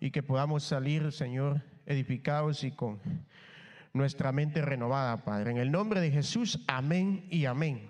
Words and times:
y 0.00 0.10
que 0.10 0.22
podamos 0.22 0.64
salir, 0.64 1.12
Señor, 1.12 1.62
edificados 1.86 2.64
y 2.64 2.70
con 2.70 3.00
nuestra 3.92 4.32
mente 4.32 4.62
renovada, 4.62 5.24
Padre. 5.24 5.50
En 5.50 5.56
el 5.58 5.70
nombre 5.70 6.00
de 6.00 6.10
Jesús, 6.10 6.62
amén 6.66 7.26
y 7.30 7.46
amén. 7.46 7.88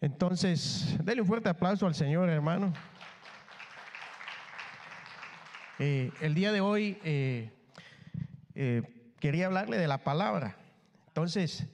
Entonces, 0.00 0.96
denle 1.04 1.22
un 1.22 1.28
fuerte 1.28 1.48
aplauso 1.48 1.86
al 1.86 1.94
Señor, 1.94 2.28
hermano. 2.28 2.72
Eh, 5.78 6.10
el 6.20 6.34
día 6.34 6.52
de 6.52 6.60
hoy 6.60 6.98
eh, 7.04 7.50
eh, 8.54 8.82
quería 9.20 9.46
hablarle 9.46 9.78
de 9.78 9.88
la 9.88 9.98
palabra. 9.98 10.56
Entonces, 11.08 11.66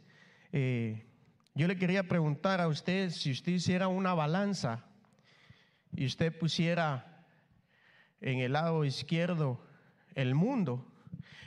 yo 0.52 1.66
le 1.66 1.76
quería 1.76 2.02
preguntar 2.08 2.60
a 2.60 2.68
usted 2.68 3.10
si 3.10 3.30
usted 3.30 3.52
hiciera 3.52 3.88
una 3.88 4.14
balanza 4.14 4.84
y 5.94 6.06
usted 6.06 6.36
pusiera 6.36 7.07
en 8.20 8.40
el 8.40 8.52
lado 8.52 8.84
izquierdo 8.84 9.60
el 10.14 10.34
mundo 10.34 10.86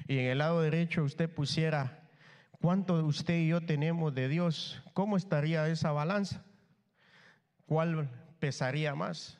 y 0.08 0.20
en 0.20 0.26
el 0.26 0.38
lado 0.38 0.62
derecho 0.62 1.04
usted 1.04 1.30
pusiera 1.30 2.02
cuánto 2.62 3.04
usted 3.06 3.40
y 3.40 3.48
yo 3.50 3.62
tenemos 3.62 4.14
de 4.14 4.28
Dios, 4.28 4.82
¿cómo 4.94 5.18
estaría 5.18 5.68
esa 5.68 5.92
balanza? 5.92 6.44
¿Cuál 7.66 8.10
pesaría 8.40 8.96
más? 8.96 9.40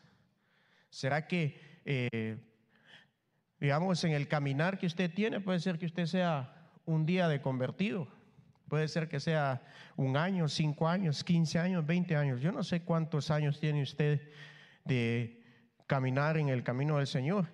¿Será 0.90 1.28
que, 1.28 1.60
eh, 1.86 2.38
digamos, 3.60 4.04
en 4.04 4.14
el 4.14 4.28
caminar 4.28 4.78
que 4.78 4.88
usted 4.88 5.14
tiene, 5.14 5.40
puede 5.40 5.60
ser 5.60 5.78
que 5.78 5.86
usted 5.86 6.06
sea 6.06 6.70
un 6.86 7.06
día 7.06 7.28
de 7.28 7.42
convertido? 7.42 8.08
Puede 8.68 8.88
ser 8.88 9.10
que 9.10 9.20
sea 9.20 9.62
un 9.98 10.16
año, 10.16 10.48
cinco 10.48 10.88
años, 10.88 11.24
quince 11.24 11.60
años, 11.60 11.86
veinte 11.86 12.16
años. 12.16 12.42
Yo 12.42 12.52
no 12.52 12.64
sé 12.64 12.84
cuántos 12.84 13.30
años 13.30 13.60
tiene 13.60 13.84
usted 13.84 14.22
de 14.86 15.41
caminar 15.92 16.38
en 16.38 16.48
el 16.48 16.64
camino 16.64 17.00
del 17.00 17.08
Señor. 17.08 17.48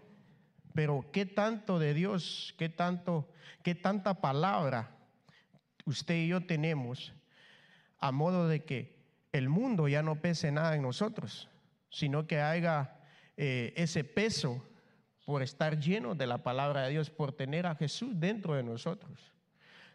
Pero 0.75 1.09
qué 1.11 1.25
tanto 1.25 1.79
de 1.79 1.95
Dios, 1.95 2.53
qué 2.59 2.69
tanto, 2.69 3.27
qué 3.63 3.73
tanta 3.73 4.21
palabra 4.21 4.95
usted 5.85 6.13
y 6.13 6.27
yo 6.27 6.45
tenemos 6.45 7.15
a 7.97 8.11
modo 8.11 8.47
de 8.47 8.63
que 8.63 8.95
el 9.31 9.49
mundo 9.49 9.87
ya 9.87 10.03
no 10.03 10.21
pese 10.21 10.51
nada 10.51 10.75
en 10.75 10.83
nosotros, 10.83 11.49
sino 11.89 12.27
que 12.27 12.39
haya 12.39 12.99
eh, 13.37 13.73
ese 13.75 14.03
peso 14.03 14.63
por 15.25 15.41
estar 15.41 15.79
lleno 15.79 16.13
de 16.13 16.27
la 16.27 16.43
palabra 16.43 16.83
de 16.83 16.91
Dios, 16.91 17.09
por 17.09 17.33
tener 17.33 17.65
a 17.65 17.73
Jesús 17.73 18.11
dentro 18.19 18.53
de 18.53 18.61
nosotros. 18.61 19.33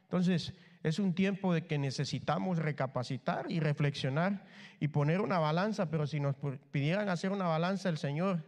Entonces, 0.02 0.52
es 0.82 0.98
un 0.98 1.14
tiempo 1.14 1.54
de 1.54 1.66
que 1.66 1.78
necesitamos 1.78 2.58
recapacitar 2.58 3.50
y 3.50 3.60
reflexionar 3.60 4.44
y 4.80 4.88
poner 4.88 5.20
una 5.20 5.38
balanza, 5.38 5.88
pero 5.88 6.06
si 6.06 6.18
nos 6.18 6.34
pidieran 6.70 7.08
hacer 7.08 7.30
una 7.30 7.46
balanza 7.46 7.88
el 7.88 7.98
Señor, 7.98 8.44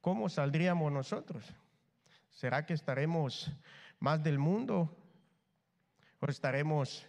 ¿cómo 0.00 0.28
saldríamos 0.28 0.90
nosotros? 0.90 1.54
¿Será 2.30 2.66
que 2.66 2.74
estaremos 2.74 3.52
más 4.00 4.22
del 4.22 4.38
mundo 4.38 4.96
o 6.18 6.26
estaremos 6.26 7.06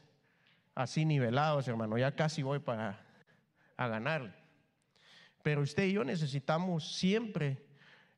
así 0.75 1.05
nivelados, 1.05 1.67
hermano? 1.67 1.98
Ya 1.98 2.16
casi 2.16 2.44
voy 2.44 2.59
para 2.59 3.03
a 3.78 3.88
ganar. 3.88 4.36
Pero 5.42 5.61
usted 5.61 5.86
y 5.86 5.94
yo 5.94 6.03
necesitamos 6.03 6.95
siempre 6.95 7.66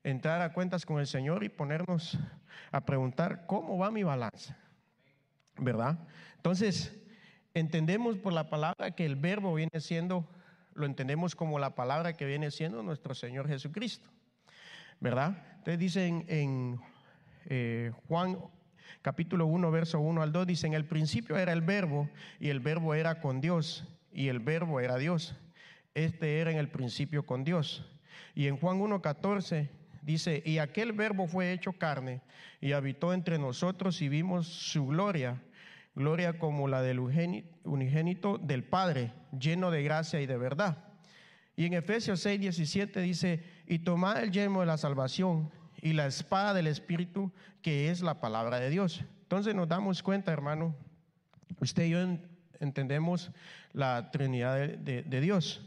entrar 0.04 0.42
a 0.42 0.52
cuentas 0.52 0.86
con 0.86 1.00
el 1.00 1.08
Señor 1.08 1.44
y 1.44 1.50
ponernos 1.50 2.18
a 2.72 2.86
preguntar, 2.86 3.46
¿cómo 3.46 3.78
va 3.78 3.92
mi 3.92 4.04
balanza? 4.04 4.58
¿verdad? 5.60 5.98
Entonces, 6.40 6.98
entendemos 7.54 8.16
por 8.18 8.32
la 8.32 8.50
palabra 8.50 8.92
que 8.92 9.06
el 9.06 9.18
verbo 9.18 9.56
viene 9.56 9.82
siendo, 9.82 10.26
lo 10.74 10.86
entendemos 10.86 11.36
como 11.36 11.60
la 11.60 11.76
palabra 11.76 12.14
que 12.14 12.26
viene 12.26 12.50
siendo 12.50 12.82
nuestro 12.82 13.14
Señor 13.14 13.50
Jesucristo, 13.50 14.10
¿verdad? 15.02 15.38
Entonces 15.58 15.80
dicen 15.80 16.24
en 16.30 16.80
eh, 17.48 17.92
Juan 18.08 18.38
capítulo 19.02 19.48
1, 19.48 19.70
verso 19.70 20.00
1 20.00 20.22
al 20.22 20.32
2, 20.32 20.48
dice, 20.48 20.68
en 20.68 20.76
el 20.76 20.86
principio 20.86 21.38
era 21.38 21.52
el 21.52 21.60
verbo 21.60 22.10
y 22.40 22.48
el 22.48 22.62
verbo 22.62 22.94
era 22.94 23.20
con 23.20 23.42
Dios 23.42 23.86
y 24.14 24.30
el 24.30 24.40
verbo 24.40 24.80
era 24.80 24.98
Dios. 24.98 25.36
Este 25.94 26.40
era 26.40 26.52
en 26.52 26.58
el 26.58 26.70
principio 26.70 27.26
con 27.26 27.44
Dios. 27.44 27.86
Y 28.34 28.48
en 28.48 28.56
Juan 28.56 28.80
1, 28.80 29.02
14 29.02 29.70
dice, 30.04 30.42
y 30.46 30.60
aquel 30.60 30.94
verbo 30.94 31.28
fue 31.28 31.52
hecho 31.52 31.74
carne 31.74 32.22
y 32.62 32.72
habitó 32.72 33.14
entre 33.14 33.38
nosotros 33.38 34.02
y 34.02 34.08
vimos 34.08 34.48
su 34.48 34.88
gloria 34.88 35.42
gloria 36.00 36.40
como 36.40 36.70
la 36.70 36.82
del 36.82 36.98
unigénito 37.00 38.38
del 38.38 38.64
Padre, 38.64 39.12
lleno 39.38 39.70
de 39.70 39.84
gracia 39.84 40.22
y 40.22 40.26
de 40.26 40.38
verdad. 40.38 40.78
Y 41.58 41.66
en 41.66 41.74
Efesios 41.74 42.22
6, 42.22 42.40
17 42.40 43.02
dice, 43.02 43.44
y 43.68 43.80
tomad 43.80 44.24
el 44.24 44.32
yelmo 44.32 44.62
de 44.62 44.66
la 44.66 44.78
salvación 44.78 45.52
y 45.82 45.92
la 45.92 46.08
espada 46.08 46.54
del 46.54 46.68
Espíritu, 46.68 47.34
que 47.62 47.92
es 47.92 48.02
la 48.02 48.22
palabra 48.22 48.62
de 48.62 48.70
Dios. 48.70 49.04
Entonces 49.24 49.54
nos 49.54 49.68
damos 49.68 50.02
cuenta, 50.02 50.32
hermano, 50.32 50.74
usted 51.60 51.84
y 51.84 51.90
yo 51.90 52.00
entendemos 52.62 53.30
la 53.74 54.10
Trinidad 54.12 54.56
de, 54.56 55.04
de 55.04 55.22
Dios, 55.22 55.62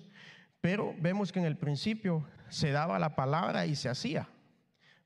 pero 0.63 0.95
vemos 0.99 1.31
que 1.31 1.41
en 1.41 1.45
el 1.45 1.59
principio 1.59 2.27
se 2.49 2.71
daba 2.71 2.99
la 2.99 3.15
palabra 3.15 3.67
y 3.67 3.77
se 3.77 3.91
hacía, 3.91 4.29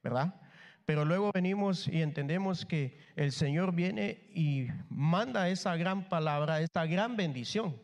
¿verdad? 0.05 0.41
Pero 0.87 1.05
luego 1.05 1.33
venimos 1.35 1.89
y 1.89 2.01
entendemos 2.01 2.65
que 2.65 2.97
el 3.17 3.33
Señor 3.33 3.75
viene 3.75 4.21
y 4.33 4.69
manda 4.89 5.49
esa 5.49 5.77
gran 5.77 6.09
palabra, 6.09 6.61
esta 6.61 6.87
gran 6.87 7.17
bendición. 7.17 7.77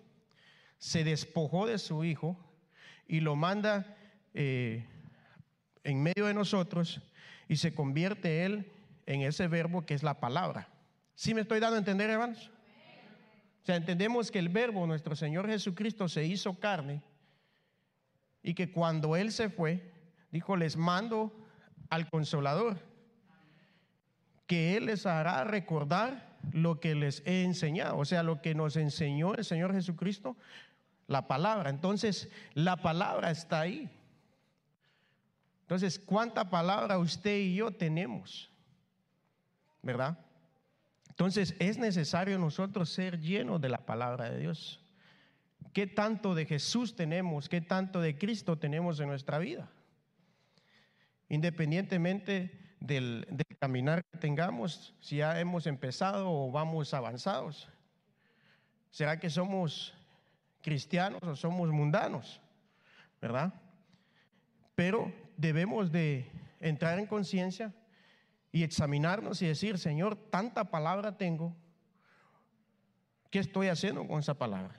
Se 0.79 1.03
despojó 1.03 1.67
de 1.67 1.79
su 1.79 2.05
Hijo 2.05 2.39
y 3.09 3.19
lo 3.19 3.35
manda 3.35 3.97
eh, 4.35 4.87
en 5.83 6.01
medio 6.01 6.27
de 6.27 6.35
nosotros 6.35 7.03
y 7.49 7.57
se 7.57 7.75
convierte 7.75 8.45
Él 8.45 8.71
en 9.07 9.23
ese 9.23 9.49
verbo 9.49 9.85
que 9.85 9.95
es 9.95 10.05
la 10.05 10.21
palabra. 10.21 10.69
¿Sí 11.17 11.35
me 11.35 11.41
estoy 11.41 11.59
dando 11.59 11.75
a 11.75 11.81
entender, 11.81 12.09
hermanos? 12.09 12.53
O 13.63 13.67
sea, 13.67 13.75
entendemos 13.75 14.31
que 14.31 14.39
el 14.39 14.49
verbo, 14.49 14.87
nuestro 14.87 15.17
Señor 15.17 15.49
Jesucristo, 15.49 16.09
se 16.09 16.25
hizo 16.25 16.61
carne 16.61 17.03
y 18.45 18.55
que 18.55 18.71
cuando 18.71 19.17
Él 19.17 19.33
se 19.33 19.51
fue, 19.51 19.93
dijo, 20.31 20.55
les 20.55 20.77
mando 20.77 21.33
al 21.91 22.09
consolador 22.09 22.92
que 24.53 24.77
Él 24.77 24.85
les 24.85 25.07
hará 25.07 25.45
recordar 25.45 26.37
lo 26.53 26.79
que 26.79 26.95
les 26.95 27.23
he 27.25 27.43
enseñado, 27.43 27.97
o 27.97 28.05
sea, 28.05 28.23
lo 28.23 28.43
que 28.43 28.55
nos 28.55 28.77
enseñó 28.77 29.35
el 29.35 29.47
Señor 29.47 29.73
Jesucristo, 29.73 30.37
la 31.07 31.27
palabra. 31.27 31.71
Entonces, 31.71 32.29
la 32.53 32.77
palabra 32.77 33.31
está 33.31 33.61
ahí. 33.61 33.91
Entonces, 35.63 35.99
¿cuánta 35.99 36.51
palabra 36.51 36.99
usted 36.99 37.39
y 37.39 37.55
yo 37.55 37.71
tenemos? 37.71 38.51
¿Verdad? 39.81 40.19
Entonces, 41.09 41.57
es 41.59 41.79
necesario 41.79 42.39
nosotros 42.39 42.91
ser 42.91 43.21
llenos 43.21 43.59
de 43.59 43.71
la 43.71 43.87
palabra 43.87 44.29
de 44.29 44.39
Dios. 44.39 44.85
¿Qué 45.73 45.87
tanto 45.87 46.35
de 46.35 46.45
Jesús 46.45 46.95
tenemos? 46.95 47.49
¿Qué 47.49 47.63
tanto 47.63 48.03
de 48.03 48.19
Cristo 48.19 48.59
tenemos 48.59 49.01
en 49.01 49.09
nuestra 49.09 49.39
vida? 49.39 49.71
Independientemente 51.31 52.62
del, 52.87 53.27
caminar 53.59 54.05
que 54.05 54.19
tengamos, 54.19 54.95
si 55.01 55.17
ya 55.17 55.39
hemos 55.39 55.67
empezado 55.67 56.31
o 56.31 56.51
vamos 56.51 56.93
avanzados. 56.95 57.69
¿Será 58.91 59.19
que 59.19 59.31
somos 59.31 59.95
cristianos 60.61 61.23
o 61.23 61.37
somos 61.37 61.71
mundanos? 61.71 62.41
¿Verdad? 63.21 63.55
Pero 64.75 65.13
debemos 65.37 65.93
de 65.93 66.31
entrar 66.61 66.99
en 66.99 67.07
conciencia 67.07 67.73
y 68.51 68.65
examinarnos 68.65 69.41
y 69.43 69.47
decir, 69.47 69.79
Señor, 69.79 70.17
tanta 70.17 70.65
palabra 70.65 71.17
tengo, 71.17 71.55
¿qué 73.31 73.39
estoy 73.39 73.69
haciendo 73.69 74.07
con 74.07 74.21
esa 74.21 74.35
palabra? 74.35 74.75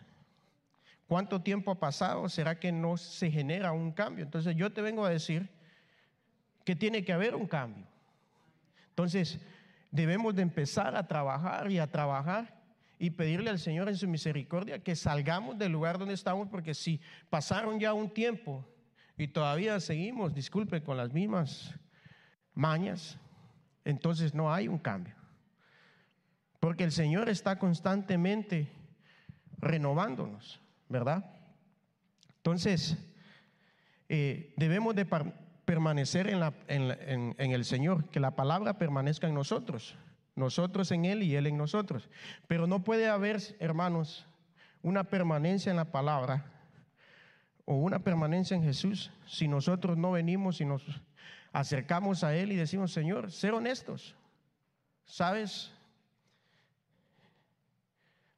¿Cuánto 1.08 1.42
tiempo 1.42 1.72
ha 1.72 1.80
pasado? 1.80 2.28
¿Será 2.28 2.60
que 2.60 2.72
no 2.72 2.98
se 2.98 3.32
genera 3.32 3.72
un 3.72 3.92
cambio? 3.92 4.26
Entonces 4.26 4.56
yo 4.56 4.74
te 4.74 4.82
vengo 4.82 5.06
a 5.06 5.10
decir 5.10 5.50
que 6.66 6.76
tiene 6.76 7.04
que 7.04 7.14
haber 7.14 7.36
un 7.36 7.48
cambio. 7.48 7.93
Entonces, 8.94 9.40
debemos 9.90 10.36
de 10.36 10.44
empezar 10.44 10.96
a 10.96 11.08
trabajar 11.08 11.72
y 11.72 11.80
a 11.80 11.90
trabajar 11.90 12.62
y 13.00 13.10
pedirle 13.10 13.50
al 13.50 13.58
Señor 13.58 13.90
en 13.90 13.98
su 13.98 14.08
misericordia 14.08 14.84
que 14.84 14.96
salgamos 14.96 15.58
del 15.58 15.72
lugar 15.72 15.98
donde 15.98 16.14
estamos, 16.14 16.48
porque 16.50 16.76
si 16.76 17.02
pasaron 17.32 17.80
ya 17.80 17.92
un 17.92 18.14
tiempo 18.14 18.64
y 19.18 19.28
todavía 19.28 19.80
seguimos, 19.80 20.36
disculpe, 20.36 20.84
con 20.84 20.96
las 20.96 21.12
mismas 21.12 21.74
mañas, 22.54 23.18
entonces 23.84 24.36
no 24.36 24.54
hay 24.54 24.68
un 24.68 24.78
cambio. 24.78 25.16
Porque 26.60 26.84
el 26.84 26.92
Señor 26.92 27.30
está 27.30 27.58
constantemente 27.58 28.72
renovándonos, 29.58 30.62
¿verdad? 30.88 31.26
Entonces, 32.38 32.96
eh, 34.08 34.54
debemos 34.56 34.94
de 34.94 35.06
permanecer 35.66 36.30
en, 36.30 37.36
el 37.38 37.66
Señor, 37.66 38.10
que 38.10 38.20
la 38.20 38.36
palabra 38.36 38.78
permanezca 38.78 39.28
en 39.28 39.34
nosotros, 39.34 39.96
nosotros 40.36 40.92
en 40.92 41.06
Él 41.06 41.24
y 41.24 41.36
Él 41.36 41.48
en 41.48 41.58
nosotros. 41.58 42.10
Pero 42.48 42.68
no 42.68 42.84
puede 42.84 43.08
haber, 43.08 43.40
hermanos, 43.60 44.26
una 44.82 45.06
permanencia 45.06 45.70
en 45.70 45.78
la 45.78 45.92
palabra 45.92 46.52
o 47.66 47.76
una 47.76 48.00
permanencia 48.00 48.56
en 48.56 48.64
Jesús 48.64 49.12
si 49.26 49.48
nosotros 49.48 49.98
no 49.98 50.12
venimos 50.12 50.60
y 50.60 50.66
nos 50.66 50.84
acercamos 51.54 52.24
a 52.24 52.36
Él 52.36 52.52
y 52.52 52.56
decimos, 52.56 52.92
Señor, 52.92 53.32
ser 53.32 53.54
honestos. 53.54 54.16
¿Sabes? 55.06 55.72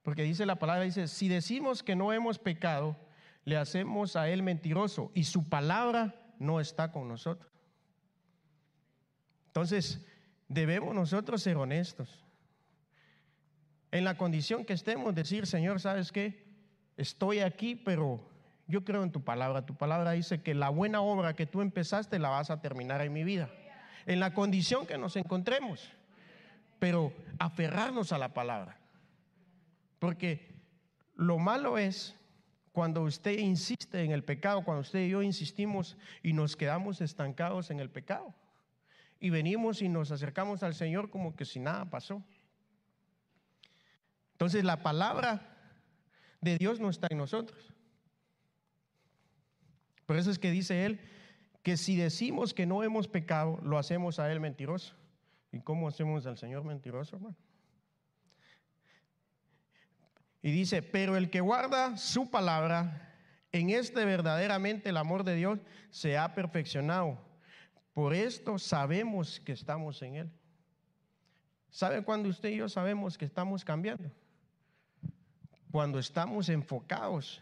Porque 0.03 0.23
dice 0.23 0.45
la 0.45 0.59
palabra, 0.59 0.83
dice, 0.83 1.07
si 1.07 1.27
decimos 1.27 1.81
que 1.81 1.95
no 1.95 2.13
hemos 2.13 2.37
pecado, 2.37 2.95
le 3.43 3.57
hacemos 3.57 4.15
a 4.15 4.29
Él 4.29 4.43
mentiroso 4.43 5.11
y 5.15 5.23
su 5.23 5.47
palabra 5.49 6.13
no 6.39 6.59
está 6.59 6.91
con 6.91 7.07
nosotros. 7.07 7.51
Entonces, 9.47 10.05
debemos 10.47 10.93
nosotros 10.93 11.41
ser 11.41 11.57
honestos. 11.57 12.23
En 13.91 14.03
la 14.03 14.17
condición 14.17 14.65
que 14.65 14.73
estemos, 14.73 15.15
decir, 15.15 15.47
Señor, 15.47 15.79
¿sabes 15.79 16.11
qué? 16.11 16.45
Estoy 16.97 17.39
aquí, 17.39 17.75
pero 17.75 18.27
yo 18.67 18.83
creo 18.83 19.03
en 19.03 19.11
tu 19.11 19.23
palabra. 19.23 19.65
Tu 19.65 19.75
palabra 19.75 20.11
dice 20.11 20.41
que 20.41 20.53
la 20.53 20.69
buena 20.69 21.01
obra 21.01 21.35
que 21.35 21.45
tú 21.45 21.61
empezaste 21.61 22.19
la 22.19 22.29
vas 22.29 22.49
a 22.49 22.61
terminar 22.61 23.01
en 23.01 23.13
mi 23.13 23.23
vida. 23.23 23.49
En 24.05 24.19
la 24.19 24.33
condición 24.33 24.85
que 24.85 24.97
nos 24.97 25.15
encontremos. 25.15 25.91
Pero 26.79 27.13
aferrarnos 27.39 28.11
a 28.11 28.17
la 28.17 28.33
palabra. 28.33 28.77
Porque 29.99 30.53
lo 31.15 31.37
malo 31.37 31.77
es 31.77 32.15
cuando 32.75 33.03
usted 33.03 33.39
insiste 33.39 34.03
en 34.03 34.11
el 34.11 34.25
pecado, 34.25 34.65
cuando 34.65 34.81
usted 34.81 34.99
y 34.99 35.09
yo 35.11 35.23
insistimos 35.23 35.95
y 36.21 36.33
nos 36.33 36.57
quedamos 36.57 36.99
estancados 36.99 37.71
en 37.71 37.79
el 37.79 37.89
pecado. 37.89 38.35
Y 39.17 39.29
venimos 39.29 39.81
y 39.81 39.87
nos 39.87 40.11
acercamos 40.11 40.61
al 40.61 40.75
Señor 40.75 41.09
como 41.09 41.37
que 41.37 41.45
si 41.45 41.61
nada 41.61 41.89
pasó. 41.89 42.21
Entonces 44.33 44.65
la 44.65 44.83
palabra 44.83 45.57
de 46.41 46.57
Dios 46.57 46.81
no 46.81 46.89
está 46.89 47.07
en 47.09 47.19
nosotros. 47.19 47.73
Por 50.05 50.17
eso 50.17 50.29
es 50.29 50.37
que 50.37 50.51
dice 50.51 50.85
él 50.85 50.99
que 51.63 51.77
si 51.77 51.95
decimos 51.95 52.53
que 52.53 52.65
no 52.65 52.83
hemos 52.83 53.07
pecado, 53.07 53.57
lo 53.63 53.77
hacemos 53.77 54.19
a 54.19 54.29
él 54.29 54.41
mentiroso. 54.41 54.95
¿Y 55.53 55.61
cómo 55.61 55.87
hacemos 55.87 56.25
al 56.25 56.37
Señor 56.37 56.65
mentiroso, 56.65 57.15
hermano? 57.15 57.37
Y 60.45 60.51
dice, 60.51 60.83
pero 60.83 61.17
el 61.17 61.31
que 61.31 61.41
guarda 61.41 61.97
su 61.97 62.29
palabra, 62.29 63.11
en 63.51 63.71
este 63.71 64.05
verdaderamente 64.05 64.89
el 64.89 64.97
amor 64.97 65.23
de 65.23 65.33
Dios 65.33 65.57
se 65.89 66.19
ha 66.19 66.35
perfeccionado. 66.35 67.17
Por 67.95 68.13
esto 68.13 68.59
sabemos 68.59 69.39
que 69.39 69.53
estamos 69.53 70.03
en 70.03 70.17
Él. 70.17 70.31
¿Sabe 71.71 72.03
cuándo 72.03 72.29
usted 72.29 72.49
y 72.49 72.57
yo 72.57 72.69
sabemos 72.69 73.17
que 73.17 73.25
estamos 73.25 73.65
cambiando? 73.65 74.11
Cuando 75.71 75.97
estamos 75.97 76.47
enfocados 76.49 77.41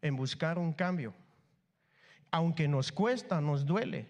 en 0.00 0.14
buscar 0.14 0.56
un 0.56 0.72
cambio 0.72 1.12
aunque 2.30 2.68
nos 2.68 2.92
cuesta, 2.92 3.40
nos 3.40 3.66
duele. 3.66 4.06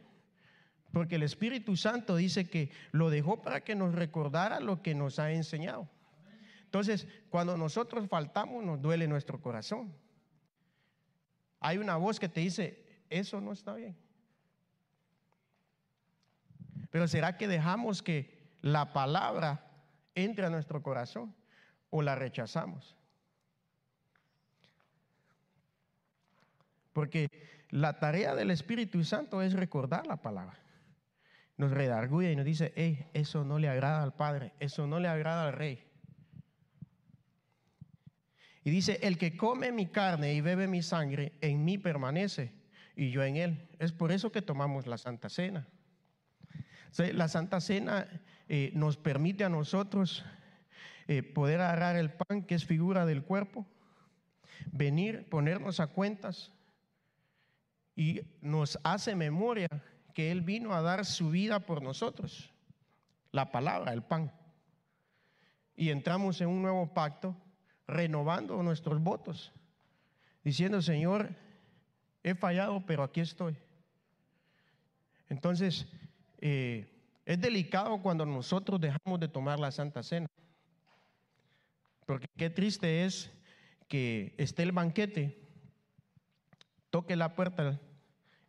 Porque 0.93 1.15
el 1.15 1.23
Espíritu 1.23 1.75
Santo 1.75 2.17
dice 2.17 2.51
que 2.51 2.71
lo 2.93 3.09
dejó 3.09 3.41
para 3.41 3.63
que 3.63 3.75
nos 3.75 3.95
recordara 3.95 4.61
lo 4.61 4.83
que 4.83 4.95
nos 4.95 5.19
ha 5.19 5.33
enseñado. 5.33 5.89
Entonces, 6.77 7.09
cuando 7.31 7.57
nosotros 7.57 8.07
faltamos, 8.07 8.63
nos 8.63 8.83
duele 8.83 9.09
nuestro 9.09 9.41
corazón. 9.41 9.97
Hay 11.59 11.79
una 11.79 11.97
voz 11.97 12.21
que 12.21 12.29
te 12.29 12.41
dice, 12.41 12.85
eso 13.09 13.41
no 13.41 13.53
está 13.53 13.73
bien. 13.73 13.97
Pero 16.91 17.09
¿será 17.09 17.39
que 17.39 17.49
dejamos 17.49 18.03
que 18.03 18.59
la 18.61 18.93
palabra 18.93 19.71
entre 20.15 20.45
a 20.45 20.51
nuestro 20.51 20.83
corazón 20.83 21.35
o 21.89 22.03
la 22.03 22.15
rechazamos? 22.15 22.95
Porque 26.93 27.31
la 27.71 27.99
tarea 27.99 28.35
del 28.35 28.51
Espíritu 28.51 29.03
Santo 29.03 29.41
es 29.41 29.55
recordar 29.55 30.07
la 30.07 30.19
palabra. 30.19 30.59
Nos 31.57 31.71
redarguye 31.71 32.33
y 32.33 32.37
nos 32.37 32.45
dice, 32.45 32.75
hey, 32.77 33.09
eso 33.15 33.47
no 33.47 33.59
le 33.59 33.71
agrada 33.71 34.03
al 34.03 34.15
Padre, 34.15 34.53
eso 34.61 34.87
no 34.87 35.01
le 35.01 35.09
agrada 35.09 35.47
al 35.47 35.55
Rey. 35.55 35.86
Y 38.67 38.71
dice, 38.73 38.99
el 39.03 39.17
que 39.17 39.37
come 39.37 39.71
mi 39.71 39.87
carne 39.87 40.35
y 40.35 40.41
bebe 40.41 40.67
mi 40.67 40.83
sangre, 40.83 41.35
en 41.41 41.65
mí 41.65 41.79
permanece 41.79 42.53
y 42.97 43.13
yo 43.13 43.23
en 43.23 43.37
él. 43.37 43.69
Es 43.79 43.93
por 43.93 44.11
eso 44.11 44.33
que 44.33 44.43
tomamos 44.43 44.89
la 44.89 44.99
Santa 44.99 45.29
Cena. 45.29 45.69
La 46.99 47.29
Santa 47.29 47.61
Cena 47.61 48.09
eh, 48.49 48.73
nos 48.75 48.97
permite 48.97 49.45
a 49.45 49.49
nosotros 49.49 50.25
eh, 51.07 51.23
poder 51.23 51.61
agarrar 51.61 51.95
el 51.95 52.11
pan, 52.11 52.43
que 52.43 52.57
es 52.57 52.67
figura 52.67 53.07
del 53.07 53.23
cuerpo, 53.23 53.65
venir, 54.73 55.29
ponernos 55.29 55.79
a 55.79 55.87
cuentas 55.87 56.53
y 57.95 58.23
nos 58.41 58.81
hace 58.83 59.15
memoria 59.15 59.69
que 60.13 60.33
Él 60.33 60.41
vino 60.41 60.75
a 60.75 60.83
dar 60.83 61.05
su 61.05 61.31
vida 61.31 61.61
por 61.61 61.83
nosotros, 61.83 62.53
la 63.31 63.53
palabra, 63.53 63.93
el 63.93 64.03
pan. 64.03 64.33
Y 65.77 65.91
entramos 65.91 66.41
en 66.41 66.49
un 66.49 66.63
nuevo 66.63 66.93
pacto 66.93 67.37
renovando 67.87 68.63
nuestros 68.63 69.01
votos, 69.01 69.53
diciendo, 70.43 70.83
Señor, 70.83 71.31
he 72.23 72.35
fallado, 72.35 72.85
pero 72.85 73.03
aquí 73.03 73.21
estoy. 73.21 73.57
Entonces, 75.29 75.87
eh, 76.39 76.87
es 77.25 77.41
delicado 77.41 78.01
cuando 78.03 78.27
nosotros 78.27 78.81
dejamos 78.81 79.21
de 79.21 79.29
tomar 79.29 79.59
la 79.59 79.71
Santa 79.71 80.03
Cena, 80.03 80.27
porque 82.05 82.29
qué 82.37 82.51
triste 82.51 83.05
es 83.05 83.33
que 83.89 84.35
esté 84.37 84.63
el 84.63 84.73
banquete, 84.73 85.41
toque 86.91 87.17
la 87.17 87.35
puerta 87.35 87.81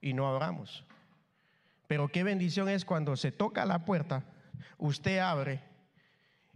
y 0.01 0.13
no 0.13 0.28
abramos. 0.28 0.84
Pero 1.88 2.07
qué 2.07 2.24
bendición 2.24 2.69
es 2.69 2.86
cuando 2.86 3.16
se 3.16 3.31
toca 3.31 3.66
la 3.66 3.86
puerta, 3.86 4.25
usted 4.78 5.19
abre 5.19 5.62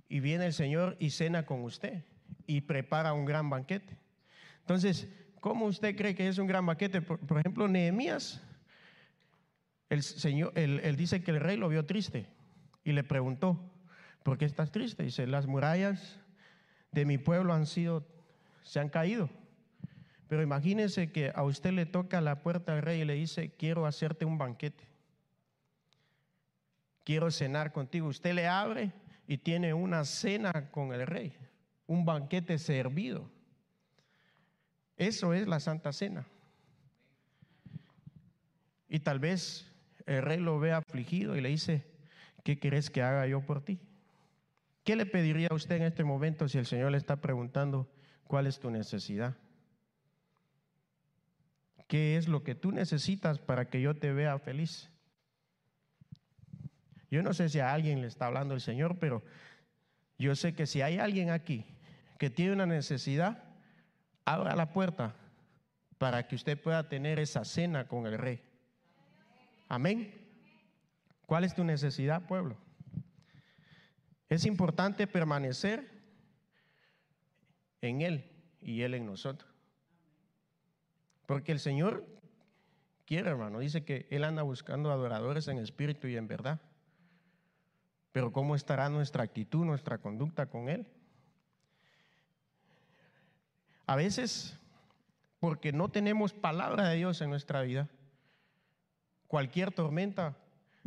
y 0.10 0.20
viene 0.20 0.48
el 0.48 0.54
Señor 0.54 0.98
y 1.00 1.12
cena 1.12 1.46
con 1.46 1.64
usted 1.64 2.04
y 2.48 2.62
prepara 2.62 3.14
un 3.14 3.26
gran 3.26 3.50
banquete. 3.50 3.98
Entonces, 4.60 5.08
¿cómo 5.40 5.66
usted 5.66 5.96
cree 5.96 6.16
que 6.16 6.28
es 6.28 6.38
un 6.38 6.48
gran 6.48 6.66
banquete? 6.66 7.02
Por, 7.02 7.40
ejemplo, 7.40 7.68
Nehemías, 7.68 8.42
el 9.90 10.04
Señor, 10.04 10.54
él, 10.56 10.96
dice 10.96 11.24
que 11.24 11.32
el 11.32 11.40
rey 11.40 11.58
lo 11.58 11.70
vio 11.70 11.86
triste 11.86 12.28
y 12.84 12.92
le 12.94 13.04
preguntó, 13.04 13.60
¿por 14.24 14.38
qué 14.38 14.46
estás 14.46 14.72
triste? 14.72 15.04
Dice, 15.04 15.28
las 15.28 15.48
murallas 15.48 16.20
de 16.92 17.06
mi 17.06 17.18
pueblo 17.18 17.54
han 17.54 17.66
sido, 17.66 18.08
se 18.64 18.80
han 18.80 18.90
caído 18.90 19.30
pero 20.32 20.44
imagínense 20.44 21.12
que 21.12 21.30
a 21.36 21.44
usted 21.44 21.74
le 21.74 21.86
toca 21.86 22.22
la 22.22 22.42
puerta 22.42 22.72
al 22.72 22.82
rey 22.82 23.02
y 23.02 23.04
le 23.04 23.16
dice, 23.16 23.52
quiero 23.58 23.86
hacerte 23.86 24.24
un 24.24 24.38
banquete. 24.38 24.86
Quiero 27.04 27.30
cenar 27.32 27.74
contigo. 27.74 28.08
Usted 28.08 28.34
le 28.34 28.48
abre 28.48 28.94
y 29.28 29.40
tiene 29.40 29.74
una 29.74 30.06
cena 30.06 30.72
con 30.72 30.94
el 30.94 31.06
rey, 31.06 31.34
un 31.88 32.06
banquete 32.06 32.58
servido. 32.58 33.30
Eso 34.98 35.34
es 35.34 35.48
la 35.48 35.60
Santa 35.60 35.92
Cena. 35.92 36.28
Y 38.88 39.00
tal 39.00 39.20
vez 39.20 39.72
el 40.06 40.22
rey 40.22 40.40
lo 40.40 40.60
ve 40.60 40.74
afligido 40.74 41.36
y 41.36 41.42
le 41.42 41.50
dice, 41.50 41.86
¿qué 42.44 42.60
querés 42.60 42.90
que 42.90 43.02
haga 43.02 43.26
yo 43.28 43.42
por 43.42 43.64
ti? 43.64 43.80
¿Qué 44.84 44.96
le 44.96 45.06
pediría 45.06 45.48
a 45.52 45.56
usted 45.56 45.78
en 45.78 45.84
este 45.84 46.04
momento 46.04 46.48
si 46.48 46.58
el 46.58 46.66
Señor 46.66 46.92
le 46.92 46.98
está 46.98 47.22
preguntando 47.22 47.90
cuál 48.26 48.48
es 48.48 48.60
tu 48.60 48.70
necesidad? 48.70 49.38
¿Qué 51.88 52.18
es 52.18 52.28
lo 52.28 52.44
que 52.44 52.56
tú 52.56 52.72
necesitas 52.72 53.40
para 53.40 53.70
que 53.70 53.82
yo 53.82 53.96
te 53.96 54.12
vea 54.12 54.40
feliz? 54.40 54.90
Yo 57.10 57.22
no 57.22 57.34
sé 57.34 57.50
si 57.50 57.60
a 57.60 57.74
alguien 57.74 58.02
le 58.02 58.08
está 58.08 58.28
hablando 58.28 58.54
el 58.54 58.62
Señor, 58.62 58.98
pero 58.98 59.22
yo 60.22 60.36
sé 60.36 60.54
que 60.54 60.68
si 60.68 60.82
hay 60.82 61.00
alguien 61.00 61.32
aquí 61.32 61.66
que 62.18 62.30
tiene 62.30 62.54
una 62.54 62.66
necesidad, 62.66 63.44
abra 64.24 64.56
la 64.56 64.72
puerta 64.72 65.16
para 65.98 66.28
que 66.28 66.36
usted 66.36 66.62
pueda 66.62 66.88
tener 66.88 67.20
esa 67.20 67.44
cena 67.44 67.88
con 67.88 68.06
el 68.06 68.18
rey. 68.18 68.42
Amén. 69.68 70.14
¿Cuál 71.26 71.44
es 71.44 71.56
tu 71.56 71.64
necesidad, 71.64 72.28
pueblo? 72.28 72.58
Es 74.30 74.46
importante 74.46 75.08
permanecer 75.08 75.90
en 77.82 78.02
Él 78.02 78.32
y 78.62 78.82
Él 78.82 78.94
en 78.94 79.06
nosotros. 79.06 79.50
Porque 81.26 81.52
el 81.52 81.60
Señor 81.60 82.06
quiere, 83.06 83.30
hermano, 83.30 83.60
dice 83.60 83.84
que 83.84 84.08
Él 84.12 84.24
anda 84.24 84.44
buscando 84.44 84.92
adoradores 84.92 85.48
en 85.48 85.58
espíritu 85.58 86.08
y 86.08 86.16
en 86.16 86.28
verdad. 86.28 86.62
Pero 88.12 88.32
¿cómo 88.32 88.56
estará 88.56 88.90
nuestra 88.90 89.24
actitud, 89.24 89.66
nuestra 89.66 89.98
conducta 89.98 90.48
con 90.48 90.70
Él? 90.70 90.86
A 93.88 93.96
veces, 93.96 94.58
porque 95.40 95.72
no 95.72 95.90
tenemos 95.90 96.34
palabra 96.34 96.90
de 96.90 96.98
Dios 96.98 97.22
en 97.22 97.30
nuestra 97.30 97.62
vida, 97.62 97.90
cualquier 99.28 99.72
tormenta 99.72 100.38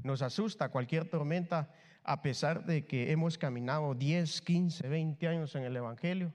nos 0.03 0.23
asusta, 0.23 0.69
cualquier 0.69 1.09
tormenta, 1.09 1.71
a 2.03 2.21
pesar 2.21 2.67
de 2.67 2.87
que 2.87 3.11
hemos 3.11 3.39
caminado 3.39 3.95
10, 3.95 4.43
15, 4.43 4.89
20 4.89 5.29
años 5.29 5.55
en 5.55 5.65
el 5.65 5.77
Evangelio, 5.77 6.33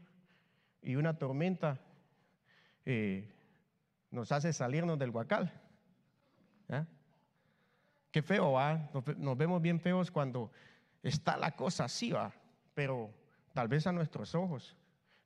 y 0.82 0.96
una 0.96 1.18
tormenta 1.18 1.80
eh, 2.86 3.32
nos 4.10 4.32
hace 4.32 4.54
salirnos 4.54 4.98
del 4.98 5.12
huacal. 5.12 5.52
Qué 8.12 8.24
feo, 8.24 8.58
nos 9.18 9.38
vemos 9.38 9.62
bien 9.62 9.80
feos 9.80 10.10
cuando 10.10 10.52
está 11.04 11.38
la 11.38 11.56
cosa 11.56 11.86
así, 11.86 12.12
va. 12.12 12.34
Pero 12.74 13.14
tal 13.54 13.68
vez 13.68 13.88
a 13.88 13.92
nuestros 13.92 14.36
ojos, 14.36 14.76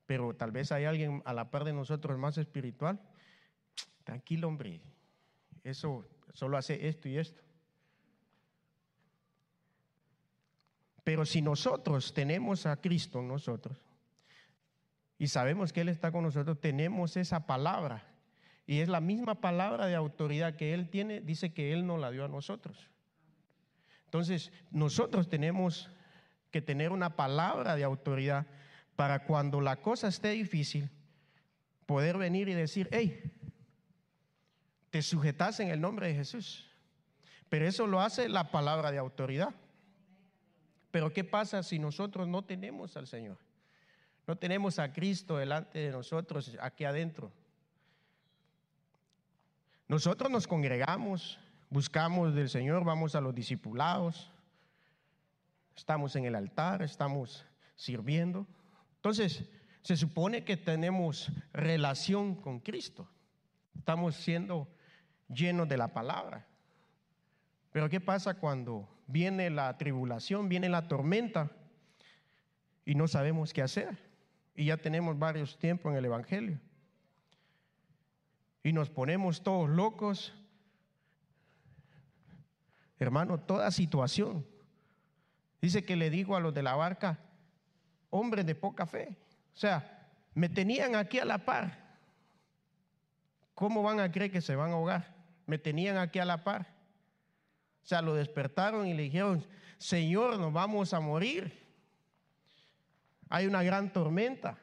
pero 0.06 0.36
tal 0.36 0.52
vez 0.52 0.72
hay 0.72 0.86
alguien 0.86 1.22
a 1.26 1.34
la 1.34 1.50
par 1.50 1.64
de 1.64 1.74
nosotros 1.74 2.18
más 2.18 2.38
espiritual. 2.38 3.00
Tranquilo, 4.04 4.48
hombre. 4.48 4.82
Eso 5.64 6.06
solo 6.34 6.58
hace 6.58 6.88
esto 6.88 7.08
y 7.08 7.18
esto. 7.18 7.42
Pero 11.04 11.26
si 11.26 11.42
nosotros 11.42 12.14
tenemos 12.14 12.66
a 12.66 12.78
Cristo 12.80 13.20
en 13.20 13.28
nosotros 13.28 13.78
y 15.18 15.28
sabemos 15.28 15.74
que 15.74 15.82
Él 15.82 15.90
está 15.90 16.12
con 16.12 16.24
nosotros, 16.24 16.60
tenemos 16.60 17.18
esa 17.18 17.46
palabra. 17.46 18.08
Y 18.66 18.80
es 18.80 18.88
la 18.88 19.02
misma 19.02 19.42
palabra 19.42 19.88
de 19.88 19.96
autoridad 19.96 20.56
que 20.56 20.74
Él 20.74 20.90
tiene, 20.90 21.20
dice 21.20 21.54
que 21.54 21.74
Él 21.74 21.86
nos 21.86 22.00
la 22.00 22.12
dio 22.12 22.24
a 22.24 22.30
nosotros. 22.30 22.90
Entonces, 24.14 24.52
nosotros 24.70 25.28
tenemos 25.28 25.90
que 26.52 26.62
tener 26.62 26.92
una 26.92 27.16
palabra 27.16 27.76
de 27.76 27.84
autoridad 27.84 28.46
para 28.96 29.26
cuando 29.26 29.60
la 29.60 29.82
cosa 29.82 30.08
esté 30.08 30.30
difícil, 30.30 30.92
poder 31.88 32.20
venir 32.20 32.48
y 32.48 32.54
decir, 32.54 32.88
hey, 32.92 33.34
te 34.92 35.02
sujetas 35.02 35.60
en 35.62 35.70
el 35.70 35.82
nombre 35.82 36.10
de 36.10 36.14
Jesús. 36.14 36.70
Pero 37.50 37.66
eso 37.68 37.88
lo 37.88 38.02
hace 38.02 38.30
la 38.30 38.52
palabra 38.52 38.92
de 38.92 39.00
autoridad. 39.00 39.56
Pero 40.92 41.12
¿qué 41.12 41.24
pasa 41.24 41.64
si 41.64 41.80
nosotros 41.80 42.28
no 42.28 42.44
tenemos 42.44 42.96
al 42.96 43.08
Señor? 43.08 43.40
No 44.28 44.38
tenemos 44.38 44.78
a 44.78 44.94
Cristo 44.94 45.38
delante 45.38 45.80
de 45.80 45.90
nosotros, 45.90 46.56
aquí 46.62 46.84
adentro. 46.84 47.32
Nosotros 49.88 50.30
nos 50.30 50.46
congregamos, 50.46 51.40
buscamos 51.74 52.36
del 52.36 52.50
Señor, 52.50 52.84
vamos 52.84 53.16
a 53.16 53.22
los 53.22 53.34
discipulados, 53.34 54.32
estamos 55.76 56.16
en 56.16 56.26
el 56.26 56.36
altar, 56.36 56.84
estamos 56.84 57.48
sirviendo. 57.76 58.46
Entonces, 58.98 59.44
se 59.82 59.98
supone 59.98 60.44
que 60.46 60.56
tenemos 60.56 61.32
relación 61.52 62.36
con 62.36 62.60
Cristo. 62.60 63.10
Estamos 63.76 64.16
siendo 64.16 64.68
llenos 65.28 65.68
de 65.68 65.78
la 65.78 65.88
palabra. 65.88 66.46
Pero 67.72 67.90
¿qué 67.90 68.00
pasa 68.00 68.36
cuando 68.36 68.88
viene 69.08 69.50
la 69.50 69.76
tribulación, 69.76 70.48
viene 70.48 70.70
la 70.70 70.88
tormenta 70.88 71.50
y 72.86 72.94
no 72.94 73.08
sabemos 73.08 73.52
qué 73.52 73.64
hacer? 73.64 73.98
Y 74.54 74.66
ya 74.66 74.78
tenemos 74.78 75.18
varios 75.18 75.58
tiempos 75.58 75.92
en 75.92 75.98
el 75.98 76.06
Evangelio. 76.06 76.60
Y 78.62 78.74
nos 78.74 78.92
ponemos 78.92 79.42
todos 79.42 79.68
locos. 79.68 80.36
Hermano, 83.00 83.40
toda 83.40 83.72
situación. 83.72 84.46
Dice 85.62 85.86
que 85.86 85.96
le 85.96 86.10
digo 86.10 86.36
a 86.36 86.40
los 86.40 86.54
de 86.54 86.64
la 86.64 86.76
barca, 86.76 87.20
hombres 88.10 88.46
de 88.46 88.56
poca 88.56 88.86
fe. 88.86 89.18
O 89.54 89.58
sea, 89.58 90.10
me 90.34 90.50
tenían 90.50 90.96
aquí 90.96 91.20
a 91.20 91.26
la 91.26 91.46
par. 91.46 91.84
¿Cómo 93.56 93.84
van 93.84 94.00
a 94.00 94.12
creer 94.12 94.32
que 94.32 94.42
se 94.42 94.56
van 94.56 94.72
a 94.72 94.74
ahogar? 94.74 95.16
Me 95.46 95.58
tenían 95.58 95.98
aquí 95.98 96.20
a 96.20 96.26
la 96.26 96.44
par. 96.44 96.74
O 97.84 97.86
sea, 97.86 98.02
lo 98.02 98.14
despertaron 98.14 98.88
y 98.88 98.94
le 98.94 99.04
dijeron, 99.04 99.46
Señor, 99.78 100.40
nos 100.40 100.54
vamos 100.54 100.94
a 100.94 101.00
morir. 101.00 101.62
Hay 103.30 103.46
una 103.46 103.64
gran 103.64 103.92
tormenta. 103.92 104.58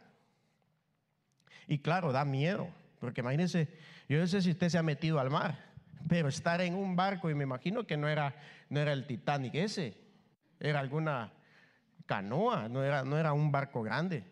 Y 1.67 1.79
claro, 1.79 2.13
da 2.13 2.25
miedo, 2.25 2.69
porque 2.99 3.21
imagínense, 3.21 3.69
yo 4.09 4.19
no 4.19 4.27
sé 4.27 4.43
si 4.43 4.51
usted 4.51 4.69
se 4.69 4.79
ha 4.79 4.83
metido 4.83 5.21
al 5.21 5.31
mar, 5.31 5.70
pero 6.09 6.29
estar 6.29 6.61
en 6.61 6.75
un 6.75 6.97
barco, 6.97 7.31
y 7.31 7.35
me 7.35 7.45
imagino 7.45 7.87
que 7.87 7.97
no 7.97 8.09
era, 8.09 8.35
no 8.69 8.81
era 8.81 8.93
el 8.93 9.07
Titanic 9.07 9.55
ese, 9.55 9.97
era 10.59 10.81
alguna 10.81 11.33
canoa, 12.07 12.69
no 12.69 12.83
era, 12.83 13.05
no 13.05 13.19
era 13.19 13.33
un 13.33 13.53
barco 13.53 13.83
grande. 13.83 14.25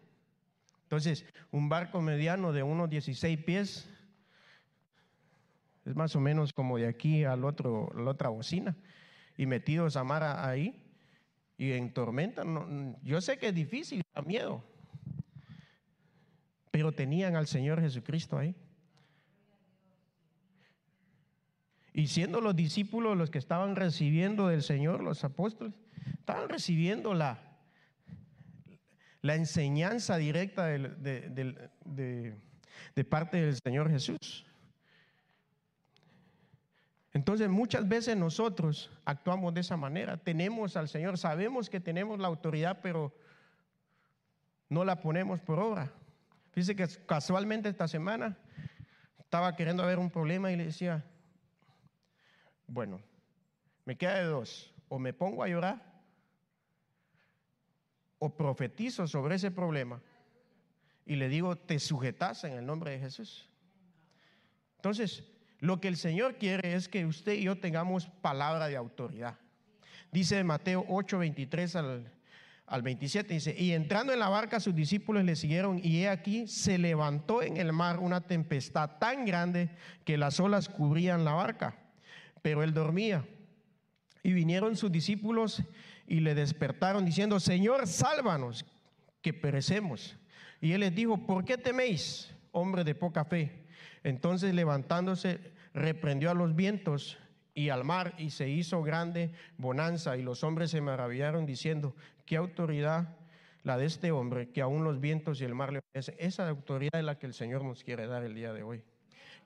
Entonces, 0.82 1.24
un 1.50 1.68
barco 1.68 2.00
mediano 2.00 2.52
de 2.52 2.62
unos 2.62 2.88
16 2.88 3.44
pies 3.44 3.88
es 5.88 5.96
más 5.96 6.14
o 6.16 6.20
menos 6.20 6.52
como 6.52 6.76
de 6.76 6.86
aquí 6.86 7.24
al 7.24 7.44
otro, 7.44 7.90
a 7.96 8.00
la 8.00 8.10
otra 8.10 8.28
bocina. 8.28 8.76
Y 9.38 9.46
metidos 9.46 9.96
a 9.96 10.04
mar 10.04 10.22
ahí 10.22 10.84
y 11.56 11.72
en 11.72 11.92
tormenta. 11.94 12.42
yo 13.02 13.20
sé 13.22 13.38
que 13.38 13.48
es 13.48 13.54
difícil, 13.54 14.02
da 14.14 14.20
miedo. 14.20 14.62
Pero 16.70 16.92
tenían 16.92 17.36
al 17.36 17.46
Señor 17.46 17.80
Jesucristo 17.80 18.36
ahí. 18.36 18.54
Y 21.98 22.06
siendo 22.06 22.40
los 22.40 22.54
discípulos 22.54 23.16
los 23.16 23.28
que 23.28 23.38
estaban 23.38 23.74
recibiendo 23.74 24.46
del 24.46 24.62
Señor, 24.62 25.02
los 25.02 25.24
apóstoles, 25.24 25.74
estaban 26.16 26.48
recibiendo 26.48 27.12
la, 27.12 27.42
enseñanza 29.24 30.16
directa 30.16 30.66
de, 30.66 32.38
de 32.94 33.04
parte 33.04 33.38
del 33.38 33.56
Señor 33.60 33.90
Jesús. 33.90 34.46
Entonces 37.14 37.48
muchas 37.48 37.88
veces 37.88 38.16
nosotros 38.16 38.92
actuamos 39.04 39.52
de 39.52 39.62
esa 39.62 39.76
manera. 39.76 40.18
Tenemos 40.18 40.76
al 40.76 40.88
Señor, 40.88 41.18
sabemos 41.18 41.68
que 41.68 41.80
tenemos 41.80 42.20
la 42.20 42.28
autoridad, 42.28 42.78
pero 42.80 43.12
no 44.68 44.84
la 44.84 45.00
ponemos 45.00 45.40
por 45.40 45.58
obra. 45.58 45.90
Fíjese 46.52 46.76
que 46.76 46.86
casualmente 47.06 47.68
esta 47.68 47.88
semana 47.88 48.38
estaba 49.18 49.56
queriendo 49.56 49.84
ver 49.84 49.98
un 49.98 50.10
problema 50.10 50.52
y 50.52 50.56
le 50.56 50.66
decía, 50.66 51.04
bueno, 52.68 53.00
me 53.84 53.96
queda 53.96 54.18
de 54.18 54.24
dos, 54.24 54.72
o 54.88 54.98
me 54.98 55.12
pongo 55.12 55.42
a 55.42 55.48
llorar 55.48 55.88
o 58.18 58.36
profetizo 58.36 59.06
sobre 59.06 59.36
ese 59.36 59.50
problema 59.50 60.00
y 61.06 61.16
le 61.16 61.28
digo, 61.28 61.56
te 61.56 61.78
sujetas 61.78 62.44
en 62.44 62.52
el 62.52 62.66
nombre 62.66 62.90
de 62.92 62.98
Jesús. 62.98 63.48
Entonces, 64.76 65.24
lo 65.58 65.80
que 65.80 65.88
el 65.88 65.96
Señor 65.96 66.36
quiere 66.36 66.74
es 66.74 66.88
que 66.88 67.06
usted 67.06 67.32
y 67.32 67.44
yo 67.44 67.58
tengamos 67.58 68.06
palabra 68.06 68.68
de 68.68 68.76
autoridad. 68.76 69.38
Dice 70.12 70.44
Mateo 70.44 70.84
8, 70.88 71.18
23 71.18 71.76
al, 71.76 72.12
al 72.66 72.82
27, 72.82 73.34
dice, 73.34 73.54
y 73.58 73.72
entrando 73.72 74.12
en 74.12 74.18
la 74.18 74.28
barca 74.28 74.60
sus 74.60 74.74
discípulos 74.74 75.24
le 75.24 75.36
siguieron 75.36 75.80
y 75.82 76.02
he 76.02 76.08
aquí 76.08 76.46
se 76.46 76.76
levantó 76.76 77.42
en 77.42 77.56
el 77.56 77.72
mar 77.72 77.98
una 77.98 78.20
tempestad 78.20 78.98
tan 78.98 79.24
grande 79.24 79.70
que 80.04 80.18
las 80.18 80.38
olas 80.40 80.68
cubrían 80.68 81.24
la 81.24 81.32
barca, 81.32 81.76
pero 82.42 82.62
él 82.62 82.74
dormía. 82.74 83.26
Y 84.22 84.32
vinieron 84.32 84.76
sus 84.76 84.90
discípulos 84.90 85.62
y 86.06 86.20
le 86.20 86.34
despertaron 86.34 87.04
diciendo, 87.04 87.40
Señor, 87.40 87.86
sálvanos, 87.86 88.64
que 89.22 89.32
perecemos. 89.32 90.16
Y 90.60 90.72
él 90.72 90.80
les 90.80 90.94
dijo, 90.94 91.26
¿por 91.26 91.44
qué 91.44 91.56
teméis, 91.56 92.34
hombre 92.52 92.84
de 92.84 92.94
poca 92.94 93.24
fe? 93.24 93.64
Entonces 94.02 94.54
levantándose, 94.54 95.52
reprendió 95.74 96.30
a 96.30 96.34
los 96.34 96.54
vientos 96.54 97.18
y 97.54 97.70
al 97.70 97.84
mar 97.84 98.14
y 98.18 98.30
se 98.30 98.48
hizo 98.48 98.82
grande 98.82 99.32
bonanza 99.56 100.16
y 100.16 100.22
los 100.22 100.44
hombres 100.44 100.70
se 100.70 100.80
maravillaron 100.80 101.46
diciendo, 101.46 101.94
¿qué 102.24 102.36
autoridad 102.36 103.16
la 103.64 103.76
de 103.76 103.86
este 103.86 104.12
hombre 104.12 104.50
que 104.50 104.62
aún 104.62 104.84
los 104.84 105.00
vientos 105.00 105.40
y 105.40 105.44
el 105.44 105.54
mar 105.54 105.72
le 105.72 105.80
obedecen? 105.80 106.14
Esa 106.18 106.48
autoridad 106.48 106.98
es 106.98 107.04
la 107.04 107.18
que 107.18 107.26
el 107.26 107.34
Señor 107.34 107.64
nos 107.64 107.82
quiere 107.84 108.06
dar 108.06 108.24
el 108.24 108.34
día 108.34 108.52
de 108.52 108.62
hoy. 108.62 108.82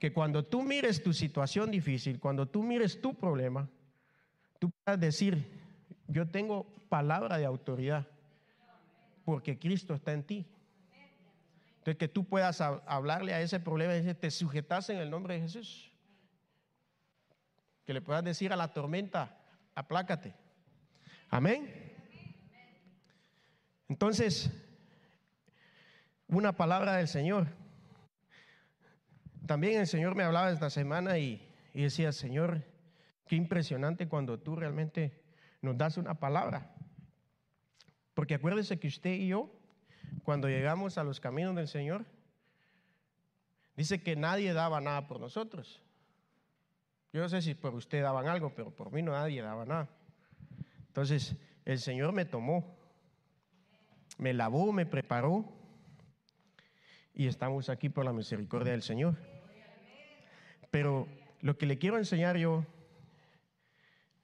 Que 0.03 0.11
cuando 0.11 0.43
tú 0.43 0.63
mires 0.63 1.01
tu 1.01 1.13
situación 1.13 1.71
difícil, 1.71 2.19
cuando 2.19 2.45
tú 2.45 2.61
mires 2.61 2.99
tu 2.99 3.13
problema, 3.13 3.69
tú 4.59 4.69
puedas 4.69 4.99
decir, 4.99 5.47
yo 6.09 6.27
tengo 6.27 6.65
palabra 6.89 7.37
de 7.37 7.45
autoridad 7.45 8.05
porque 9.23 9.57
Cristo 9.57 9.93
está 9.93 10.11
en 10.11 10.23
ti. 10.23 10.45
Entonces, 11.77 11.95
que 11.95 12.09
tú 12.09 12.25
puedas 12.25 12.59
hablarle 12.59 13.33
a 13.33 13.39
ese 13.39 13.61
problema 13.61 13.93
y 13.93 14.01
decir, 14.01 14.15
te 14.15 14.29
sujetas 14.29 14.89
en 14.89 14.97
el 14.97 15.09
nombre 15.09 15.35
de 15.35 15.39
Jesús. 15.43 15.89
Que 17.85 17.93
le 17.93 18.01
puedas 18.01 18.25
decir 18.25 18.51
a 18.51 18.57
la 18.57 18.73
tormenta, 18.73 19.37
aplácate. 19.73 20.35
Amén. 21.29 21.95
Entonces, 23.87 24.51
una 26.27 26.51
palabra 26.51 26.97
del 26.97 27.07
Señor. 27.07 27.62
También 29.45 29.79
el 29.79 29.87
Señor 29.87 30.15
me 30.15 30.23
hablaba 30.23 30.51
esta 30.51 30.69
semana 30.69 31.17
y, 31.17 31.45
decía, 31.73 32.11
Señor, 32.11 32.63
qué 33.27 33.35
impresionante 33.35 34.07
cuando 34.07 34.39
tú 34.39 34.55
realmente 34.55 35.21
nos 35.61 35.77
das 35.77 35.97
una 35.97 36.13
palabra. 36.13 36.73
Porque 38.13 38.35
acuérdese 38.35 38.79
que 38.79 38.87
usted 38.87 39.11
y 39.11 39.27
yo 39.27 39.51
cuando 40.23 40.47
llegamos 40.47 40.97
a 40.97 41.03
los 41.03 41.19
caminos 41.19 41.55
del 41.55 41.67
Señor, 41.67 42.05
dice 43.75 44.01
que 44.01 44.15
nadie 44.15 44.53
daba 44.53 44.79
nada 44.79 45.07
por 45.07 45.19
nosotros. 45.19 45.81
Yo 47.11 47.21
no 47.21 47.29
sé 47.29 47.41
si 47.41 47.53
por 47.53 47.75
usted 47.75 48.01
daban 48.01 48.27
algo, 48.27 48.53
pero 48.55 48.71
por 48.71 48.91
mí 48.91 49.01
no 49.01 49.11
nadie 49.11 49.41
daba 49.41 49.65
nada. 49.65 49.89
Entonces, 50.87 51.35
el 51.65 51.79
Señor 51.79 52.13
me 52.13 52.25
tomó, 52.25 52.77
me 54.17 54.33
lavó, 54.33 54.71
me 54.71 54.85
preparó 54.85 55.51
y 57.13 57.27
estamos 57.27 57.69
aquí 57.69 57.89
por 57.89 58.05
la 58.05 58.13
misericordia 58.13 58.71
del 58.71 58.83
Señor. 58.83 59.32
Pero 60.73 61.07
lo 61.41 61.55
que 61.55 61.67
le 61.67 61.77
quiero 61.77 61.99
enseñar 61.99 62.35
yo 62.35 62.65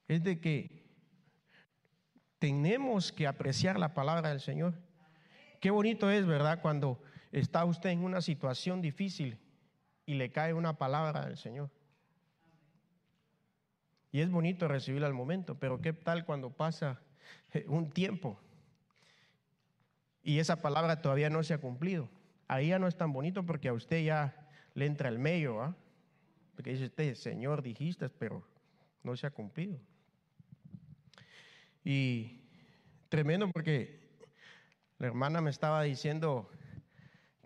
es 0.07 0.23
de 0.23 0.39
que 0.39 0.81
tenemos 2.39 3.11
que 3.11 3.27
apreciar 3.27 3.77
la 3.77 3.93
palabra 3.93 4.29
del 4.29 4.39
Señor. 4.39 4.73
Qué 5.59 5.69
bonito 5.69 6.09
es, 6.09 6.25
¿verdad? 6.25 6.59
Cuando 6.59 6.99
está 7.31 7.65
usted 7.65 7.91
en 7.91 8.03
una 8.03 8.19
situación 8.21 8.81
difícil 8.81 9.37
y 10.07 10.15
le 10.15 10.31
cae 10.31 10.55
una 10.55 10.79
palabra 10.79 11.23
del 11.27 11.37
Señor. 11.37 11.69
Y 14.11 14.21
es 14.21 14.31
bonito 14.31 14.67
recibirla 14.67 15.05
al 15.05 15.13
momento, 15.13 15.59
pero 15.59 15.81
¿qué 15.81 15.93
tal 15.93 16.25
cuando 16.25 16.49
pasa 16.49 16.99
eh, 17.53 17.63
un 17.67 17.91
tiempo 17.91 18.39
y 20.23 20.39
esa 20.39 20.63
palabra 20.63 21.03
todavía 21.03 21.29
no 21.29 21.43
se 21.43 21.53
ha 21.53 21.59
cumplido? 21.59 22.09
Ahí 22.47 22.69
ya 22.69 22.79
no 22.79 22.87
es 22.87 22.97
tan 22.97 23.13
bonito 23.13 23.45
porque 23.45 23.67
a 23.67 23.73
usted 23.73 24.03
ya 24.03 24.49
le 24.73 24.87
entra 24.87 25.09
el 25.09 25.19
medio, 25.19 25.61
¿ah? 25.61 25.75
Porque 26.59 26.71
dice 26.71 26.87
usted, 26.87 27.15
Señor, 27.15 27.61
dijiste, 27.61 28.09
pero 28.09 28.45
no 29.01 29.15
se 29.15 29.25
ha 29.25 29.31
cumplido. 29.31 29.79
Y 31.85 32.41
tremendo 33.07 33.49
porque 33.49 33.97
la 34.97 35.07
hermana 35.07 35.39
me 35.39 35.51
estaba 35.51 35.83
diciendo 35.83 36.49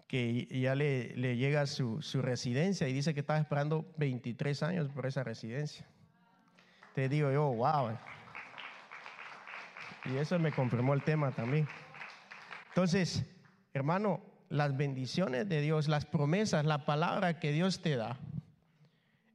que 0.07 0.47
ya 0.47 0.73
le, 0.73 1.13
llega 1.37 1.67
su, 1.67 2.01
su, 2.01 2.23
residencia 2.23 2.87
y 2.87 2.93
dice 2.93 3.13
que 3.13 3.19
estaba 3.19 3.37
esperando 3.37 3.85
23 3.97 4.63
años 4.63 4.89
por 4.89 5.05
esa 5.05 5.23
residencia. 5.23 5.85
Te 6.95 7.07
digo 7.07 7.31
yo, 7.31 7.53
wow. 7.53 7.95
Y 10.05 10.17
eso 10.17 10.39
me 10.39 10.51
confirmó 10.51 10.95
el 10.95 11.03
tema 11.03 11.29
también. 11.29 11.67
Entonces, 12.69 13.23
hermano, 13.75 14.23
las 14.49 14.75
bendiciones 14.75 15.47
de 15.47 15.61
Dios, 15.61 15.87
las 15.87 16.07
promesas, 16.07 16.65
la 16.65 16.87
palabra 16.87 17.39
que 17.39 17.51
Dios 17.51 17.79
te 17.79 17.95
da, 17.95 18.17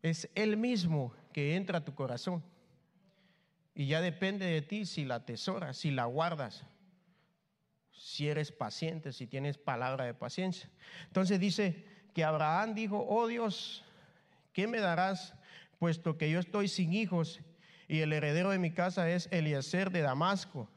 es 0.02 0.28
Él 0.34 0.56
mismo 0.56 1.14
que 1.32 1.56
entra 1.56 1.78
a 1.78 1.84
tu 1.84 1.94
corazón. 1.94 2.42
Y 3.74 3.86
ya 3.86 4.00
depende 4.00 4.46
de 4.46 4.62
ti 4.62 4.86
si 4.86 5.04
la 5.04 5.16
atesoras, 5.16 5.76
si 5.76 5.90
la 5.90 6.04
guardas, 6.04 6.64
si 7.92 8.28
eres 8.28 8.50
paciente, 8.50 9.12
si 9.12 9.26
tienes 9.26 9.56
palabra 9.58 10.04
de 10.04 10.14
paciencia. 10.14 10.68
Entonces 11.06 11.38
dice 11.38 11.84
que 12.14 12.24
Abraham 12.24 12.74
dijo, 12.74 13.06
oh 13.08 13.28
Dios, 13.28 13.84
¿qué 14.52 14.66
me 14.66 14.80
darás? 14.80 15.34
Puesto 15.78 16.18
que 16.18 16.28
yo 16.30 16.40
estoy 16.40 16.66
sin 16.66 16.92
hijos 16.92 17.40
y 17.86 18.00
el 18.00 18.12
heredero 18.12 18.50
de 18.50 18.58
mi 18.58 18.72
casa 18.72 19.08
es 19.10 19.28
Eliezer 19.30 19.90
de 19.90 20.00
Damasco. 20.00 20.68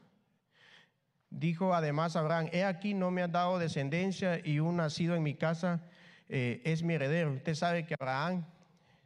Dijo 1.28 1.74
además 1.74 2.14
Abraham, 2.14 2.48
he 2.52 2.62
aquí 2.62 2.94
no 2.94 3.10
me 3.10 3.22
has 3.22 3.32
dado 3.32 3.58
descendencia 3.58 4.40
y 4.46 4.60
un 4.60 4.76
nacido 4.76 5.16
en 5.16 5.22
mi 5.22 5.34
casa 5.34 5.82
eh, 6.28 6.62
es 6.64 6.82
mi 6.82 6.94
heredero. 6.94 7.32
Usted 7.32 7.54
sabe 7.54 7.84
que 7.84 7.94
Abraham 7.94 8.46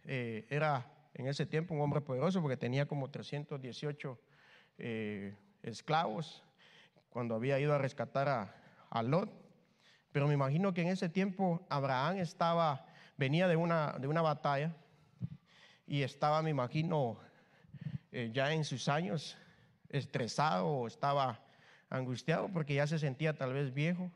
eh, 0.09 0.47
era 0.51 0.87
en 1.15 1.27
ese 1.27 1.47
tiempo 1.47 1.75
un 1.75 1.81
hombre 1.81 2.01
poderoso 2.01 2.41
porque 2.41 2.57
tenía 2.57 2.87
como 2.87 3.11
318 3.11 4.19
eh, 4.79 5.37
esclavos 5.63 6.45
cuando 7.11 7.35
había 7.35 7.59
ido 7.59 7.75
a 7.75 7.79
rescatar 7.79 8.29
a, 8.29 8.55
a, 8.89 9.03
Lot. 9.03 9.31
Pero 10.13 10.29
me 10.29 10.35
imagino 10.35 10.73
que 10.73 10.83
en 10.83 10.89
ese 10.89 11.09
tiempo 11.09 11.67
Abraham 11.69 12.19
estaba, 12.19 12.87
venía 13.17 13.49
de 13.49 13.57
una, 13.57 13.97
de 13.99 14.07
una 14.07 14.23
batalla 14.23 14.77
y 15.87 16.03
estaba, 16.03 16.41
me 16.43 16.51
imagino, 16.51 17.19
eh, 18.13 18.31
ya 18.33 18.53
en 18.53 18.65
sus 18.65 18.89
años 18.89 19.37
estresado 19.89 20.67
o 20.67 20.87
estaba 20.87 21.41
angustiado 21.91 22.49
porque 22.53 22.75
ya 22.75 22.87
se 22.87 22.99
sentía 22.99 23.37
tal 23.37 23.53
vez 23.53 23.75
viejo 23.75 24.11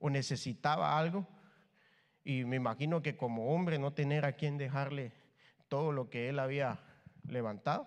o 0.00 0.10
necesitaba 0.10 0.98
algo. 0.98 1.26
Y 2.24 2.44
me 2.44 2.56
imagino 2.56 3.02
que 3.02 3.16
como 3.16 3.54
hombre 3.54 3.78
no 3.78 3.92
tener 3.92 4.24
a 4.24 4.32
quien 4.32 4.56
dejarle 4.56 5.12
todo 5.68 5.92
lo 5.92 6.08
que 6.08 6.28
él 6.30 6.38
había 6.38 6.80
levantado 7.28 7.86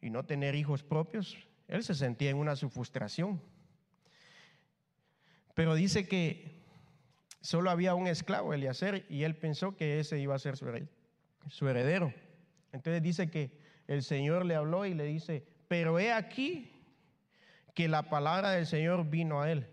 y 0.00 0.10
no 0.10 0.24
tener 0.24 0.54
hijos 0.54 0.82
propios, 0.82 1.36
él 1.68 1.84
se 1.84 1.94
sentía 1.94 2.30
en 2.30 2.36
una 2.36 2.56
frustración. 2.56 3.40
Pero 5.54 5.74
dice 5.74 6.08
que 6.08 6.60
solo 7.40 7.70
había 7.70 7.94
un 7.94 8.08
esclavo, 8.08 8.52
Eliezer, 8.52 9.06
y 9.08 9.22
él 9.22 9.36
pensó 9.36 9.76
que 9.76 10.00
ese 10.00 10.18
iba 10.18 10.34
a 10.34 10.38
ser 10.38 10.56
su 10.56 11.68
heredero. 11.68 12.12
Entonces 12.72 13.02
dice 13.02 13.30
que 13.30 13.52
el 13.86 14.02
Señor 14.02 14.44
le 14.44 14.54
habló 14.54 14.86
y 14.86 14.94
le 14.94 15.04
dice, 15.04 15.46
pero 15.68 15.98
he 15.98 16.12
aquí 16.12 16.72
que 17.74 17.88
la 17.88 18.08
palabra 18.08 18.50
del 18.50 18.66
Señor 18.66 19.08
vino 19.08 19.40
a 19.40 19.50
él. 19.50 19.66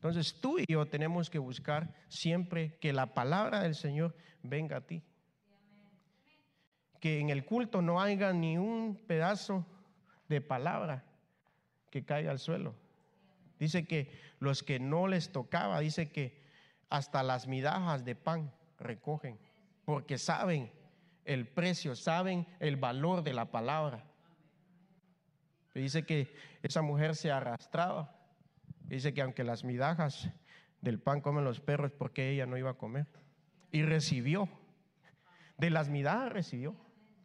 Entonces 0.00 0.34
tú 0.40 0.58
y 0.58 0.64
yo 0.66 0.86
tenemos 0.86 1.28
que 1.28 1.38
buscar 1.38 1.94
siempre 2.08 2.78
que 2.78 2.94
la 2.94 3.12
palabra 3.12 3.60
del 3.60 3.74
Señor 3.74 4.16
venga 4.42 4.78
a 4.78 4.80
ti. 4.80 5.02
Que 7.00 7.20
en 7.20 7.28
el 7.28 7.44
culto 7.44 7.82
no 7.82 8.00
haya 8.00 8.32
ni 8.32 8.56
un 8.56 8.96
pedazo 9.06 9.66
de 10.26 10.40
palabra 10.40 11.04
que 11.90 12.02
caiga 12.02 12.30
al 12.30 12.38
suelo. 12.38 12.74
Dice 13.58 13.86
que 13.86 14.10
los 14.38 14.62
que 14.62 14.80
no 14.80 15.06
les 15.06 15.32
tocaba, 15.32 15.80
dice 15.80 16.10
que 16.10 16.40
hasta 16.88 17.22
las 17.22 17.46
migajas 17.46 18.02
de 18.02 18.14
pan 18.14 18.50
recogen, 18.78 19.38
porque 19.84 20.16
saben 20.16 20.72
el 21.26 21.46
precio, 21.46 21.94
saben 21.94 22.46
el 22.58 22.76
valor 22.76 23.22
de 23.22 23.34
la 23.34 23.50
palabra. 23.50 24.02
Dice 25.74 26.06
que 26.06 26.34
esa 26.62 26.80
mujer 26.80 27.14
se 27.16 27.30
arrastraba 27.30 28.16
Dice 28.90 29.14
que 29.14 29.22
aunque 29.22 29.44
las 29.44 29.62
migajas 29.62 30.28
del 30.80 30.98
pan 30.98 31.20
comen 31.20 31.44
los 31.44 31.60
perros, 31.60 31.92
porque 31.92 32.30
ella 32.30 32.44
no 32.44 32.58
iba 32.58 32.70
a 32.70 32.74
comer? 32.74 33.06
Y 33.70 33.82
recibió. 33.82 34.48
De 35.58 35.70
las 35.70 35.88
migajas 35.88 36.32
recibió. 36.32 36.74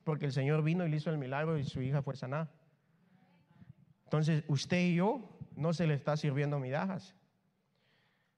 Porque 0.04 0.28
el 0.28 0.32
Señor 0.32 0.64
vino 0.64 0.86
y 0.86 0.90
le 0.90 0.98
hizo 0.98 1.10
el 1.10 1.18
milagro 1.18 1.58
y 1.58 1.64
su 1.64 1.82
hija 1.82 2.04
fue 2.04 2.16
sanada. 2.16 2.52
Entonces, 4.04 4.44
usted 4.48 4.80
y 4.80 4.96
yo 4.96 5.38
no 5.56 5.74
se 5.74 5.88
le 5.88 5.96
está 5.96 6.16
sirviendo 6.16 6.60
migajas. 6.60 7.16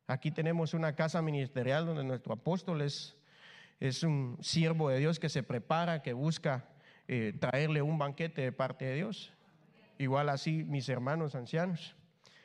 Aquí 0.08 0.32
tenemos 0.32 0.74
una 0.74 0.96
casa 0.96 1.22
ministerial 1.22 1.86
donde 1.86 2.06
nuestro 2.06 2.34
apóstol 2.34 2.82
es, 2.82 3.18
es 3.82 4.04
un 4.04 4.38
siervo 4.40 4.88
de 4.88 5.00
Dios 5.00 5.20
que 5.20 5.28
se 5.28 5.44
prepara, 5.44 6.02
que 6.02 6.14
busca 6.14 6.70
eh, 7.10 7.34
traerle 7.38 7.82
un 7.82 7.98
banquete 7.98 8.42
de 8.42 8.54
parte 8.54 8.86
de 8.86 8.96
Dios. 8.96 9.34
Igual 9.98 10.30
así 10.30 10.64
mis 10.64 10.88
hermanos 10.88 11.36
ancianos. 11.36 11.98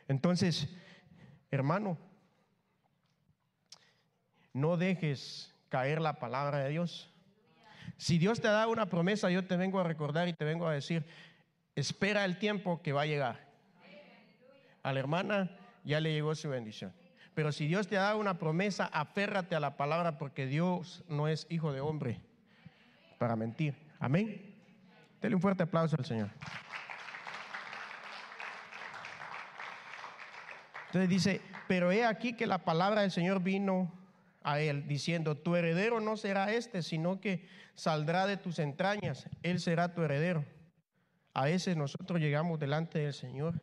Entonces, 0.08 0.68
hermano, 1.50 1.98
no 4.52 4.76
dejes 4.76 5.54
caer 5.68 6.00
la 6.00 6.14
palabra 6.18 6.58
de 6.58 6.70
Dios. 6.70 7.10
Si 7.96 8.18
Dios 8.18 8.40
te 8.40 8.48
da 8.48 8.66
una 8.66 8.86
promesa, 8.86 9.30
yo 9.30 9.46
te 9.46 9.56
vengo 9.56 9.80
a 9.80 9.84
recordar 9.84 10.28
y 10.28 10.32
te 10.32 10.44
vengo 10.44 10.66
a 10.66 10.72
decir, 10.72 11.04
espera 11.74 12.24
el 12.24 12.38
tiempo 12.38 12.82
que 12.82 12.92
va 12.92 13.02
a 13.02 13.06
llegar. 13.06 13.48
A 14.82 14.92
la 14.92 15.00
hermana 15.00 15.50
ya 15.84 16.00
le 16.00 16.12
llegó 16.12 16.34
su 16.34 16.48
bendición. 16.48 16.92
Pero 17.34 17.52
si 17.52 17.66
Dios 17.66 17.88
te 17.88 17.96
da 17.96 18.14
una 18.16 18.38
promesa, 18.38 18.86
aférrate 18.86 19.54
a 19.54 19.60
la 19.60 19.76
palabra 19.76 20.18
porque 20.18 20.46
Dios 20.46 21.02
no 21.08 21.28
es 21.28 21.46
hijo 21.48 21.72
de 21.72 21.80
hombre 21.80 22.20
para 23.18 23.36
mentir. 23.36 23.74
Amén. 23.98 24.54
Dele 25.20 25.36
un 25.36 25.40
fuerte 25.40 25.62
aplauso 25.62 25.96
al 25.96 26.04
Señor. 26.04 26.28
Entonces 30.92 31.08
dice, 31.08 31.40
pero 31.68 31.90
he 31.90 32.04
aquí 32.04 32.34
que 32.34 32.46
la 32.46 32.66
palabra 32.66 33.00
del 33.00 33.10
Señor 33.10 33.42
vino 33.42 33.90
a 34.42 34.60
él 34.60 34.86
diciendo, 34.86 35.38
tu 35.38 35.56
heredero 35.56 36.00
no 36.00 36.18
será 36.18 36.52
este, 36.52 36.82
sino 36.82 37.18
que 37.18 37.46
saldrá 37.74 38.26
de 38.26 38.36
tus 38.36 38.58
entrañas, 38.58 39.26
él 39.42 39.58
será 39.58 39.94
tu 39.94 40.02
heredero. 40.02 40.44
A 41.32 41.48
ese 41.48 41.74
nosotros 41.76 42.20
llegamos 42.20 42.60
delante 42.60 42.98
del 42.98 43.14
Señor 43.14 43.62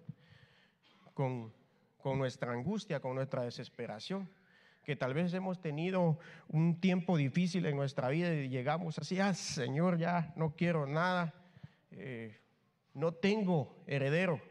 con, 1.13 1.53
con 1.99 2.17
nuestra 2.17 2.51
angustia, 2.51 2.99
con 2.99 3.13
nuestra 3.13 3.43
desesperación, 3.43 4.27
que 4.83 4.95
tal 4.95 5.13
vez 5.13 5.31
hemos 5.35 5.61
tenido 5.61 6.17
un 6.47 6.81
tiempo 6.81 7.15
difícil 7.15 7.67
en 7.67 7.75
nuestra 7.75 8.09
vida 8.09 8.33
y 8.33 8.49
llegamos 8.49 8.97
así, 8.97 9.19
ah, 9.19 9.35
Señor, 9.35 9.99
ya 9.99 10.33
no 10.35 10.55
quiero 10.55 10.87
nada, 10.87 11.35
eh, 11.91 12.39
no 12.95 13.11
tengo 13.11 13.83
heredero. 13.85 14.48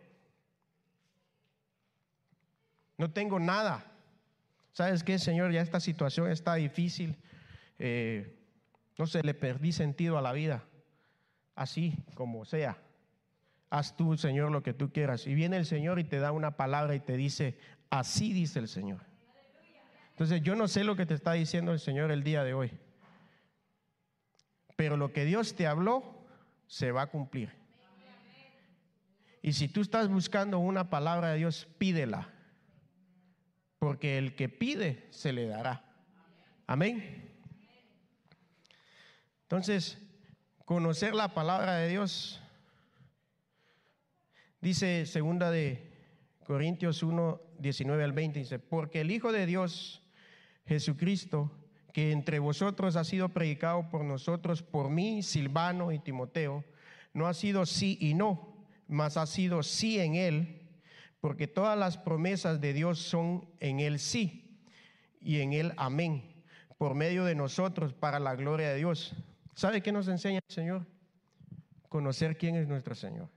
No 2.99 3.11
tengo 3.11 3.39
nada. 3.39 3.85
¿Sabes 4.73 5.03
qué, 5.05 5.19
Señor? 5.19 5.53
Ya 5.53 5.63
esta 5.63 5.81
situación 5.81 6.31
está 6.31 6.57
difícil. 6.57 7.17
Eh, 7.79 8.37
no 8.99 9.07
sé, 9.07 9.23
le 9.23 9.35
perdí 9.35 9.73
sentido 9.73 10.19
a 10.19 10.23
la 10.23 10.33
vida. 10.33 10.65
Así 11.55 11.97
como 12.15 12.45
sea. 12.45 12.77
Haz 13.71 13.97
tú, 13.97 14.17
Señor, 14.17 14.51
lo 14.51 14.63
que 14.63 14.75
tú 14.75 14.93
quieras. 14.93 15.27
Y 15.27 15.35
viene 15.35 15.57
el 15.57 15.67
Señor 15.67 16.01
y 16.01 16.05
te 16.05 16.19
da 16.19 16.33
una 16.33 16.57
palabra 16.57 16.95
y 16.97 17.01
te 17.01 17.17
dice, 17.17 17.57
así 17.89 18.33
dice 18.33 18.59
el 18.59 18.69
Señor. 18.69 19.01
Entonces 20.11 20.43
yo 20.43 20.57
no 20.57 20.67
sé 20.67 20.83
lo 20.83 20.97
que 20.97 21.07
te 21.07 21.15
está 21.15 21.33
diciendo 21.33 21.73
el 21.73 21.79
Señor 21.79 22.11
el 22.11 22.25
día 22.25 22.43
de 22.43 22.55
hoy. 22.55 22.73
Pero 24.75 24.97
lo 24.97 25.13
que 25.13 25.25
Dios 25.25 25.55
te 25.55 25.69
habló 25.69 26.27
se 26.67 26.91
va 26.91 27.03
a 27.03 27.07
cumplir. 27.07 27.53
Y 29.41 29.53
si 29.53 29.69
tú 29.69 29.83
estás 29.83 30.09
buscando 30.09 30.59
una 30.59 30.91
palabra 30.91 31.29
de 31.29 31.39
Dios, 31.39 31.69
pídela 31.79 32.35
porque 33.79 34.19
el 34.19 34.35
que 34.35 34.49
pide 34.49 35.07
se 35.11 35.33
le 35.33 35.47
dará. 35.47 35.85
Amén. 36.67 37.31
Entonces, 39.43 39.99
conocer 40.65 41.15
la 41.15 41.33
palabra 41.33 41.77
de 41.77 41.89
Dios. 41.89 42.43
Dice 44.61 45.07
segunda 45.07 45.51
de 45.51 45.91
Corintios 46.45 47.03
1, 47.03 47.41
19 47.59 48.05
al 48.05 48.13
20, 48.13 48.41
dice, 48.41 48.59
porque 48.59 49.01
el 49.01 49.11
Hijo 49.11 49.33
de 49.33 49.47
Dios, 49.47 50.03
Jesucristo, 50.67 51.51
que 51.93 52.13
entre 52.13 52.39
vosotros 52.39 52.97
ha 52.97 53.05
sido 53.05 53.31
predicado 53.31 53.89
por 53.89 54.05
nosotros, 54.05 54.63
por 54.63 54.91
mí, 54.91 55.23
Silvano 55.23 55.93
y 55.93 55.99
Timoteo, 55.99 56.65
no 57.15 57.27
ha 57.27 57.35
sido 57.35 57.65
sí 57.67 57.97
y 58.01 58.15
no, 58.15 58.67
mas 58.89 59.17
ha 59.17 59.27
sido 59.27 59.63
sí 59.63 59.99
en 60.01 60.15
él, 60.15 60.68
porque 61.21 61.47
todas 61.47 61.79
las 61.79 61.99
promesas 61.99 62.61
de 62.61 62.73
Dios 62.73 62.99
son 63.01 63.49
en 63.61 63.81
él 63.81 63.99
sí 63.99 64.61
y 65.21 65.41
en 65.41 65.53
él 65.53 65.73
amén, 65.77 66.45
por 66.77 66.95
medio 66.95 67.25
de 67.25 67.35
nosotros 67.35 67.93
para 67.93 68.19
la 68.19 68.37
gloria 68.37 68.71
de 68.71 68.77
Dios. 68.77 69.15
¿Sabe 69.55 69.83
qué 69.83 69.91
nos 69.91 70.07
enseña 70.09 70.41
el 70.49 70.55
Señor? 70.55 70.87
Conocer 71.89 72.39
quién 72.39 72.55
es 72.55 72.69
nuestro 72.69 72.95
Señor. 72.95 73.29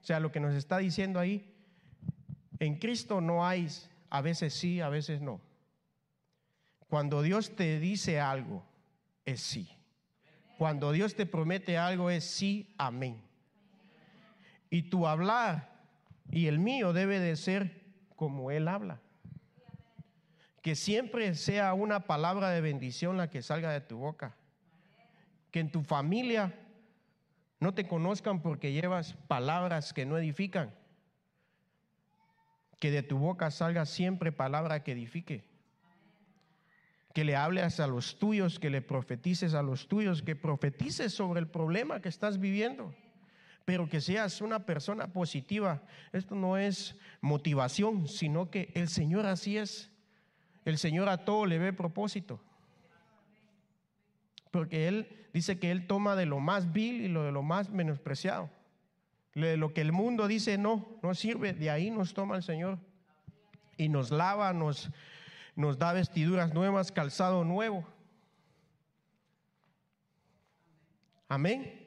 O 0.00 0.04
sea, 0.04 0.20
lo 0.20 0.32
que 0.32 0.40
nos 0.40 0.54
está 0.54 0.78
diciendo 0.78 1.18
ahí, 1.18 1.54
en 2.58 2.78
Cristo 2.78 3.20
no 3.20 3.46
hay 3.46 3.68
a 4.10 4.20
veces 4.22 4.54
sí, 4.54 4.80
a 4.80 4.88
veces 4.88 5.20
no. 5.20 5.40
Cuando 6.88 7.22
Dios 7.22 7.56
te 7.56 7.80
dice 7.80 8.20
algo, 8.20 8.64
es 9.24 9.40
sí. 9.40 9.68
Cuando 10.56 10.92
Dios 10.92 11.16
te 11.16 11.26
promete 11.26 11.76
algo, 11.76 12.10
es 12.10 12.24
sí, 12.24 12.72
amén. 12.78 13.20
Y 14.70 14.82
tu 14.82 15.06
hablar 15.06 15.73
y 16.30 16.46
el 16.46 16.58
mío 16.58 16.92
debe 16.92 17.20
de 17.20 17.36
ser 17.36 17.82
como 18.16 18.50
Él 18.50 18.68
habla. 18.68 19.00
Que 20.62 20.74
siempre 20.74 21.34
sea 21.34 21.74
una 21.74 22.06
palabra 22.06 22.50
de 22.50 22.60
bendición 22.60 23.16
la 23.16 23.28
que 23.28 23.42
salga 23.42 23.70
de 23.70 23.80
tu 23.80 23.98
boca 23.98 24.36
que 25.54 25.60
en 25.60 25.70
tu 25.70 25.84
familia 25.84 26.52
no 27.60 27.74
te 27.74 27.86
conozcan 27.86 28.42
porque 28.42 28.72
llevas 28.72 29.12
palabras 29.28 29.92
que 29.92 30.04
no 30.04 30.18
edifican. 30.18 30.74
Que 32.80 32.90
de 32.90 33.04
tu 33.04 33.18
boca 33.18 33.52
salga 33.52 33.86
siempre 33.86 34.32
palabra 34.32 34.82
que 34.82 34.90
edifique. 34.90 35.44
Que 37.12 37.22
le 37.22 37.36
hables 37.36 37.78
a 37.78 37.86
los 37.86 38.18
tuyos, 38.18 38.58
que 38.58 38.68
le 38.68 38.82
profetices 38.82 39.54
a 39.54 39.62
los 39.62 39.86
tuyos, 39.86 40.24
que 40.24 40.34
profetices 40.34 41.14
sobre 41.14 41.38
el 41.38 41.46
problema 41.46 42.00
que 42.00 42.08
estás 42.08 42.40
viviendo, 42.40 42.92
pero 43.64 43.88
que 43.88 44.00
seas 44.00 44.40
una 44.40 44.66
persona 44.66 45.12
positiva. 45.12 45.82
Esto 46.12 46.34
no 46.34 46.56
es 46.56 46.96
motivación, 47.20 48.08
sino 48.08 48.50
que 48.50 48.70
el 48.74 48.88
Señor 48.88 49.26
así 49.26 49.56
es. 49.56 49.90
El 50.64 50.78
Señor 50.78 51.08
a 51.08 51.24
todo 51.24 51.46
le 51.46 51.58
ve 51.58 51.72
propósito 51.72 52.40
porque 54.54 54.86
Él 54.86 55.08
dice 55.32 55.58
que 55.58 55.72
Él 55.72 55.88
toma 55.88 56.14
de 56.14 56.26
lo 56.26 56.38
más 56.38 56.72
vil 56.72 57.00
y 57.00 57.08
lo 57.08 57.24
de 57.24 57.32
lo 57.32 57.42
más 57.42 57.70
menospreciado. 57.70 58.48
Lo 59.32 59.74
que 59.74 59.80
el 59.80 59.90
mundo 59.90 60.28
dice 60.28 60.58
no, 60.58 60.86
no 61.02 61.12
sirve, 61.16 61.52
de 61.54 61.70
ahí 61.70 61.90
nos 61.90 62.14
toma 62.14 62.36
el 62.36 62.44
Señor 62.44 62.78
y 63.76 63.88
nos 63.88 64.12
lava, 64.12 64.52
nos, 64.52 64.92
nos 65.56 65.76
da 65.76 65.92
vestiduras 65.92 66.54
nuevas, 66.54 66.92
calzado 66.92 67.42
nuevo. 67.42 67.84
Amén. 71.26 71.83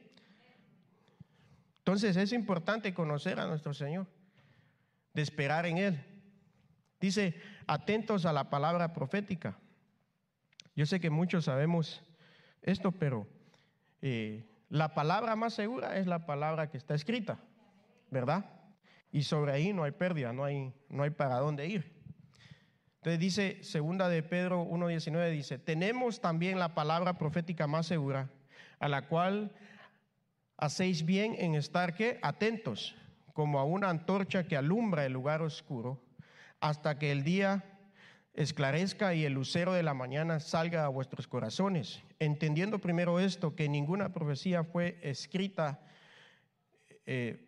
Entonces 1.88 2.18
es 2.18 2.34
importante 2.34 2.94
conocer 2.94 3.40
a 3.40 3.48
nuestro 3.48 3.74
Señor, 3.74 4.08
de 5.14 5.22
esperar 5.22 5.66
en 5.66 5.78
Él. 5.78 6.04
Dice, 7.00 7.34
atentos 7.66 8.26
a 8.26 8.34
la 8.34 8.50
palabra 8.50 8.92
profética. 8.92 9.58
Yo 10.76 10.86
sé 10.86 11.00
que 11.00 11.10
muchos 11.10 11.46
sabemos 11.46 12.04
esto, 12.62 12.92
pero 12.92 13.26
eh, 14.02 14.44
la 14.68 14.94
palabra 14.96 15.38
más 15.38 15.54
segura 15.54 15.98
es 15.98 16.08
la 16.08 16.26
palabra 16.26 16.70
que 16.70 16.76
está 16.76 16.94
escrita, 16.94 17.40
¿verdad? 18.12 18.44
Y 19.10 19.24
sobre 19.24 19.54
ahí 19.54 19.72
no 19.72 19.86
hay 19.86 19.92
pérdida, 19.92 20.34
no 20.34 20.44
hay, 20.44 20.74
no 20.90 21.04
hay 21.04 21.12
para 21.12 21.38
dónde 21.38 21.68
ir. 21.68 21.96
Entonces 22.98 23.18
dice, 23.18 23.64
segunda 23.64 24.10
de 24.10 24.24
Pedro 24.24 24.66
1.19, 24.66 25.32
dice, 25.32 25.58
tenemos 25.58 26.20
también 26.20 26.60
la 26.60 26.76
palabra 26.76 27.18
profética 27.18 27.66
más 27.66 27.86
segura, 27.86 28.30
a 28.78 28.90
la 28.90 29.08
cual 29.08 29.54
hacéis 30.58 31.06
bien 31.06 31.36
en 31.38 31.56
estar 31.56 31.94
que 31.94 32.20
atentos, 32.22 32.96
como 33.34 33.60
a 33.60 33.64
una 33.64 33.90
antorcha 33.90 34.48
que 34.48 34.58
alumbra 34.58 35.06
el 35.06 35.14
lugar 35.14 35.42
oscuro, 35.42 36.02
hasta 36.60 36.98
que 36.98 37.12
el 37.12 37.24
día 37.24 37.64
esclarezca 38.34 39.14
y 39.14 39.26
el 39.26 39.34
lucero 39.34 39.74
de 39.74 39.84
la 39.84 39.94
mañana 39.94 40.40
salga 40.40 40.86
a 40.86 40.90
vuestros 40.90 41.28
corazones, 41.28 42.04
entendiendo 42.20 42.80
primero 42.80 43.20
esto, 43.20 43.56
que 43.56 43.70
ninguna 43.70 44.14
profecía 44.14 44.64
fue 44.64 45.00
escrita 45.02 45.80
eh, 47.06 47.48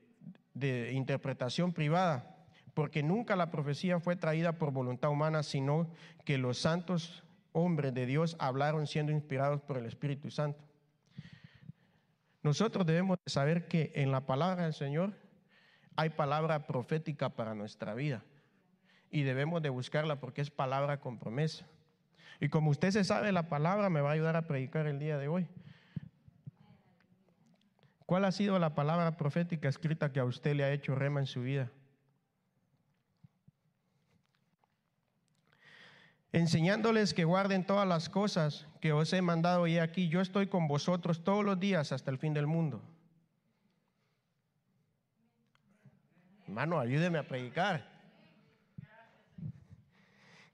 de 0.54 0.94
interpretación 0.94 1.74
privada, 1.74 2.36
porque 2.74 3.04
nunca 3.04 3.36
la 3.36 3.52
profecía 3.52 4.00
fue 4.00 4.16
traída 4.16 4.54
por 4.54 4.72
voluntad 4.72 5.10
humana, 5.10 5.44
sino 5.44 5.92
que 6.26 6.38
los 6.38 6.60
santos 6.60 7.24
hombres 7.52 7.94
de 7.94 8.06
Dios 8.06 8.36
hablaron 8.40 8.88
siendo 8.88 9.12
inspirados 9.12 9.62
por 9.62 9.78
el 9.78 9.86
Espíritu 9.86 10.30
Santo. 10.30 10.69
Nosotros 12.42 12.86
debemos 12.86 13.20
saber 13.26 13.68
que 13.68 13.92
en 13.96 14.12
la 14.12 14.26
palabra 14.26 14.64
del 14.64 14.74
Señor 14.74 15.14
hay 15.96 16.10
palabra 16.10 16.66
profética 16.66 17.30
para 17.30 17.54
nuestra 17.54 17.94
vida 17.94 18.24
y 19.12 19.24
debemos 19.24 19.62
de 19.62 19.70
buscarla 19.70 20.20
porque 20.20 20.42
es 20.42 20.50
palabra 20.50 21.00
con 21.00 21.20
promesa. 21.20 21.66
Y 22.40 22.50
como 22.50 22.72
usted 22.72 22.92
se 22.92 23.04
sabe 23.04 23.32
la 23.32 23.50
palabra, 23.50 23.90
me 23.90 24.02
va 24.02 24.12
a 24.12 24.14
ayudar 24.14 24.38
a 24.38 24.48
predicar 24.48 24.88
el 24.88 25.00
día 25.00 25.18
de 25.18 25.28
hoy. 25.28 25.48
¿Cuál 28.06 28.26
ha 28.26 28.32
sido 28.32 28.58
la 28.58 28.74
palabra 28.74 29.18
profética 29.18 29.68
escrita 29.68 30.12
que 30.12 30.20
a 30.20 30.26
usted 30.26 30.56
le 30.56 30.64
ha 30.64 30.72
hecho 30.72 30.96
rema 30.96 31.20
en 31.20 31.26
su 31.26 31.42
vida? 31.42 31.70
Enseñándoles 36.32 37.14
que 37.14 37.24
guarden 37.24 37.66
todas 37.66 37.88
las 37.88 38.08
cosas 38.08 38.68
que 38.82 38.94
os 38.94 39.12
he 39.14 39.22
mandado 39.22 39.66
y 39.66 39.80
aquí, 39.80 40.10
yo 40.10 40.22
estoy 40.22 40.48
con 40.48 40.68
vosotros 40.68 41.24
todos 41.24 41.44
los 41.44 41.60
días 41.60 41.92
hasta 41.92 42.12
el 42.12 42.20
fin 42.20 42.34
del 42.34 42.46
mundo. 42.46 42.82
Hermano, 46.44 46.80
ayúdeme 46.80 47.18
a 47.18 47.28
predicar. 47.28 47.88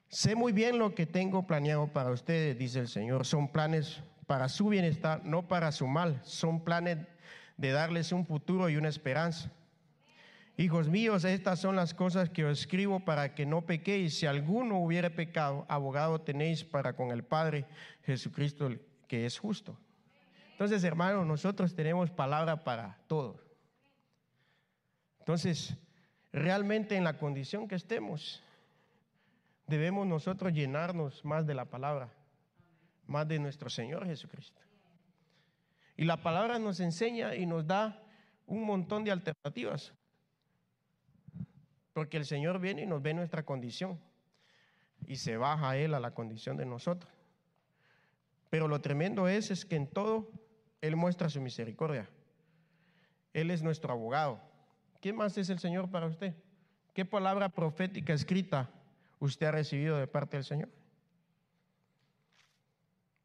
Sé 0.08 0.34
muy 0.36 0.54
bien 0.54 0.80
lo 0.80 0.96
que 0.96 1.06
tengo 1.06 1.46
planeado 1.46 1.88
para 1.88 2.12
ustedes, 2.12 2.58
dice 2.58 2.80
el 2.80 2.88
Señor. 2.88 3.26
Son 3.26 3.50
planes 3.50 4.02
para 4.28 4.48
su 4.48 4.70
bienestar, 4.70 5.26
no 5.26 5.48
para 5.48 5.74
su 5.74 5.88
mal. 5.88 6.22
Son 6.24 6.64
planes 6.64 7.00
de 7.58 7.72
darles 7.72 8.14
un 8.14 8.26
futuro 8.26 8.70
y 8.70 8.78
una 8.78 8.88
esperanza. 8.88 9.52
Hijos 10.58 10.88
míos, 10.88 11.26
estas 11.26 11.60
son 11.60 11.76
las 11.76 11.94
cosas 11.94 12.30
que 12.30 12.46
os 12.46 12.60
escribo 12.62 13.02
para 13.02 13.36
que 13.36 13.46
no 13.46 13.65
pequéis. 13.65 14.18
Si 14.18 14.26
alguno 14.26 14.80
hubiera 14.80 15.10
pecado, 15.10 15.65
abogado 15.68 16.22
tenéis 16.22 16.63
para 16.63 16.96
con 16.96 17.12
el 17.12 17.24
Padre 17.24 17.65
Jesucristo, 18.04 18.70
que 19.08 19.26
es 19.26 19.38
justo. 19.38 19.78
Entonces, 20.52 20.86
hermanos, 20.86 21.26
nosotros 21.26 21.76
tenemos 21.76 22.10
palabra 22.10 22.63
para 22.63 22.98
todos. 23.08 23.41
Entonces, 25.20 25.76
realmente 26.32 26.96
en 26.96 27.04
la 27.04 27.18
condición 27.18 27.68
que 27.68 27.76
estemos, 27.76 28.41
debemos 29.68 30.08
nosotros 30.08 30.54
llenarnos 30.54 31.26
más 31.26 31.46
de 31.46 31.56
la 31.56 31.65
palabra, 31.65 32.13
más 33.08 33.28
de 33.28 33.39
nuestro 33.39 33.70
Señor 33.70 34.06
Jesucristo. 34.06 34.62
Y 35.98 36.06
la 36.06 36.22
palabra 36.22 36.60
nos 36.60 36.80
enseña 36.80 37.36
y 37.36 37.46
nos 37.46 37.68
da 37.68 38.02
un 38.46 38.63
montón 38.63 39.04
de 39.04 39.12
alternativas. 39.12 39.94
Porque 41.95 42.17
el 42.17 42.25
Señor 42.25 42.60
viene 42.60 42.81
y 42.81 42.86
nos 42.86 43.01
ve 43.01 43.13
nuestra 43.13 43.43
condición 43.43 43.97
y 45.08 45.15
se 45.15 45.38
baja 45.38 45.69
a 45.69 45.77
Él 45.77 45.93
a 45.93 46.01
la 46.01 46.12
condición 46.12 46.58
de 46.58 46.65
nosotros. 46.65 47.10
Pero 48.49 48.67
lo 48.67 48.81
tremendo 48.81 49.29
es, 49.29 49.49
es 49.49 49.63
que 49.63 49.77
en 49.77 49.88
todo 49.88 50.29
Él 50.81 50.97
muestra 50.97 51.29
su 51.29 51.39
misericordia. 51.39 52.10
Él 53.31 53.49
es 53.49 53.63
nuestro 53.63 53.93
abogado. 53.93 54.41
¿Quién 54.99 55.15
más 55.15 55.38
es 55.38 55.49
el 55.49 55.60
Señor 55.60 55.89
para 55.89 56.08
usted? 56.08 56.36
¿Qué 56.93 57.05
palabra 57.05 57.47
profética 57.47 58.12
escrita 58.12 58.69
usted 59.19 59.45
ha 59.45 59.51
recibido 59.51 59.97
de 59.97 60.08
parte 60.08 60.36
del 60.36 60.43
Señor? 60.43 60.67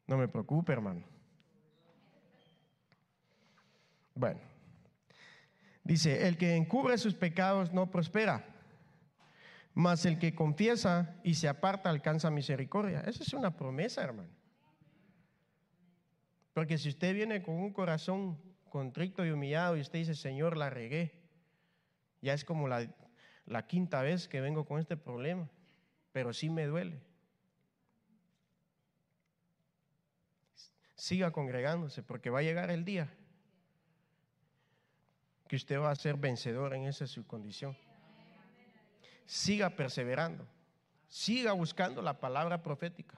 No 0.07 0.15
me 0.15 0.29
preocupe, 0.29 0.71
hermano. 0.71 1.03
Bueno, 4.15 4.39
dice, 5.83 6.25
el 6.25 6.37
que 6.37 6.55
encubre 6.55 6.97
sus 6.97 7.15
pecados 7.15 7.73
no 7.73 7.91
prospera, 7.91 8.47
mas 9.73 10.05
el 10.05 10.19
que 10.19 10.35
confiesa 10.35 11.15
y 11.23 11.35
se 11.35 11.47
aparta 11.47 11.89
alcanza 11.89 12.29
misericordia. 12.29 13.01
Esa 13.01 13.23
es 13.23 13.33
una 13.33 13.55
promesa, 13.55 14.03
hermano. 14.03 14.29
Porque 16.53 16.77
si 16.77 16.89
usted 16.89 17.13
viene 17.13 17.41
con 17.41 17.55
un 17.55 17.71
corazón 17.71 18.37
contrito 18.69 19.25
y 19.25 19.31
humillado 19.31 19.77
y 19.77 19.81
usted 19.81 19.99
dice, 19.99 20.15
Señor, 20.15 20.57
la 20.57 20.69
regué, 20.69 21.13
ya 22.21 22.33
es 22.33 22.43
como 22.43 22.67
la, 22.67 22.87
la 23.45 23.67
quinta 23.67 24.01
vez 24.01 24.27
que 24.27 24.41
vengo 24.41 24.65
con 24.65 24.79
este 24.79 24.97
problema 24.97 25.49
pero 26.11 26.33
sí 26.33 26.49
me 26.49 26.65
duele. 26.65 27.01
Siga 30.95 31.31
congregándose 31.31 32.03
porque 32.03 32.29
va 32.29 32.39
a 32.39 32.43
llegar 32.43 32.69
el 32.69 32.85
día 32.85 33.11
que 35.47 35.55
usted 35.55 35.79
va 35.79 35.91
a 35.91 35.95
ser 35.95 36.15
vencedor 36.15 36.73
en 36.73 36.85
esa 36.85 37.07
su 37.07 37.25
condición. 37.25 37.75
Siga 39.25 39.69
perseverando, 39.71 40.47
siga 41.07 41.53
buscando 41.53 42.01
la 42.01 42.19
palabra 42.19 42.61
profética. 42.61 43.17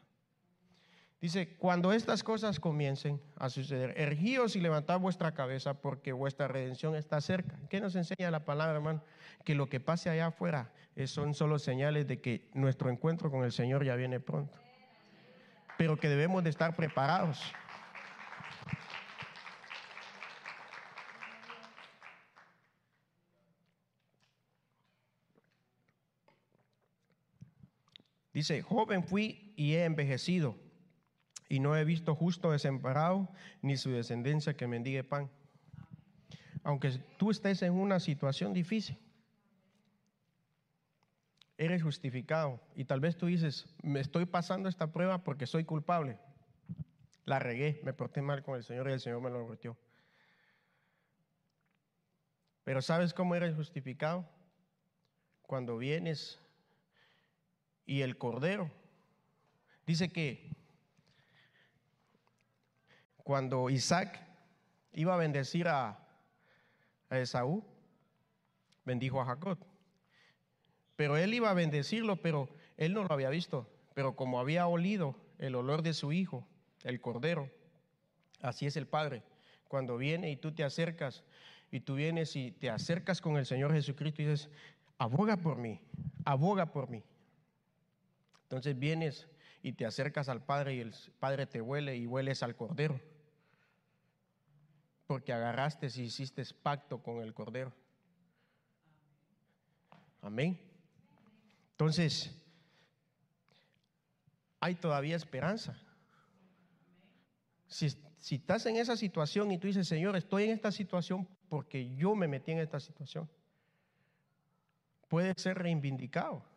Dice, 1.24 1.56
cuando 1.56 1.94
estas 1.94 2.22
cosas 2.22 2.60
comiencen 2.60 3.22
a 3.38 3.50
suceder, 3.50 3.94
ergíos 3.98 4.58
y 4.58 4.60
levantad 4.60 5.00
vuestra 5.00 5.34
cabeza 5.34 5.76
porque 5.76 6.12
vuestra 6.12 6.50
redención 6.50 6.96
está 6.98 7.22
cerca. 7.22 7.58
¿Qué 7.70 7.80
nos 7.80 7.96
enseña 7.96 8.30
la 8.30 8.44
palabra, 8.44 8.76
hermano? 8.76 9.02
Que 9.46 9.56
lo 9.56 9.70
que 9.70 9.80
pase 9.80 10.10
allá 10.10 10.28
afuera 10.28 10.74
son 11.06 11.34
solo 11.34 11.60
señales 11.60 12.08
de 12.08 12.20
que 12.20 12.50
nuestro 12.54 12.90
encuentro 12.90 13.32
con 13.32 13.46
el 13.46 13.54
Señor 13.54 13.86
ya 13.86 13.96
viene 13.96 14.20
pronto. 14.20 14.60
Pero 15.78 15.98
que 15.98 16.10
debemos 16.10 16.44
de 16.44 16.50
estar 16.50 16.76
preparados. 16.76 17.42
Dice, 28.34 28.64
joven 28.64 29.04
fui 29.04 29.54
y 29.56 29.74
he 29.74 29.86
envejecido 29.86 30.58
y 31.48 31.60
no 31.60 31.78
he 31.78 31.86
visto 31.86 32.16
justo 32.16 32.52
desemparado 32.52 33.30
ni 33.62 33.78
su 33.78 33.92
descendencia 33.92 34.56
que 34.56 34.68
mendigue 34.68 35.04
pan. 35.04 35.30
Aunque 36.64 36.92
tú 37.18 37.30
estés 37.30 37.62
en 37.62 37.74
una 37.74 38.00
situación 38.00 38.54
difícil, 38.54 38.98
eres 41.58 41.84
justificado 41.84 42.60
y 42.76 42.86
tal 42.86 43.00
vez 43.00 43.18
tú 43.18 43.28
dices, 43.28 43.68
me 43.84 44.00
estoy 44.00 44.26
pasando 44.26 44.68
esta 44.68 44.92
prueba 44.92 45.24
porque 45.24 45.46
soy 45.46 45.64
culpable. 45.64 46.18
La 47.26 47.38
regué, 47.38 47.80
me 47.84 47.94
porté 47.94 48.22
mal 48.22 48.44
con 48.44 48.56
el 48.56 48.64
Señor 48.64 48.90
y 48.90 48.94
el 48.94 49.00
Señor 49.00 49.22
me 49.22 49.30
lo 49.30 49.48
rompió. 49.48 49.78
Pero 52.64 52.82
¿sabes 52.82 53.14
cómo 53.14 53.36
eres 53.36 53.56
justificado? 53.56 54.28
Cuando 55.44 55.78
vienes 55.78 56.43
y 57.86 58.02
el 58.02 58.18
Cordero 58.18 58.70
dice 59.86 60.12
que 60.12 60.52
cuando 63.18 63.70
Isaac 63.70 64.22
iba 64.94 65.14
a 65.14 65.18
bendecir 65.18 65.68
a, 65.68 66.00
Esaú, 67.10 67.64
bendijo 68.86 69.22
a 69.22 69.26
Jacob. 69.26 69.60
Pero 70.96 71.16
él 71.16 71.34
iba 71.34 71.52
a 71.52 71.54
bendecirlo, 71.54 72.16
pero 72.16 72.50
él 72.76 72.94
no 72.94 73.04
lo 73.04 73.14
había 73.14 73.30
visto. 73.30 73.70
Pero 73.94 74.16
como 74.16 74.40
había 74.40 74.66
olido 74.66 75.16
el 75.38 75.54
olor 75.54 75.84
de 75.84 75.94
su 75.94 76.12
hijo, 76.12 76.48
el 76.84 77.02
cordero, 77.02 77.52
así 78.42 78.66
es 78.66 78.78
el 78.78 78.88
Padre. 78.88 79.22
Cuando 79.68 79.98
viene 79.98 80.32
y 80.32 80.38
tú 80.38 80.54
te 80.54 80.64
acercas, 80.64 81.24
y 81.72 81.80
tú 81.82 81.96
vienes 81.96 82.36
y 82.36 82.52
te 82.52 82.70
acercas 82.70 83.22
con 83.22 83.38
el 83.38 83.46
Señor 83.46 83.74
Jesucristo 83.74 84.22
y 84.22 84.26
dices, 84.26 84.50
aboga 84.98 85.38
por 85.38 85.58
mí, 85.58 85.82
aboga 86.26 86.72
por 86.72 86.90
mí. 86.90 87.04
Entonces 88.54 88.78
vienes 88.78 89.28
y 89.64 89.74
te 89.74 89.84
acercas 89.84 90.30
al 90.30 90.46
Padre 90.46 90.76
y 90.76 90.80
el 90.80 90.94
Padre 91.20 91.48
te 91.48 91.60
huele 91.60 91.98
y 91.98 92.06
hueles 92.06 92.44
al 92.44 92.56
Cordero 92.56 93.02
porque 95.08 95.34
agarraste 95.34 95.88
y 95.96 96.02
hiciste 96.02 96.44
pacto 96.62 97.02
con 97.02 97.18
el 97.24 97.34
Cordero. 97.34 97.74
Amén. 100.22 100.62
Entonces, 101.72 102.32
hay 104.60 104.76
todavía 104.76 105.16
esperanza. 105.16 105.76
Si, 107.66 107.88
estás 108.36 108.68
en 108.68 108.76
esa 108.76 108.96
situación 108.96 109.52
y 109.52 109.58
tú 109.58 109.66
dices, 109.66 109.88
Señor, 109.88 110.16
estoy 110.16 110.44
en 110.44 110.52
esta 110.52 110.72
situación 110.72 111.28
porque 111.50 111.96
yo 111.96 112.14
me 112.14 112.28
metí 112.28 112.52
en 112.52 112.60
esta 112.60 112.80
situación, 112.80 113.28
puede 115.08 115.34
ser 115.38 115.58
reivindicado. 115.58 116.53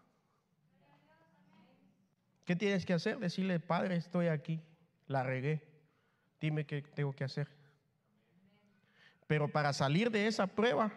¿Qué 2.47 2.55
tienes 2.55 2.87
que 2.87 2.95
hacer? 2.95 3.19
Decirle, 3.19 3.59
Padre, 3.59 3.97
estoy 3.97 4.29
aquí, 4.29 4.63
la 5.09 5.25
regué, 5.25 5.67
dime 6.41 6.65
qué 6.65 6.81
tengo 6.81 7.13
que 7.13 7.25
hacer. 7.25 7.49
Pero 9.27 9.51
para 9.51 9.73
salir 9.73 10.13
de 10.13 10.29
esa 10.29 10.47
prueba, 10.47 10.93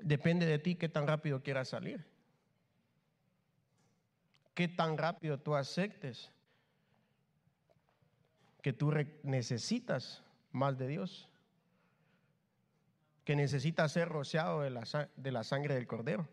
depende 0.00 0.44
de 0.44 0.58
ti 0.58 0.74
qué 0.74 0.88
tan 0.88 1.06
rápido 1.06 1.40
quieras 1.40 1.68
salir. 1.68 2.04
Qué 4.54 4.66
tan 4.66 4.98
rápido 4.98 5.38
tú 5.38 5.54
aceptes 5.54 6.32
que 8.60 8.72
tú 8.72 8.92
necesitas 9.22 10.24
más 10.50 10.76
de 10.78 10.88
Dios. 10.88 11.28
Que 13.24 13.36
necesitas 13.36 13.92
ser 13.92 14.08
rociado 14.08 14.62
de 14.62 14.70
la, 14.70 15.08
de 15.16 15.32
la 15.32 15.44
sangre 15.44 15.74
del 15.74 15.86
cordero 15.86 16.28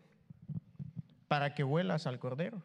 para 1.28 1.54
que 1.54 1.62
vuelas 1.62 2.08
al 2.08 2.18
cordero. 2.18 2.62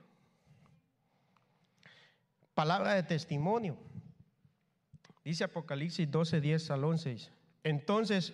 Palabra 2.57 2.95
de 2.95 3.03
testimonio. 3.03 3.77
Dice 5.23 5.43
Apocalipsis 5.43 6.09
12, 6.09 6.41
10 6.41 6.71
al 6.71 6.85
11. 6.85 7.29
Entonces 7.63 8.33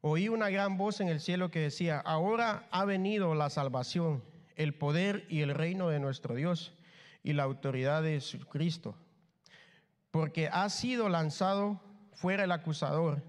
oí 0.00 0.30
una 0.30 0.48
gran 0.48 0.78
voz 0.78 1.02
en 1.02 1.08
el 1.08 1.20
cielo 1.20 1.50
que 1.50 1.60
decía, 1.60 1.98
ahora 1.98 2.66
ha 2.70 2.86
venido 2.86 3.34
la 3.34 3.50
salvación, 3.50 4.24
el 4.56 4.72
poder 4.72 5.26
y 5.28 5.42
el 5.42 5.54
reino 5.54 5.90
de 5.90 6.00
nuestro 6.00 6.34
Dios 6.34 6.72
y 7.22 7.34
la 7.34 7.42
autoridad 7.42 8.02
de 8.02 8.22
Cristo, 8.48 8.96
porque 10.10 10.48
ha 10.48 10.66
sido 10.70 11.10
lanzado 11.10 11.82
fuera 12.14 12.44
el 12.44 12.50
acusador 12.50 13.22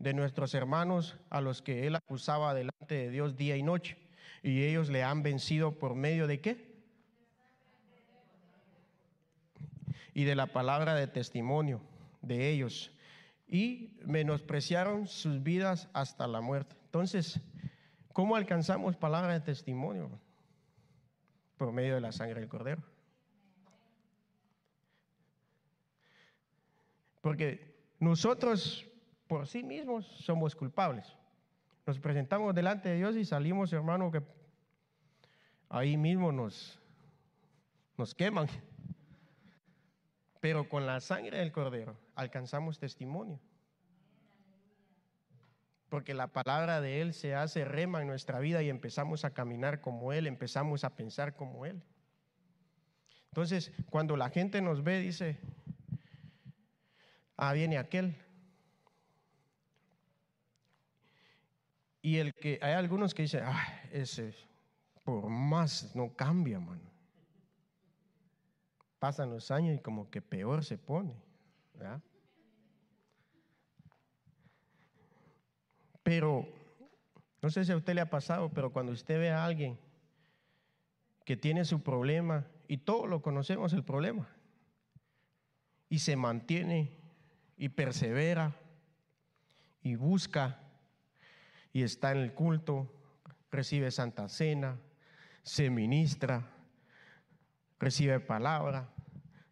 de 0.00 0.14
nuestros 0.14 0.52
hermanos 0.54 1.16
a 1.30 1.40
los 1.40 1.62
que 1.62 1.86
él 1.86 1.94
acusaba 1.94 2.54
delante 2.54 2.96
de 2.96 3.10
Dios 3.10 3.36
día 3.36 3.56
y 3.56 3.62
noche, 3.62 3.98
y 4.42 4.64
ellos 4.64 4.88
le 4.88 5.04
han 5.04 5.22
vencido 5.22 5.78
por 5.78 5.94
medio 5.94 6.26
de 6.26 6.40
qué? 6.40 6.69
Y 10.20 10.24
de 10.24 10.34
la 10.34 10.48
palabra 10.48 10.94
de 10.94 11.06
testimonio 11.06 11.80
de 12.20 12.50
ellos 12.50 12.92
y 13.48 13.96
menospreciaron 14.04 15.06
sus 15.06 15.42
vidas 15.42 15.88
hasta 15.94 16.26
la 16.26 16.42
muerte. 16.42 16.76
Entonces, 16.84 17.40
¿cómo 18.12 18.36
alcanzamos 18.36 18.98
palabra 18.98 19.32
de 19.32 19.40
testimonio? 19.40 20.10
Por 21.56 21.72
medio 21.72 21.94
de 21.94 22.02
la 22.02 22.12
sangre 22.12 22.40
del 22.40 22.50
cordero. 22.50 22.82
Porque 27.22 27.74
nosotros 27.98 28.86
por 29.26 29.46
sí 29.46 29.62
mismos 29.62 30.04
somos 30.06 30.54
culpables. 30.54 31.16
Nos 31.86 31.98
presentamos 31.98 32.54
delante 32.54 32.90
de 32.90 32.96
Dios 32.96 33.16
y 33.16 33.24
salimos, 33.24 33.72
hermano, 33.72 34.12
que 34.12 34.20
ahí 35.70 35.96
mismo 35.96 36.30
nos, 36.30 36.78
nos 37.96 38.14
queman. 38.14 38.48
Pero 40.40 40.68
con 40.68 40.86
la 40.86 41.00
sangre 41.00 41.38
del 41.38 41.52
cordero 41.52 41.96
alcanzamos 42.14 42.78
testimonio. 42.78 43.38
Porque 45.88 46.14
la 46.14 46.28
palabra 46.28 46.80
de 46.80 47.00
Él 47.00 47.14
se 47.14 47.34
hace 47.34 47.64
rema 47.64 48.00
en 48.00 48.06
nuestra 48.06 48.38
vida 48.38 48.62
y 48.62 48.70
empezamos 48.70 49.24
a 49.24 49.34
caminar 49.34 49.80
como 49.80 50.12
Él, 50.12 50.26
empezamos 50.26 50.84
a 50.84 50.96
pensar 50.96 51.34
como 51.34 51.66
Él. 51.66 51.82
Entonces, 53.30 53.72
cuando 53.90 54.16
la 54.16 54.30
gente 54.30 54.60
nos 54.62 54.82
ve, 54.82 55.00
dice, 55.00 55.38
ah, 57.36 57.52
viene 57.52 57.78
aquel. 57.78 58.16
Y 62.02 62.16
el 62.16 62.34
que 62.34 62.58
hay 62.62 62.72
algunos 62.72 63.14
que 63.14 63.22
dicen, 63.22 63.42
ah, 63.44 63.82
ese 63.92 64.34
por 65.04 65.28
más 65.28 65.94
no 65.94 66.14
cambia, 66.14 66.60
mano. 66.60 66.89
Pasan 69.00 69.30
los 69.30 69.50
años 69.50 69.76
y 69.76 69.80
como 69.80 70.10
que 70.10 70.22
peor 70.22 70.64
se 70.64 70.78
pone. 70.78 71.16
Pero, 76.02 76.46
no 77.42 77.50
sé 77.50 77.64
si 77.64 77.72
a 77.72 77.76
usted 77.76 77.94
le 77.94 78.02
ha 78.02 78.10
pasado, 78.10 78.50
pero 78.52 78.72
cuando 78.72 78.92
usted 78.92 79.18
ve 79.18 79.30
a 79.30 79.44
alguien 79.44 79.78
que 81.24 81.36
tiene 81.36 81.64
su 81.64 81.82
problema, 81.82 82.46
y 82.68 82.76
todos 82.76 83.08
lo 83.08 83.22
conocemos 83.22 83.72
el 83.72 83.84
problema, 83.84 84.28
y 85.88 86.00
se 86.00 86.14
mantiene 86.14 86.96
y 87.56 87.70
persevera 87.70 88.54
y 89.82 89.94
busca 89.94 90.60
y 91.72 91.82
está 91.82 92.12
en 92.12 92.18
el 92.18 92.34
culto, 92.34 92.92
recibe 93.50 93.90
santa 93.90 94.28
cena, 94.28 94.78
se 95.42 95.70
ministra, 95.70 96.59
recibe 97.80 98.20
palabra, 98.20 98.92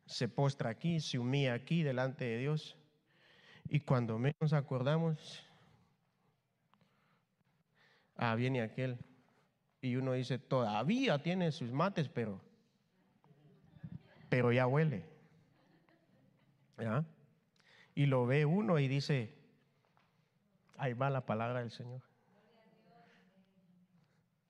se 0.04 0.28
postra 0.28 0.70
aquí, 0.70 1.00
se 1.00 1.18
humilla 1.18 1.54
aquí 1.54 1.82
delante 1.82 2.24
de 2.24 2.38
Dios. 2.38 2.76
Y 3.68 3.80
cuando 3.80 4.18
menos 4.18 4.52
acordamos, 4.52 5.42
ah, 8.16 8.34
viene 8.34 8.62
aquel. 8.62 8.98
Y 9.80 9.96
uno 9.96 10.12
dice, 10.12 10.38
todavía 10.38 11.22
tiene 11.22 11.50
sus 11.52 11.72
mates, 11.72 12.08
pero, 12.08 12.40
pero 14.28 14.52
ya 14.52 14.66
huele. 14.66 15.04
¿Ya? 16.78 17.04
Y 17.94 18.06
lo 18.06 18.26
ve 18.26 18.44
uno 18.44 18.78
y 18.78 18.88
dice, 18.88 19.34
ahí 20.76 20.92
va 20.92 21.10
la 21.10 21.26
palabra 21.26 21.60
del 21.60 21.70
Señor. 21.70 22.02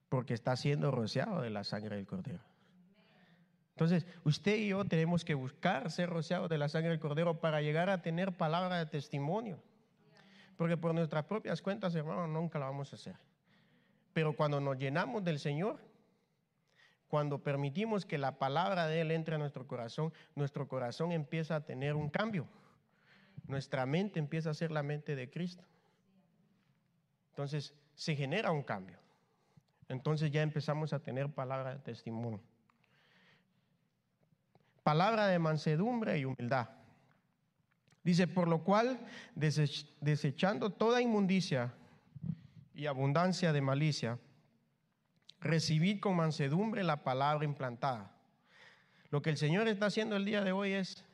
Porque 0.08 0.34
está 0.34 0.56
siendo 0.56 0.90
rociado 0.90 1.42
de 1.42 1.50
la 1.50 1.64
sangre 1.64 1.96
del 1.96 2.06
Cordero. 2.06 2.47
Entonces, 3.78 4.08
usted 4.24 4.56
y 4.56 4.70
yo 4.70 4.84
tenemos 4.86 5.24
que 5.24 5.34
buscar 5.34 5.88
ser 5.92 6.10
rociados 6.10 6.48
de 6.48 6.58
la 6.58 6.68
sangre 6.68 6.90
del 6.90 6.98
Cordero 6.98 7.38
para 7.38 7.62
llegar 7.62 7.90
a 7.90 8.02
tener 8.02 8.36
palabra 8.36 8.76
de 8.76 8.86
testimonio. 8.86 9.62
Porque 10.56 10.76
por 10.76 10.92
nuestras 10.92 11.26
propias 11.26 11.62
cuentas, 11.62 11.94
hermano, 11.94 12.26
nunca 12.26 12.58
la 12.58 12.66
vamos 12.66 12.92
a 12.92 12.96
hacer. 12.96 13.14
Pero 14.12 14.34
cuando 14.34 14.60
nos 14.60 14.78
llenamos 14.78 15.22
del 15.22 15.38
Señor, 15.38 15.78
cuando 17.06 17.44
permitimos 17.44 18.04
que 18.04 18.18
la 18.18 18.40
palabra 18.40 18.88
de 18.88 19.00
Él 19.00 19.12
entre 19.12 19.36
a 19.36 19.38
nuestro 19.38 19.68
corazón, 19.68 20.12
nuestro 20.34 20.66
corazón 20.66 21.12
empieza 21.12 21.54
a 21.54 21.64
tener 21.64 21.94
un 21.94 22.10
cambio. 22.10 22.48
Nuestra 23.46 23.86
mente 23.86 24.18
empieza 24.18 24.50
a 24.50 24.54
ser 24.54 24.72
la 24.72 24.82
mente 24.82 25.14
de 25.14 25.30
Cristo. 25.30 25.62
Entonces 27.30 27.76
se 27.94 28.16
genera 28.16 28.50
un 28.50 28.64
cambio. 28.64 28.98
Entonces 29.88 30.32
ya 30.32 30.42
empezamos 30.42 30.92
a 30.92 30.98
tener 30.98 31.28
palabra 31.28 31.76
de 31.76 31.78
testimonio. 31.78 32.40
Palabra 34.88 35.26
de 35.26 35.38
mansedumbre 35.38 36.18
y 36.18 36.24
humildad. 36.24 36.70
Dice, 38.02 38.26
por 38.26 38.48
lo 38.48 38.64
cual, 38.64 38.98
desechando 39.34 40.70
toda 40.70 41.02
inmundicia 41.02 41.74
y 42.72 42.86
abundancia 42.86 43.52
de 43.52 43.60
malicia, 43.60 44.18
recibid 45.40 46.00
con 46.00 46.16
mansedumbre 46.16 46.84
la 46.84 47.04
palabra 47.04 47.44
implantada. 47.44 48.10
Lo 49.10 49.20
que 49.20 49.28
el 49.28 49.36
Señor 49.36 49.68
está 49.68 49.84
haciendo 49.84 50.16
el 50.16 50.24
día 50.24 50.42
de 50.42 50.52
hoy 50.52 50.72
es 50.72 51.04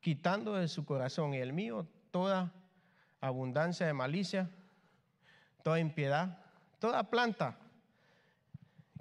quitando 0.00 0.54
de 0.54 0.66
su 0.66 0.86
corazón 0.86 1.34
y 1.34 1.40
el 1.40 1.52
mío 1.52 1.86
toda 2.10 2.54
abundancia 3.20 3.86
de 3.86 3.92
malicia, 3.92 4.48
toda 5.62 5.78
impiedad, 5.78 6.38
toda 6.78 7.10
planta 7.10 7.58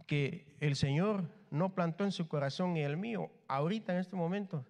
que 0.07 0.57
el 0.59 0.75
Señor 0.75 1.23
no 1.51 1.73
plantó 1.73 2.03
en 2.03 2.11
su 2.11 2.27
corazón 2.27 2.75
y 2.75 2.81
el 2.81 2.97
mío, 2.97 3.31
ahorita 3.47 3.93
en 3.93 3.99
este 3.99 4.15
momento, 4.15 4.65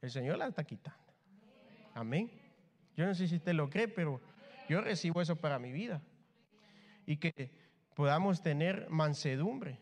el 0.00 0.10
Señor 0.10 0.38
la 0.38 0.46
está 0.46 0.64
quitando. 0.64 1.00
Amén. 1.94 2.30
Yo 2.96 3.06
no 3.06 3.14
sé 3.14 3.26
si 3.26 3.36
usted 3.36 3.54
lo 3.54 3.70
cree, 3.70 3.88
pero 3.88 4.20
yo 4.68 4.80
recibo 4.80 5.20
eso 5.20 5.36
para 5.36 5.58
mi 5.58 5.72
vida. 5.72 6.02
Y 7.06 7.16
que 7.16 7.50
podamos 7.94 8.42
tener 8.42 8.88
mansedumbre 8.90 9.78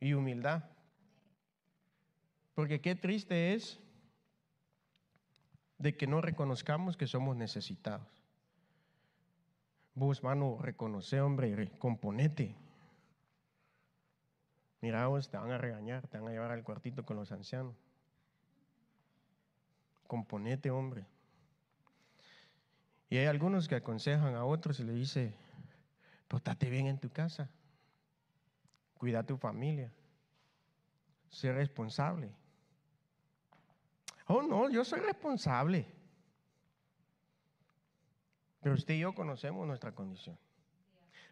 y 0.00 0.12
humildad. 0.12 0.64
Porque 2.54 2.80
qué 2.80 2.94
triste 2.94 3.54
es 3.54 3.80
de 5.78 5.96
que 5.96 6.06
no 6.06 6.20
reconozcamos 6.20 6.96
que 6.96 7.06
somos 7.06 7.36
necesitados. 7.36 8.08
Vos, 9.94 10.22
mano, 10.22 10.58
reconoce, 10.60 11.20
hombre, 11.20 11.70
componete. 11.78 12.56
Mira, 14.84 15.06
vos 15.06 15.28
te 15.28 15.38
van 15.38 15.50
a 15.50 15.58
regañar, 15.58 16.06
te 16.08 16.18
van 16.18 16.28
a 16.28 16.32
llevar 16.32 16.50
al 16.50 16.62
cuartito 16.62 17.04
con 17.04 17.16
los 17.16 17.32
ancianos 17.32 17.74
componete, 20.06 20.70
hombre. 20.70 21.04
Y 23.10 23.16
hay 23.16 23.26
algunos 23.26 23.66
que 23.66 23.74
aconsejan 23.74 24.36
a 24.36 24.44
otros 24.44 24.78
y 24.78 24.84
le 24.84 24.92
dice, 24.92 25.34
portate 26.28 26.70
bien 26.70 26.86
en 26.86 26.98
tu 26.98 27.10
casa, 27.10 27.48
cuida 28.96 29.20
a 29.20 29.26
tu 29.26 29.36
familia, 29.36 29.92
sé 31.28 31.52
responsable. 31.52 32.30
Oh, 34.28 34.42
no, 34.42 34.70
yo 34.70 34.84
soy 34.84 35.00
responsable. 35.00 35.84
Pero 38.60 38.76
usted 38.76 38.94
y 38.94 39.00
yo 39.00 39.14
conocemos 39.14 39.66
nuestra 39.66 39.92
condición. 39.92 40.38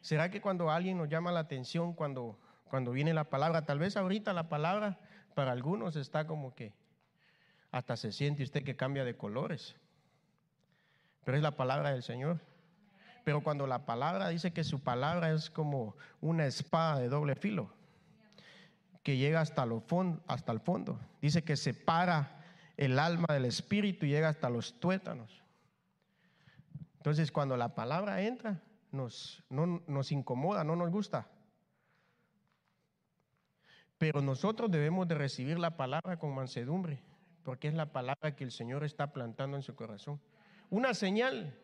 ¿Será 0.00 0.28
que 0.28 0.40
cuando 0.40 0.70
alguien 0.70 0.98
nos 0.98 1.08
llama 1.08 1.30
la 1.30 1.40
atención, 1.40 1.94
cuando, 1.94 2.36
cuando 2.72 2.92
viene 2.92 3.12
la 3.12 3.24
palabra, 3.24 3.66
tal 3.66 3.78
vez 3.78 3.98
ahorita 3.98 4.32
la 4.32 4.48
palabra 4.48 4.98
para 5.34 5.52
algunos 5.52 5.94
está 5.94 6.26
como 6.26 6.54
que 6.54 6.72
hasta 7.70 7.98
se 7.98 8.12
siente 8.12 8.42
usted 8.42 8.64
que 8.64 8.76
cambia 8.76 9.04
de 9.04 9.14
colores. 9.14 9.76
Pero 11.22 11.36
es 11.36 11.42
la 11.42 11.54
palabra 11.54 11.92
del 11.92 12.02
Señor. 12.02 12.40
Pero 13.24 13.42
cuando 13.42 13.66
la 13.66 13.84
palabra 13.84 14.30
dice 14.30 14.54
que 14.54 14.64
su 14.64 14.80
palabra 14.80 15.32
es 15.32 15.50
como 15.50 15.98
una 16.22 16.46
espada 16.46 16.98
de 16.98 17.10
doble 17.10 17.34
filo, 17.34 17.70
que 19.02 19.18
llega 19.18 19.42
hasta, 19.42 19.64
el 19.64 20.60
fondo, 20.60 20.98
dice 21.20 21.44
que 21.44 21.56
separa 21.56 22.42
el 22.78 22.98
alma 22.98 23.26
del 23.34 23.44
espíritu 23.44 24.06
y 24.06 24.12
llega 24.12 24.30
hasta 24.30 24.48
los 24.48 24.80
tuétanos. 24.80 25.42
Entonces, 26.96 27.32
cuando 27.32 27.54
la 27.58 27.74
palabra 27.74 28.22
entra, 28.22 28.62
nos, 28.92 29.44
no, 29.50 29.82
nos 29.86 30.10
incomoda, 30.10 30.64
no 30.64 30.74
nos 30.74 30.90
gusta. 30.90 31.28
Pero 34.02 34.20
nosotros 34.20 34.68
debemos 34.68 35.06
de 35.06 35.14
recibir 35.14 35.60
la 35.60 35.76
palabra 35.76 36.18
con 36.18 36.34
mansedumbre 36.34 37.00
porque 37.44 37.68
es 37.68 37.74
la 37.74 37.92
palabra 37.92 38.34
que 38.34 38.42
el 38.42 38.50
Señor 38.50 38.82
está 38.82 39.12
plantando 39.12 39.56
en 39.56 39.62
su 39.62 39.76
corazón. 39.76 40.20
Una 40.70 40.92
señal 40.92 41.56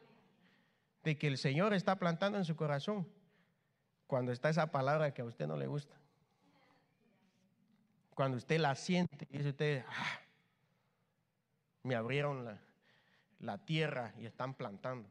de 1.03 1.18
que 1.18 1.27
el 1.27 1.37
Señor 1.37 1.74
está 1.74 1.96
plantando 1.96 2.38
en 2.38 2.44
su 2.44 2.55
corazón 2.55 3.09
cuando 4.07 4.31
está 4.31 4.51
esa 4.51 4.70
palabra 4.70 5.12
que 5.12 5.22
a 5.22 5.24
usted 5.24 5.48
no 5.48 5.57
le 5.57 5.66
gusta. 5.66 5.96
Cuando 8.14 8.37
usted 8.37 8.61
la 8.61 8.77
siente, 8.77 9.27
dice 9.29 9.48
usted, 9.48 9.85
ah, 9.88 10.20
me 11.83 11.96
abrieron 11.96 12.57
la 13.40 13.59
tierra 13.59 14.14
y 14.16 14.27
están 14.27 14.55
plantando. 14.55 15.09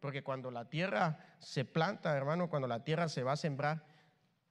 Porque 0.00 0.22
cuando 0.22 0.50
la 0.50 0.64
tierra 0.64 1.36
se 1.40 1.66
planta, 1.66 2.16
hermano, 2.16 2.48
cuando 2.48 2.68
la 2.68 2.84
tierra 2.84 3.06
se 3.10 3.22
va 3.22 3.32
a 3.32 3.36
sembrar, 3.36 3.89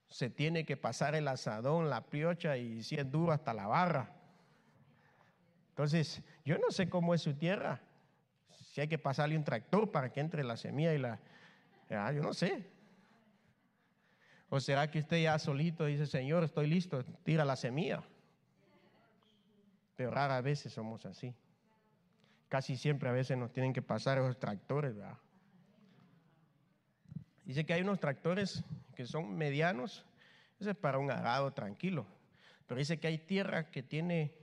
se 0.09 0.29
tiene 0.29 0.65
que 0.65 0.75
pasar 0.75 1.15
el 1.15 1.27
asadón, 1.27 1.89
la 1.89 2.05
piocha 2.05 2.57
y 2.57 2.83
si 2.83 2.95
es 2.95 3.09
duro 3.09 3.31
hasta 3.31 3.53
la 3.53 3.67
barra. 3.67 4.11
Entonces, 5.69 6.21
yo 6.43 6.57
no 6.57 6.71
sé 6.71 6.89
cómo 6.89 7.13
es 7.13 7.21
su 7.21 7.35
tierra. 7.35 7.79
Si 8.71 8.81
hay 8.81 8.87
que 8.87 8.97
pasarle 8.97 9.37
un 9.37 9.43
tractor 9.43 9.91
para 9.91 10.11
que 10.11 10.19
entre 10.19 10.43
la 10.43 10.57
semilla 10.57 10.93
y 10.93 10.97
la... 10.97 11.19
yo 11.89 12.21
no 12.21 12.33
sé. 12.33 12.67
¿O 14.49 14.59
será 14.59 14.89
que 14.89 14.99
usted 14.99 15.21
ya 15.21 15.37
solito 15.37 15.85
dice, 15.85 16.07
Señor, 16.07 16.43
estoy 16.43 16.67
listo, 16.67 17.03
tira 17.23 17.45
la 17.45 17.55
semilla? 17.55 18.03
Pero 19.95 20.09
raras 20.09 20.43
veces 20.43 20.73
somos 20.73 21.05
así. 21.05 21.35
Casi 22.47 22.75
siempre 22.75 23.09
a 23.09 23.11
veces 23.11 23.37
nos 23.37 23.53
tienen 23.53 23.73
que 23.73 23.83
pasar 23.83 24.17
esos 24.17 24.39
tractores, 24.39 24.95
¿verdad? 24.95 25.17
Dice 27.49 27.65
que 27.65 27.73
hay 27.73 27.81
unos 27.81 27.99
tractores 27.99 28.63
que 28.95 29.07
son 29.07 29.35
medianos, 29.35 30.05
ese 30.59 30.69
es 30.69 30.75
para 30.77 30.99
un 30.99 31.09
arado 31.09 31.51
tranquilo. 31.51 32.05
Pero 32.67 32.77
dice 32.77 32.99
que 32.99 33.07
hay 33.07 33.17
tierra 33.17 33.71
que 33.71 33.81
tiene 33.81 34.35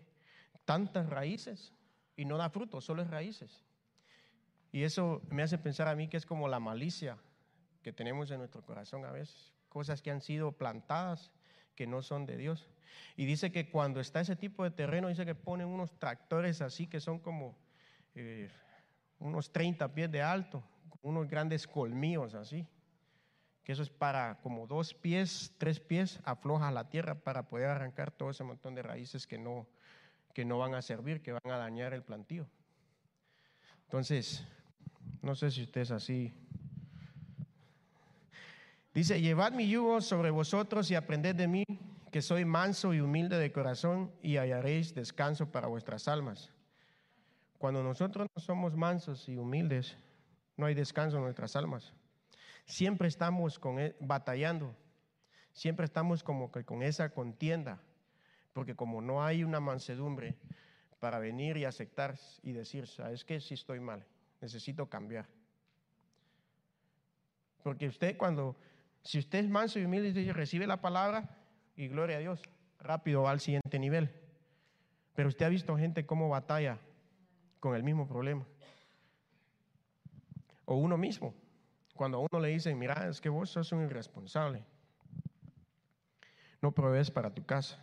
tantas 0.64 1.08
raíces 1.08 1.72
y 2.16 2.24
no 2.24 2.36
da 2.36 2.50
fruto, 2.50 2.80
solo 2.80 3.02
es 3.02 3.08
raíces. 3.08 3.62
Y 4.72 4.82
eso 4.82 5.22
me 5.30 5.44
hace 5.44 5.56
pensar 5.56 5.86
a 5.86 5.94
mí 5.94 6.08
que 6.08 6.16
es 6.16 6.26
como 6.26 6.48
la 6.48 6.58
malicia 6.58 7.16
que 7.80 7.92
tenemos 7.92 8.32
en 8.32 8.38
nuestro 8.38 8.64
corazón 8.64 9.04
a 9.04 9.12
veces, 9.12 9.54
cosas 9.68 10.02
que 10.02 10.10
han 10.10 10.20
sido 10.20 10.50
plantadas 10.50 11.30
que 11.76 11.86
no 11.86 12.02
son 12.02 12.26
de 12.26 12.36
Dios. 12.36 12.68
Y 13.16 13.24
dice 13.24 13.52
que 13.52 13.70
cuando 13.70 14.00
está 14.00 14.20
ese 14.20 14.34
tipo 14.34 14.64
de 14.64 14.72
terreno, 14.72 15.06
dice 15.06 15.24
que 15.24 15.36
ponen 15.36 15.68
unos 15.68 15.96
tractores 16.00 16.60
así 16.60 16.88
que 16.88 16.98
son 16.98 17.20
como 17.20 17.56
eh, 18.16 18.50
unos 19.20 19.52
30 19.52 19.94
pies 19.94 20.10
de 20.10 20.22
alto, 20.22 20.64
unos 21.02 21.28
grandes 21.28 21.68
colmillos 21.68 22.34
así, 22.34 22.66
que 23.66 23.72
eso 23.72 23.82
es 23.82 23.90
para 23.90 24.38
como 24.42 24.68
dos 24.68 24.94
pies, 24.94 25.52
tres 25.58 25.80
pies, 25.80 26.20
afloja 26.22 26.70
la 26.70 26.88
tierra 26.88 27.16
para 27.16 27.48
poder 27.48 27.66
arrancar 27.66 28.12
todo 28.12 28.30
ese 28.30 28.44
montón 28.44 28.76
de 28.76 28.82
raíces 28.82 29.26
que 29.26 29.38
no, 29.38 29.66
que 30.32 30.44
no 30.44 30.58
van 30.58 30.76
a 30.76 30.82
servir, 30.82 31.20
que 31.20 31.32
van 31.32 31.50
a 31.50 31.58
dañar 31.58 31.92
el 31.92 32.04
plantío. 32.04 32.46
Entonces, 33.86 34.46
no 35.20 35.34
sé 35.34 35.50
si 35.50 35.64
usted 35.64 35.80
es 35.80 35.90
así. 35.90 36.32
Dice, 38.94 39.20
llevad 39.20 39.50
mi 39.50 39.68
yugo 39.68 40.00
sobre 40.00 40.30
vosotros 40.30 40.88
y 40.92 40.94
aprended 40.94 41.34
de 41.34 41.48
mí, 41.48 41.64
que 42.12 42.22
soy 42.22 42.44
manso 42.44 42.94
y 42.94 43.00
humilde 43.00 43.36
de 43.36 43.50
corazón, 43.50 44.12
y 44.22 44.36
hallaréis 44.36 44.94
descanso 44.94 45.50
para 45.50 45.66
vuestras 45.66 46.06
almas. 46.06 46.52
Cuando 47.58 47.82
nosotros 47.82 48.28
no 48.32 48.40
somos 48.40 48.76
mansos 48.76 49.28
y 49.28 49.36
humildes, 49.36 49.96
no 50.56 50.66
hay 50.66 50.74
descanso 50.74 51.16
en 51.16 51.24
nuestras 51.24 51.56
almas. 51.56 51.92
Siempre 52.66 53.08
estamos 53.08 53.58
con, 53.58 53.78
e, 53.78 53.96
batallando, 54.00 54.76
siempre 55.52 55.86
estamos 55.86 56.22
como 56.22 56.52
que 56.52 56.64
con 56.64 56.82
esa 56.82 57.10
contienda 57.10 57.80
porque 58.56 58.74
como 58.74 59.02
no 59.02 59.22
hay 59.22 59.44
una 59.44 59.60
mansedumbre 59.60 60.34
para 60.98 61.18
venir 61.18 61.58
y 61.58 61.66
aceptar 61.66 62.18
y 62.42 62.52
decir, 62.52 62.86
¿sabes 62.86 63.22
qué? 63.22 63.38
Si 63.38 63.52
estoy 63.52 63.80
mal, 63.80 64.06
necesito 64.40 64.88
cambiar. 64.88 65.26
Porque 67.62 67.86
usted 67.86 68.16
cuando, 68.16 68.56
si 69.02 69.18
usted 69.18 69.40
es 69.40 69.50
manso 69.50 69.78
y 69.78 69.84
humilde 69.84 70.32
recibe 70.32 70.66
la 70.66 70.80
palabra 70.80 71.36
y 71.76 71.88
gloria 71.88 72.16
a 72.16 72.20
Dios, 72.20 72.40
rápido 72.78 73.24
va 73.24 73.32
al 73.32 73.40
siguiente 73.40 73.78
nivel. 73.78 74.10
Pero 75.14 75.28
usted 75.28 75.44
ha 75.44 75.50
visto 75.50 75.76
gente 75.76 76.06
cómo 76.06 76.30
batalla 76.30 76.78
con 77.60 77.76
el 77.76 77.82
mismo 77.82 78.08
problema. 78.08 78.46
O 80.64 80.76
uno 80.76 80.96
mismo, 80.96 81.34
cuando 81.96 82.20
uno 82.20 82.40
le 82.40 82.48
dicen, 82.48 82.78
mira, 82.78 83.08
es 83.08 83.20
que 83.20 83.28
vos 83.28 83.50
sos 83.50 83.72
un 83.72 83.82
irresponsable, 83.82 84.64
no 86.62 86.72
provees 86.72 87.10
para 87.10 87.34
tu 87.34 87.44
casa. 87.44 87.82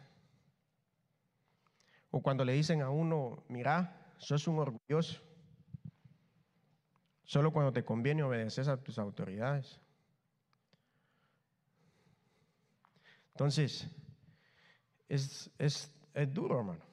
O 2.12 2.22
cuando 2.22 2.46
le 2.46 2.54
dicen 2.54 2.82
a 2.82 2.90
uno, 2.90 3.44
mira, 3.50 4.14
sos 4.18 4.48
un 4.48 4.60
orgulloso, 4.60 5.22
solo 7.24 7.52
cuando 7.52 7.74
te 7.74 7.84
conviene 7.84 8.24
obedeces 8.24 8.68
a 8.68 8.78
tus 8.78 9.00
autoridades. 9.00 9.82
Entonces, 13.32 13.88
es, 15.10 15.50
es, 15.58 15.92
es 16.14 16.34
duro, 16.34 16.60
hermano. 16.60 16.86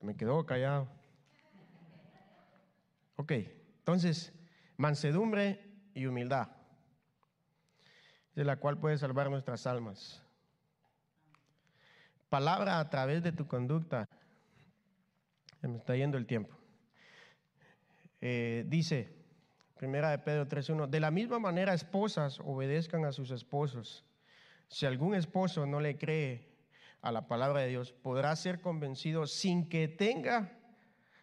Me 0.00 0.16
quedó 0.16 0.44
callado. 0.44 0.88
Ok, 3.16 3.32
entonces, 3.82 4.32
mansedumbre 4.76 5.60
y 5.92 6.06
humildad, 6.06 6.50
de 8.36 8.44
la 8.44 8.54
cual 8.54 8.78
puede 8.78 8.96
salvar 8.96 9.28
nuestras 9.28 9.66
almas. 9.66 10.22
Palabra 12.28 12.78
a 12.78 12.88
través 12.88 13.24
de 13.24 13.32
tu 13.32 13.48
conducta. 13.48 14.08
Se 15.60 15.66
me 15.66 15.78
está 15.78 15.96
yendo 15.96 16.16
el 16.16 16.26
tiempo. 16.26 16.56
Eh, 18.20 18.64
dice, 18.68 19.12
primera 19.76 20.12
de 20.12 20.18
Pedro 20.18 20.46
3.1, 20.46 20.88
de 20.88 21.00
la 21.00 21.10
misma 21.10 21.40
manera 21.40 21.74
esposas 21.74 22.38
obedezcan 22.38 23.04
a 23.04 23.10
sus 23.10 23.32
esposos. 23.32 24.04
Si 24.68 24.86
algún 24.86 25.16
esposo 25.16 25.66
no 25.66 25.80
le 25.80 25.98
cree 25.98 26.54
a 27.00 27.10
la 27.10 27.26
palabra 27.26 27.62
de 27.62 27.68
Dios, 27.70 27.92
podrá 27.92 28.36
ser 28.36 28.60
convencido 28.60 29.26
sin 29.26 29.68
que 29.68 29.88
tenga 29.88 30.61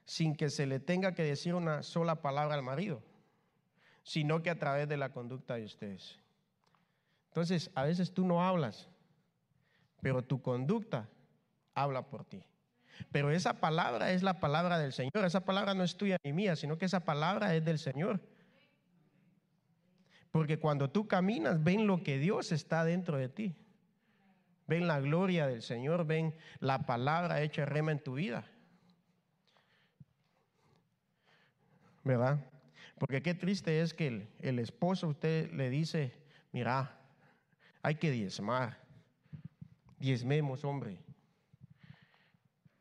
sin 0.09 0.35
que 0.35 0.49
se 0.49 0.65
le 0.65 0.79
tenga 0.79 1.13
que 1.13 1.21
decir 1.21 1.53
una 1.53 1.83
sola 1.83 2.23
palabra 2.23 2.55
al 2.55 2.63
marido, 2.63 3.03
sino 4.01 4.41
que 4.41 4.49
a 4.49 4.57
través 4.57 4.89
de 4.89 4.97
la 4.97 5.11
conducta 5.11 5.53
de 5.53 5.65
ustedes. 5.65 6.17
Entonces, 7.27 7.69
a 7.75 7.83
veces 7.83 8.11
tú 8.11 8.25
no 8.25 8.43
hablas, 8.43 8.89
pero 10.01 10.23
tu 10.23 10.41
conducta 10.41 11.07
habla 11.75 12.07
por 12.07 12.25
ti. 12.25 12.43
Pero 13.11 13.29
esa 13.29 13.59
palabra 13.59 14.11
es 14.11 14.23
la 14.23 14.39
palabra 14.39 14.79
del 14.79 14.93
Señor. 14.93 15.25
Esa 15.25 15.45
palabra 15.45 15.75
no 15.75 15.83
es 15.83 15.95
tuya 15.95 16.17
ni 16.23 16.33
mía, 16.33 16.55
sino 16.55 16.79
que 16.79 16.85
esa 16.85 17.05
palabra 17.05 17.53
es 17.53 17.63
del 17.63 17.77
Señor. 17.77 18.19
Porque 20.31 20.57
cuando 20.57 20.89
tú 20.89 21.07
caminas, 21.07 21.63
ven 21.63 21.85
lo 21.85 22.01
que 22.01 22.17
Dios 22.17 22.51
está 22.51 22.83
dentro 22.83 23.15
de 23.17 23.29
ti. 23.29 23.55
Ven 24.65 24.87
la 24.87 24.99
gloria 25.01 25.45
del 25.45 25.61
Señor, 25.61 26.07
ven 26.07 26.33
la 26.59 26.87
palabra 26.87 27.43
hecha 27.43 27.67
rema 27.67 27.91
en 27.91 27.99
tu 27.99 28.15
vida. 28.15 28.49
¿Verdad? 32.09 32.43
Porque 32.97 33.21
qué 33.21 33.35
triste 33.35 33.81
es 33.81 33.93
que 33.93 34.27
el, 34.39 34.59
esposo 34.59 35.07
usted 35.07 35.51
le 35.53 35.69
dice, 35.69 36.11
mira, 36.51 36.99
hay 37.83 37.95
que 37.95 38.09
diezmar, 38.09 38.79
diezmemos, 39.99 40.65
hombre. 40.65 40.99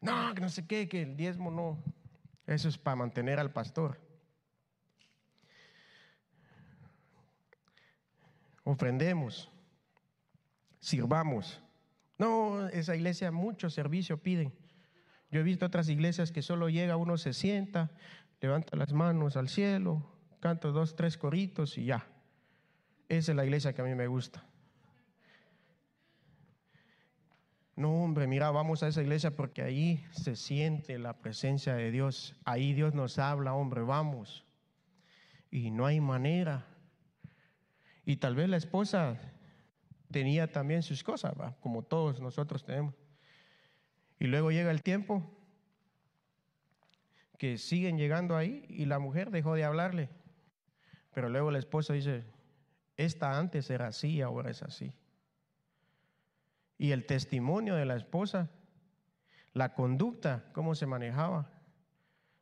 No, 0.00 0.34
que 0.34 0.40
no 0.40 0.48
sé 0.48 0.66
qué, 0.66 0.88
que 0.88 1.02
el 1.02 1.16
diezmo 1.16 1.50
no. 1.50 1.82
Eso 2.46 2.68
es 2.68 2.78
para 2.78 2.96
mantener 2.96 3.38
al 3.38 3.52
pastor. 3.52 4.00
Ofrendemos, 8.64 9.50
sirvamos. 10.80 11.62
No, 12.16 12.66
esa 12.68 12.96
iglesia 12.96 13.30
mucho 13.30 13.68
servicio 13.68 14.22
piden. 14.22 14.54
Yo 15.30 15.40
he 15.40 15.42
visto 15.42 15.66
otras 15.66 15.90
iglesias 15.90 16.32
que 16.32 16.40
solo 16.40 16.70
llega, 16.70 16.96
uno 16.96 17.18
se 17.18 17.34
sienta, 17.34 17.90
levanta 18.40 18.76
las 18.76 18.92
manos 18.92 19.36
al 19.36 19.48
cielo, 19.48 20.02
canta 20.40 20.68
dos, 20.68 20.96
tres 20.96 21.16
coritos 21.16 21.78
y 21.78 21.86
ya. 21.86 22.06
Esa 23.08 23.32
es 23.32 23.36
la 23.36 23.44
iglesia 23.44 23.72
que 23.72 23.82
a 23.82 23.84
mí 23.84 23.94
me 23.94 24.06
gusta. 24.06 24.44
No, 27.74 28.02
hombre, 28.02 28.26
mira, 28.26 28.50
vamos 28.50 28.82
a 28.82 28.88
esa 28.88 29.02
iglesia 29.02 29.36
porque 29.36 29.62
ahí 29.62 30.04
se 30.10 30.34
siente 30.34 30.98
la 30.98 31.12
presencia 31.20 31.74
de 31.74 31.92
Dios. 31.92 32.34
Ahí 32.44 32.72
Dios 32.72 32.92
nos 32.92 33.20
habla, 33.20 33.54
hombre, 33.54 33.82
vamos. 33.82 34.44
Y 35.50 35.70
no 35.70 35.86
hay 35.86 36.00
manera. 36.00 36.66
Y 38.04 38.16
tal 38.16 38.34
vez 38.34 38.48
la 38.48 38.56
esposa 38.56 39.16
tenía 40.10 40.50
también 40.50 40.82
sus 40.82 41.04
cosas, 41.04 41.34
como 41.60 41.84
todos 41.84 42.20
nosotros 42.20 42.64
tenemos. 42.64 42.94
Y 44.18 44.26
luego 44.26 44.50
llega 44.50 44.72
el 44.72 44.82
tiempo 44.82 45.37
que 47.38 47.56
siguen 47.56 47.96
llegando 47.96 48.36
ahí 48.36 48.64
y 48.68 48.84
la 48.84 48.98
mujer 48.98 49.30
dejó 49.30 49.54
de 49.54 49.64
hablarle. 49.64 50.10
Pero 51.14 51.28
luego 51.28 51.50
la 51.50 51.58
esposa 51.58 51.94
dice, 51.94 52.24
esta 52.96 53.38
antes 53.38 53.70
era 53.70 53.86
así, 53.86 54.20
ahora 54.20 54.50
es 54.50 54.62
así. 54.62 54.92
Y 56.76 56.90
el 56.90 57.06
testimonio 57.06 57.76
de 57.76 57.84
la 57.84 57.96
esposa, 57.96 58.50
la 59.54 59.72
conducta, 59.72 60.44
cómo 60.52 60.74
se 60.74 60.86
manejaba, 60.86 61.50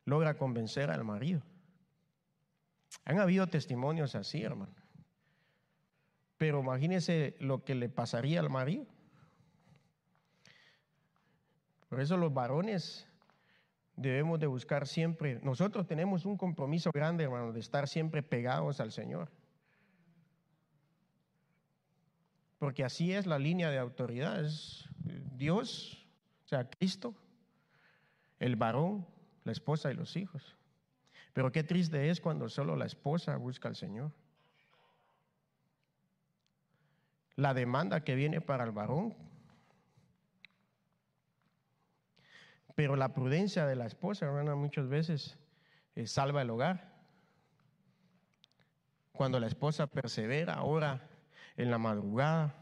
logra 0.07 0.37
convencer 0.37 0.91
al 0.91 1.05
marido. 1.05 1.43
Han 3.05 3.19
habido 3.19 3.47
testimonios 3.47 4.15
así, 4.15 4.43
hermano. 4.43 4.75
Pero 6.39 6.61
imagínese 6.61 7.37
lo 7.39 7.65
que 7.65 7.75
le 7.75 7.89
pasaría 7.89 8.41
al 8.41 8.51
marido. 8.51 8.87
Por 11.89 12.01
eso 12.01 12.17
los 12.17 12.33
varones 12.33 13.07
debemos 13.97 14.39
de 14.39 14.47
buscar 14.47 14.87
siempre, 14.87 15.41
nosotros 15.43 15.87
tenemos 15.87 16.27
un 16.27 16.37
compromiso 16.37 16.91
grande, 16.93 17.25
hermano, 17.25 17.53
de 17.53 17.61
estar 17.61 17.89
siempre 17.89 18.23
pegados 18.23 18.81
al 18.81 18.93
Señor. 18.93 19.31
Porque 22.59 22.85
así 22.85 23.13
es 23.13 23.27
la 23.27 23.39
línea 23.39 23.71
de 23.71 23.79
autoridad, 23.79 24.45
es 24.45 24.89
Dios, 25.37 26.07
o 26.45 26.49
sea, 26.49 26.69
Cristo, 26.69 27.15
el 28.39 28.57
varón, 28.57 29.07
la 29.45 29.53
esposa 29.53 29.91
y 29.91 29.95
los 29.95 30.17
hijos. 30.17 30.57
Pero 31.33 31.53
qué 31.53 31.63
triste 31.63 32.09
es 32.09 32.21
cuando 32.21 32.49
solo 32.49 32.77
la 32.77 32.87
esposa 32.87 33.37
busca 33.37 33.69
al 33.69 33.77
Señor. 33.77 34.13
La 37.35 37.53
demanda 37.53 38.05
que 38.05 38.15
viene 38.15 38.41
para 38.41 38.65
el 38.65 38.73
varón 38.73 39.15
Pero 42.77 42.95
la 42.95 43.15
prudencia 43.15 43.67
de 43.67 43.75
la 43.75 43.87
esposa, 43.87 44.27
hermana, 44.27 44.55
muchas 44.55 44.87
veces 44.87 45.39
eh, 45.97 46.07
salva 46.07 46.43
el 46.43 46.51
hogar. 46.51 46.95
Cuando 49.13 49.41
la 49.41 49.47
esposa 49.47 49.87
persevera, 49.87 50.63
ora 50.63 51.09
en 51.57 51.71
la 51.71 51.79
madrugada. 51.79 52.55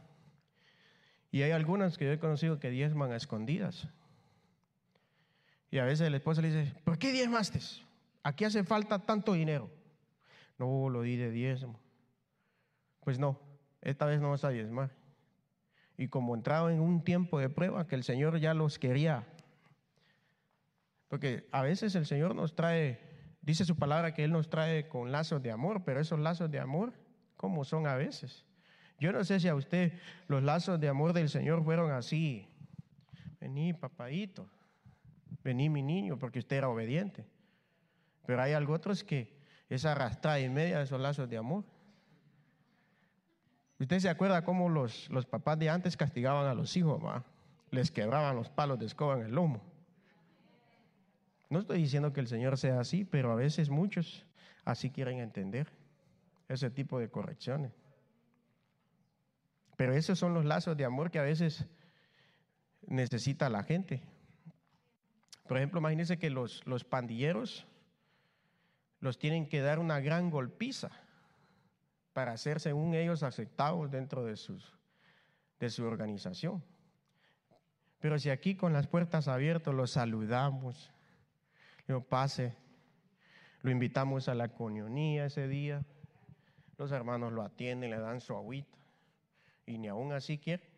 Y 1.32 1.42
hay 1.42 1.50
algunas 1.50 1.98
que 1.98 2.04
yo 2.04 2.12
he 2.12 2.20
conocido 2.20 2.60
que 2.60 2.70
diezman 2.70 3.10
a 3.10 3.16
escondidas. 3.16 3.88
Y 5.72 5.78
a 5.78 5.84
veces 5.84 6.08
la 6.08 6.18
esposa 6.18 6.40
le 6.40 6.52
dice, 6.52 6.72
¿por 6.84 6.96
qué 6.96 7.10
diezmaste? 7.10 7.58
Aquí 8.22 8.44
hace 8.44 8.62
falta 8.62 9.00
tanto 9.00 9.32
dinero. 9.32 9.68
No, 10.58 10.88
lo 10.90 11.02
di 11.02 11.16
de 11.16 11.32
diezmo. 11.32 11.80
Pues 13.00 13.18
no, 13.18 13.40
esta 13.82 14.06
vez 14.06 14.20
no 14.20 14.30
vas 14.30 14.44
a 14.44 14.50
diezmar. 14.50 14.92
Y 15.98 16.06
como 16.06 16.36
entraba 16.36 16.72
en 16.72 16.78
un 16.78 17.02
tiempo 17.02 17.40
de 17.40 17.48
prueba 17.48 17.88
que 17.88 17.96
el 17.96 18.04
Señor 18.04 18.38
ya 18.38 18.54
los 18.54 18.78
quería 18.78 19.26
porque 21.08 21.48
a 21.52 21.62
veces 21.62 21.94
el 21.94 22.06
Señor 22.06 22.34
nos 22.34 22.54
trae, 22.54 23.00
dice 23.42 23.64
su 23.64 23.76
palabra 23.76 24.14
que 24.14 24.24
Él 24.24 24.32
nos 24.32 24.48
trae 24.48 24.88
con 24.88 25.12
lazos 25.12 25.42
de 25.42 25.50
amor, 25.50 25.84
pero 25.84 26.00
esos 26.00 26.18
lazos 26.18 26.50
de 26.50 26.58
amor, 26.58 26.92
¿cómo 27.36 27.64
son 27.64 27.86
a 27.86 27.94
veces? 27.94 28.44
Yo 28.98 29.12
no 29.12 29.24
sé 29.24 29.40
si 29.40 29.48
a 29.48 29.54
usted 29.54 29.92
los 30.28 30.42
lazos 30.42 30.80
de 30.80 30.88
amor 30.88 31.12
del 31.12 31.28
Señor 31.28 31.62
fueron 31.64 31.90
así. 31.90 32.48
Vení, 33.40 33.74
papadito. 33.74 34.48
Vení, 35.42 35.68
mi 35.68 35.82
niño, 35.82 36.18
porque 36.18 36.38
usted 36.38 36.56
era 36.56 36.68
obediente. 36.68 37.26
Pero 38.26 38.40
hay 38.42 38.52
algo 38.52 38.72
otros 38.72 39.04
que 39.04 39.36
es 39.68 39.84
arrastrada 39.84 40.40
y 40.40 40.48
media 40.48 40.78
de 40.78 40.84
esos 40.84 41.00
lazos 41.00 41.28
de 41.28 41.36
amor. 41.36 41.64
¿Usted 43.78 43.98
se 43.98 44.08
acuerda 44.08 44.44
cómo 44.44 44.68
los, 44.68 45.10
los 45.10 45.26
papás 45.26 45.58
de 45.58 45.68
antes 45.68 45.96
castigaban 45.96 46.46
a 46.46 46.54
los 46.54 46.76
hijos? 46.76 47.02
Les 47.70 47.90
quebraban 47.90 48.36
los 48.36 48.48
palos 48.48 48.78
de 48.78 48.86
escoba 48.86 49.16
en 49.16 49.26
el 49.26 49.32
lomo. 49.32 49.73
No 51.50 51.60
estoy 51.60 51.78
diciendo 51.78 52.12
que 52.12 52.20
el 52.20 52.28
Señor 52.28 52.58
sea 52.58 52.80
así, 52.80 53.04
pero 53.04 53.32
a 53.32 53.36
veces 53.36 53.70
muchos 53.70 54.26
así 54.64 54.90
quieren 54.90 55.18
entender 55.18 55.68
ese 56.48 56.70
tipo 56.70 56.98
de 56.98 57.10
correcciones. 57.10 57.72
Pero 59.76 59.94
esos 59.94 60.18
son 60.18 60.34
los 60.34 60.44
lazos 60.44 60.76
de 60.76 60.84
amor 60.84 61.10
que 61.10 61.18
a 61.18 61.22
veces 61.22 61.66
necesita 62.86 63.48
la 63.48 63.62
gente. 63.64 64.02
Por 65.46 65.58
ejemplo, 65.58 65.80
imagínense 65.80 66.18
que 66.18 66.30
los, 66.30 66.66
los 66.66 66.84
pandilleros 66.84 67.66
los 69.00 69.18
tienen 69.18 69.46
que 69.48 69.60
dar 69.60 69.78
una 69.78 70.00
gran 70.00 70.30
golpiza 70.30 70.90
para 72.14 72.36
ser, 72.36 72.60
según 72.60 72.94
ellos, 72.94 73.22
aceptados 73.22 73.90
dentro 73.90 74.24
de, 74.24 74.36
sus, 74.36 74.72
de 75.58 75.68
su 75.68 75.84
organización. 75.84 76.64
Pero 78.00 78.18
si 78.18 78.30
aquí 78.30 78.54
con 78.54 78.72
las 78.72 78.86
puertas 78.86 79.28
abiertas 79.28 79.74
los 79.74 79.90
saludamos, 79.90 80.93
yo 81.86 82.00
pase, 82.02 82.56
Lo 83.62 83.70
invitamos 83.70 84.28
a 84.28 84.34
la 84.34 84.48
conionía 84.48 85.24
ese 85.24 85.48
día. 85.48 85.84
Los 86.76 86.92
hermanos 86.92 87.32
lo 87.32 87.42
atienden, 87.42 87.90
le 87.90 87.98
dan 87.98 88.20
su 88.20 88.34
agüita. 88.34 88.78
Y 89.64 89.78
ni 89.78 89.88
aún 89.88 90.12
así 90.12 90.36
quiere. 90.36 90.68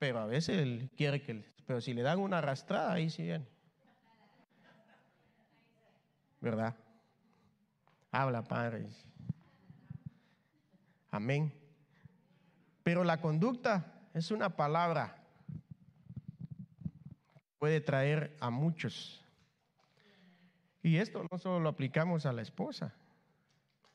Pero 0.00 0.18
a 0.18 0.26
veces 0.26 0.58
él 0.58 0.90
quiere 0.96 1.22
que... 1.22 1.44
Pero 1.64 1.80
si 1.80 1.94
le 1.94 2.02
dan 2.02 2.18
una 2.18 2.38
arrastrada, 2.38 2.92
ahí 2.92 3.08
sí 3.08 3.22
viene. 3.22 3.46
¿Verdad? 6.40 6.74
Habla, 8.10 8.42
Padre. 8.42 8.88
Amén. 11.12 11.52
Pero 12.82 13.04
la 13.04 13.20
conducta 13.20 13.92
es 14.12 14.32
una 14.32 14.56
palabra. 14.56 15.24
Puede 17.60 17.80
traer 17.80 18.36
a 18.40 18.50
muchos. 18.50 19.21
Y 20.82 20.96
esto 20.96 21.24
no 21.30 21.38
solo 21.38 21.60
lo 21.60 21.68
aplicamos 21.68 22.26
a 22.26 22.32
la 22.32 22.42
esposa. 22.42 22.92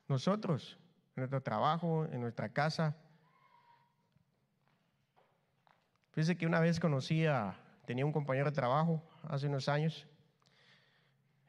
Nosotros, 0.07 0.77
en 1.15 1.21
nuestro 1.21 1.41
trabajo, 1.41 2.05
en 2.05 2.21
nuestra 2.21 2.49
casa. 2.49 2.95
Fíjese 6.11 6.37
que 6.37 6.47
una 6.47 6.61
vez 6.61 6.79
conocí 6.79 7.25
a, 7.25 7.59
tenía 7.85 8.05
un 8.05 8.13
compañero 8.13 8.49
de 8.49 8.55
trabajo 8.55 9.03
hace 9.23 9.47
unos 9.47 9.67
años. 9.67 10.07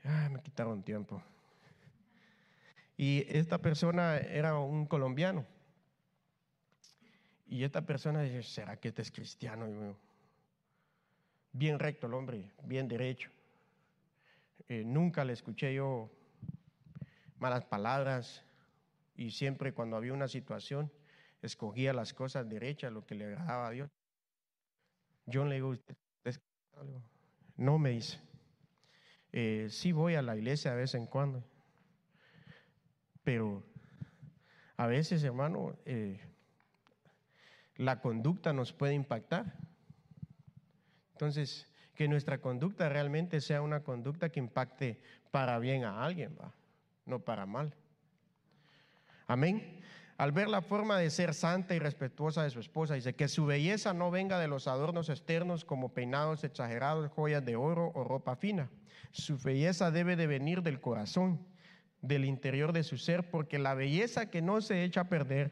Ay, 0.03 0.31
me 0.31 0.43
quitaron 0.43 0.83
tiempo. 0.83 1.23
Y 2.97 3.25
esta 3.29 3.59
persona 3.59 4.17
era 4.17 4.59
un 4.59 4.87
colombiano. 4.87 5.47
Y 7.47 7.63
esta 7.63 7.83
persona 7.83 8.23
dice, 8.23 8.43
¿será 8.43 8.77
que 8.77 8.89
este 8.89 9.03
es 9.03 9.13
cristiano? 9.13 9.97
bien 11.53 11.79
recto 11.79 12.07
el 12.07 12.15
hombre, 12.15 12.53
bien 12.65 12.89
derecho. 12.89 13.31
Eh, 14.69 14.85
nunca 14.85 15.25
le 15.25 15.33
escuché 15.33 15.75
yo 15.75 16.11
malas 17.39 17.65
palabras 17.65 18.45
y 19.17 19.31
siempre 19.31 19.73
cuando 19.73 19.97
había 19.97 20.13
una 20.13 20.29
situación 20.29 20.93
escogía 21.41 21.93
las 21.93 22.13
cosas 22.13 22.49
derechas, 22.49 22.93
lo 22.93 23.07
que 23.07 23.15
le 23.15 23.25
agradaba 23.27 23.69
a 23.69 23.71
Dios. 23.71 23.91
Yo 25.27 25.45
le 25.45 25.57
digo, 25.57 25.69
¿usted 25.69 25.97
No 27.57 27.79
me 27.79 27.91
dice. 27.91 28.21
Eh, 29.33 29.69
sí 29.71 29.93
voy 29.93 30.15
a 30.15 30.23
la 30.23 30.37
iglesia 30.37 30.73
de 30.73 30.79
vez 30.79 30.95
en 30.95 31.07
cuando, 31.07 31.45
pero 33.25 33.63
a 34.77 34.87
veces, 34.87 35.23
hermano, 35.23 35.77
eh, 35.85 36.21
la 37.77 38.01
conducta 38.01 38.53
nos 38.53 38.73
puede 38.73 38.95
impactar. 38.95 39.55
Entonces, 41.13 41.67
que 41.99 42.07
nuestra 42.07 42.41
conducta 42.41 42.89
realmente 42.89 43.41
sea 43.41 43.61
una 43.61 43.83
conducta 43.83 44.29
que 44.29 44.39
impacte 44.39 45.01
para 45.33 45.59
bien 45.59 45.83
a 45.83 46.05
alguien, 46.05 46.39
¿va? 46.41 46.55
no 47.07 47.19
para 47.19 47.45
mal. 47.45 47.75
Amén. 49.27 49.81
Al 50.17 50.31
ver 50.31 50.49
la 50.49 50.63
forma 50.63 50.97
de 50.97 51.11
ser 51.11 51.35
santa 51.35 51.75
y 51.75 51.81
respetuosa 51.81 52.45
de 52.45 52.51
su 52.51 52.61
esposa, 52.61 52.95
dice 52.95 53.17
que 53.17 53.27
su 53.27 53.47
belleza 53.47 53.95
no 53.95 54.13
venga 54.13 54.39
de 54.39 54.47
los 54.47 54.69
adornos 54.69 55.09
externos 55.09 55.65
como 55.65 55.93
peinados 55.93 56.45
exagerados, 56.45 57.11
joyas 57.11 57.45
de 57.45 57.57
oro 57.57 57.91
o 57.97 58.05
ropa 58.05 58.37
fina. 58.37 58.71
Su 59.11 59.37
belleza 59.37 59.91
debe 59.91 60.15
de 60.15 60.29
venir 60.29 60.63
del 60.63 60.81
corazón, 60.81 61.45
del 62.01 62.25
interior 62.25 62.73
de 62.73 62.85
su 62.85 62.97
ser, 62.97 63.29
porque 63.29 63.59
la 63.59 63.75
belleza 63.75 64.31
que 64.31 64.41
no 64.41 64.61
se 64.61 64.85
echa 64.85 65.01
a 65.01 65.09
perder 65.09 65.51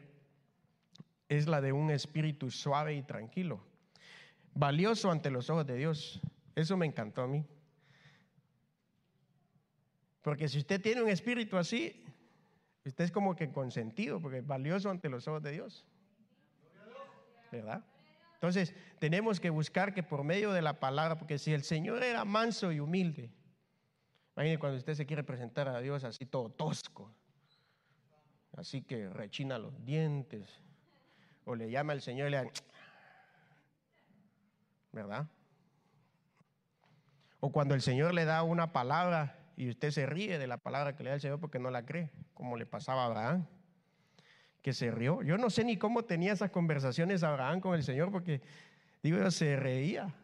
es 1.28 1.48
la 1.48 1.60
de 1.60 1.72
un 1.72 1.90
espíritu 1.90 2.52
suave 2.52 2.94
y 2.94 3.02
tranquilo, 3.02 3.64
valioso 4.54 5.10
ante 5.10 5.32
los 5.32 5.50
ojos 5.50 5.66
de 5.66 5.74
Dios. 5.74 6.22
Eso 6.56 6.76
me 6.76 6.86
encantó 6.86 7.22
a 7.22 7.26
mí. 7.28 7.44
Porque 10.22 10.48
si 10.48 10.58
usted 10.58 10.80
tiene 10.80 11.02
un 11.02 11.08
espíritu 11.10 11.56
así, 11.56 12.02
usted 12.84 13.04
es 13.04 13.12
como 13.12 13.36
que 13.36 13.52
consentido, 13.52 14.20
porque 14.20 14.38
es 14.38 14.46
valioso 14.46 14.90
ante 14.90 15.08
los 15.08 15.28
ojos 15.28 15.42
de 15.42 15.52
Dios. 15.52 15.86
¿Verdad? 17.52 17.84
Entonces, 18.34 18.74
tenemos 18.98 19.38
que 19.38 19.50
buscar 19.50 19.94
que 19.94 20.02
por 20.02 20.24
medio 20.24 20.50
de 20.52 20.62
la 20.62 20.80
palabra, 20.80 21.16
porque 21.18 21.38
si 21.38 21.52
el 21.52 21.62
Señor 21.62 22.02
era 22.02 22.24
manso 22.24 22.72
y 22.72 22.80
humilde, 22.80 23.30
imagínese 24.34 24.58
cuando 24.58 24.78
usted 24.78 24.94
se 24.94 25.06
quiere 25.06 25.22
presentar 25.22 25.68
a 25.68 25.80
Dios 25.80 26.04
así 26.04 26.26
todo 26.26 26.48
tosco, 26.50 27.14
así 28.56 28.82
que 28.82 29.08
rechina 29.10 29.58
los 29.58 29.84
dientes, 29.84 30.48
o 31.44 31.54
le 31.54 31.70
llama 31.70 31.92
al 31.92 32.02
Señor 32.02 32.28
y 32.28 32.30
le 32.32 32.36
da, 32.38 32.50
¿verdad? 34.92 35.28
O 37.40 37.52
cuando 37.52 37.74
el 37.74 37.82
Señor 37.82 38.14
le 38.14 38.24
da 38.24 38.42
una 38.42 38.72
palabra 38.72 39.38
y 39.56 39.68
usted 39.68 39.90
se 39.90 40.06
ríe 40.06 40.38
de 40.38 40.46
la 40.46 40.58
palabra 40.58 40.96
que 40.96 41.02
le 41.02 41.10
da 41.10 41.14
el 41.16 41.20
Señor 41.20 41.40
porque 41.40 41.58
no 41.58 41.70
la 41.70 41.84
cree, 41.84 42.10
como 42.34 42.56
le 42.56 42.66
pasaba 42.66 43.02
a 43.02 43.06
Abraham, 43.06 43.46
que 44.62 44.72
se 44.72 44.90
rió. 44.90 45.22
Yo 45.22 45.38
no 45.38 45.50
sé 45.50 45.64
ni 45.64 45.76
cómo 45.76 46.04
tenía 46.04 46.32
esas 46.32 46.50
conversaciones 46.50 47.22
Abraham 47.22 47.60
con 47.60 47.74
el 47.74 47.82
Señor 47.82 48.10
porque, 48.10 48.42
digo, 49.02 49.30
se 49.30 49.56
reía. 49.56 50.14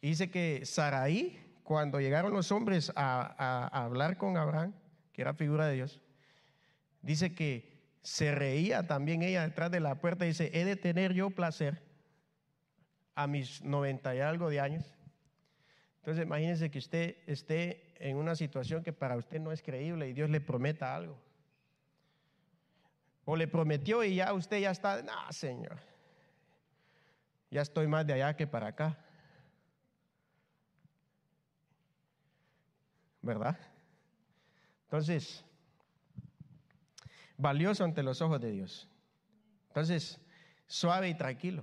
dice 0.00 0.30
que 0.30 0.66
Saraí, 0.66 1.38
cuando 1.62 2.00
llegaron 2.00 2.32
los 2.32 2.52
hombres 2.52 2.92
a, 2.96 3.68
a 3.70 3.84
hablar 3.84 4.16
con 4.16 4.36
Abraham, 4.36 4.74
que 5.12 5.22
era 5.22 5.34
figura 5.34 5.66
de 5.66 5.74
Dios, 5.74 6.02
dice 7.00 7.34
que 7.34 7.72
se 8.02 8.34
reía 8.34 8.86
también 8.86 9.22
ella 9.22 9.46
detrás 9.46 9.70
de 9.70 9.80
la 9.80 9.94
puerta 9.94 10.24
y 10.24 10.28
dice, 10.28 10.50
he 10.52 10.64
de 10.64 10.76
tener 10.76 11.12
yo 11.12 11.30
placer 11.30 11.82
a 13.14 13.26
mis 13.26 13.62
noventa 13.62 14.14
y 14.14 14.20
algo 14.20 14.50
de 14.50 14.60
años. 14.60 14.84
Entonces 16.02 16.24
imagínense 16.24 16.68
que 16.68 16.80
usted 16.80 17.16
esté 17.28 17.94
en 18.00 18.16
una 18.16 18.34
situación 18.34 18.82
que 18.82 18.92
para 18.92 19.16
usted 19.16 19.40
no 19.40 19.52
es 19.52 19.62
creíble 19.62 20.08
y 20.08 20.12
Dios 20.12 20.28
le 20.30 20.40
prometa 20.40 20.96
algo. 20.96 21.16
O 23.24 23.36
le 23.36 23.46
prometió 23.46 24.02
y 24.02 24.16
ya 24.16 24.32
usted 24.32 24.58
ya 24.58 24.72
está, 24.72 25.00
no, 25.00 25.32
Señor, 25.32 25.78
ya 27.52 27.62
estoy 27.62 27.86
más 27.86 28.04
de 28.04 28.14
allá 28.14 28.34
que 28.34 28.48
para 28.48 28.66
acá. 28.66 28.98
¿Verdad? 33.20 33.56
Entonces, 34.86 35.44
valioso 37.36 37.84
ante 37.84 38.02
los 38.02 38.20
ojos 38.20 38.40
de 38.40 38.50
Dios. 38.50 38.88
Entonces, 39.68 40.18
suave 40.66 41.08
y 41.08 41.14
tranquilo. 41.14 41.62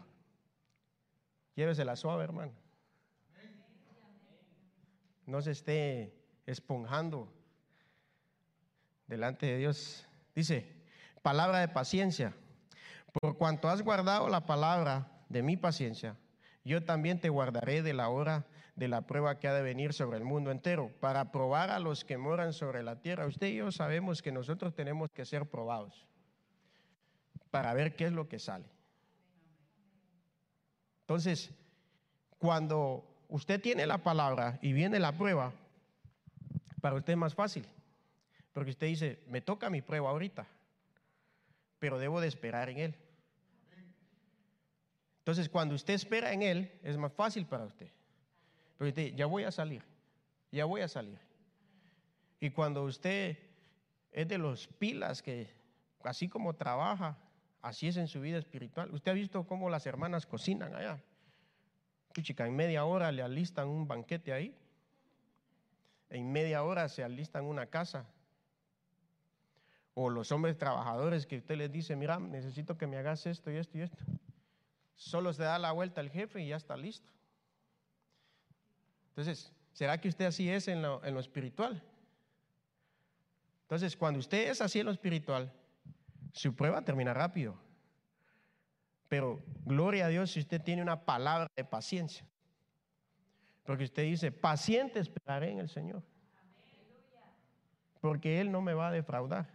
Llévesela 1.55 1.97
suave, 1.97 2.23
hermano. 2.23 2.53
No 5.29 5.43
se 5.43 5.51
esté 5.51 6.11
esponjando 6.47 7.31
delante 9.05 9.45
de 9.45 9.57
Dios. 9.57 10.07
Dice, 10.33 10.75
palabra 11.21 11.59
de 11.59 11.67
paciencia. 11.67 12.33
Por 13.21 13.37
cuanto 13.37 13.69
has 13.69 13.83
guardado 13.83 14.27
la 14.27 14.47
palabra 14.47 15.23
de 15.29 15.43
mi 15.43 15.55
paciencia, 15.55 16.17
yo 16.63 16.83
también 16.83 17.19
te 17.19 17.29
guardaré 17.29 17.83
de 17.83 17.93
la 17.93 18.09
hora 18.09 18.47
de 18.75 18.87
la 18.87 19.05
prueba 19.05 19.37
que 19.37 19.47
ha 19.47 19.53
de 19.53 19.61
venir 19.61 19.93
sobre 19.93 20.17
el 20.17 20.23
mundo 20.23 20.49
entero, 20.49 20.91
para 20.99 21.31
probar 21.31 21.69
a 21.69 21.77
los 21.77 22.03
que 22.03 22.17
moran 22.17 22.51
sobre 22.51 22.81
la 22.81 22.99
tierra. 22.99 23.27
Usted 23.27 23.47
y 23.47 23.57
yo 23.57 23.71
sabemos 23.71 24.23
que 24.23 24.31
nosotros 24.31 24.73
tenemos 24.73 25.11
que 25.11 25.25
ser 25.25 25.47
probados 25.47 26.07
para 27.51 27.73
ver 27.75 27.95
qué 27.95 28.05
es 28.05 28.13
lo 28.13 28.27
que 28.27 28.39
sale. 28.39 28.65
Entonces, 31.01 31.51
cuando 32.39 33.08
usted 33.29 33.61
tiene 33.61 33.85
la 33.87 33.99
palabra 33.99 34.59
y 34.61 34.73
viene 34.73 34.99
la 34.99 35.13
prueba, 35.13 35.53
para 36.81 36.95
usted 36.95 37.13
es 37.13 37.17
más 37.17 37.35
fácil, 37.35 37.65
porque 38.53 38.71
usted 38.71 38.87
dice, 38.87 39.23
me 39.27 39.41
toca 39.41 39.69
mi 39.69 39.81
prueba 39.81 40.09
ahorita, 40.09 40.47
pero 41.77 41.97
debo 41.97 42.19
de 42.19 42.27
esperar 42.27 42.69
en 42.69 42.79
Él. 42.79 42.95
Entonces, 45.19 45.47
cuando 45.47 45.75
usted 45.75 45.93
espera 45.93 46.33
en 46.33 46.41
Él, 46.41 46.79
es 46.83 46.97
más 46.97 47.13
fácil 47.13 47.45
para 47.45 47.65
usted. 47.65 47.89
Porque 48.77 49.13
ya 49.15 49.27
voy 49.27 49.43
a 49.43 49.51
salir, 49.51 49.83
ya 50.51 50.65
voy 50.65 50.81
a 50.81 50.87
salir. 50.87 51.19
Y 52.39 52.49
cuando 52.49 52.83
usted 52.83 53.37
es 54.11 54.27
de 54.27 54.37
los 54.37 54.67
pilas 54.67 55.21
que, 55.21 55.53
así 56.03 56.27
como 56.27 56.55
trabaja, 56.55 57.17
así 57.61 57.87
es 57.87 57.97
en 57.97 58.07
su 58.07 58.21
vida 58.21 58.37
espiritual. 58.37 58.91
Usted 58.93 59.11
ha 59.11 59.15
visto 59.15 59.45
cómo 59.45 59.69
las 59.69 59.85
hermanas 59.85 60.25
cocinan 60.25 60.73
allá. 60.73 61.03
Chica, 62.21 62.45
en 62.45 62.55
media 62.55 62.85
hora 62.85 63.11
le 63.11 63.21
alistan 63.21 63.67
un 63.67 63.87
banquete 63.87 64.33
ahí. 64.33 64.55
En 66.09 66.31
media 66.31 66.63
hora 66.63 66.89
se 66.89 67.03
alistan 67.03 67.45
una 67.45 67.67
casa. 67.67 68.05
O 69.93 70.09
los 70.09 70.31
hombres 70.31 70.57
trabajadores 70.57 71.25
que 71.25 71.37
usted 71.37 71.57
les 71.57 71.71
dice, 71.71 71.95
mira, 71.95 72.19
necesito 72.19 72.77
que 72.77 72.87
me 72.87 72.97
hagas 72.97 73.25
esto 73.25 73.51
y 73.51 73.57
esto 73.57 73.77
y 73.77 73.81
esto. 73.81 73.97
Solo 74.95 75.33
se 75.33 75.43
da 75.43 75.59
la 75.59 75.71
vuelta 75.71 76.01
el 76.01 76.09
jefe 76.09 76.41
y 76.41 76.49
ya 76.49 76.55
está 76.55 76.75
listo. 76.75 77.09
Entonces, 79.09 79.51
¿será 79.73 79.99
que 79.99 80.07
usted 80.07 80.25
así 80.25 80.49
es 80.49 80.67
en 80.67 80.81
lo, 80.81 81.01
espiritual? 81.19 81.83
Entonces, 83.63 83.95
cuando 83.95 84.19
usted 84.19 84.49
es 84.49 84.61
así 84.61 84.79
en 84.79 84.85
lo 84.85 84.91
espiritual, 84.91 85.51
su 86.33 86.55
prueba 86.55 86.81
termina 86.83 87.13
rápido. 87.13 87.55
Pero 89.09 89.43
gloria 89.65 90.05
a 90.05 90.09
Dios 90.09 90.31
si 90.31 90.39
usted 90.39 90.61
tiene 90.61 90.81
una 90.81 91.03
palabra 91.03 91.47
de 91.55 91.65
paciencia. 91.65 92.25
Porque 93.65 93.83
usted 93.83 94.03
dice, 94.03 94.31
paciente 94.31 94.99
esperaré 94.99 95.51
en 95.51 95.59
el 95.59 95.69
Señor. 95.69 96.03
porque 97.99 98.39
Él 98.39 98.49
no 98.49 98.61
me 98.61 98.73
va 98.73 98.87
a 98.87 98.91
defraudar. 98.91 99.49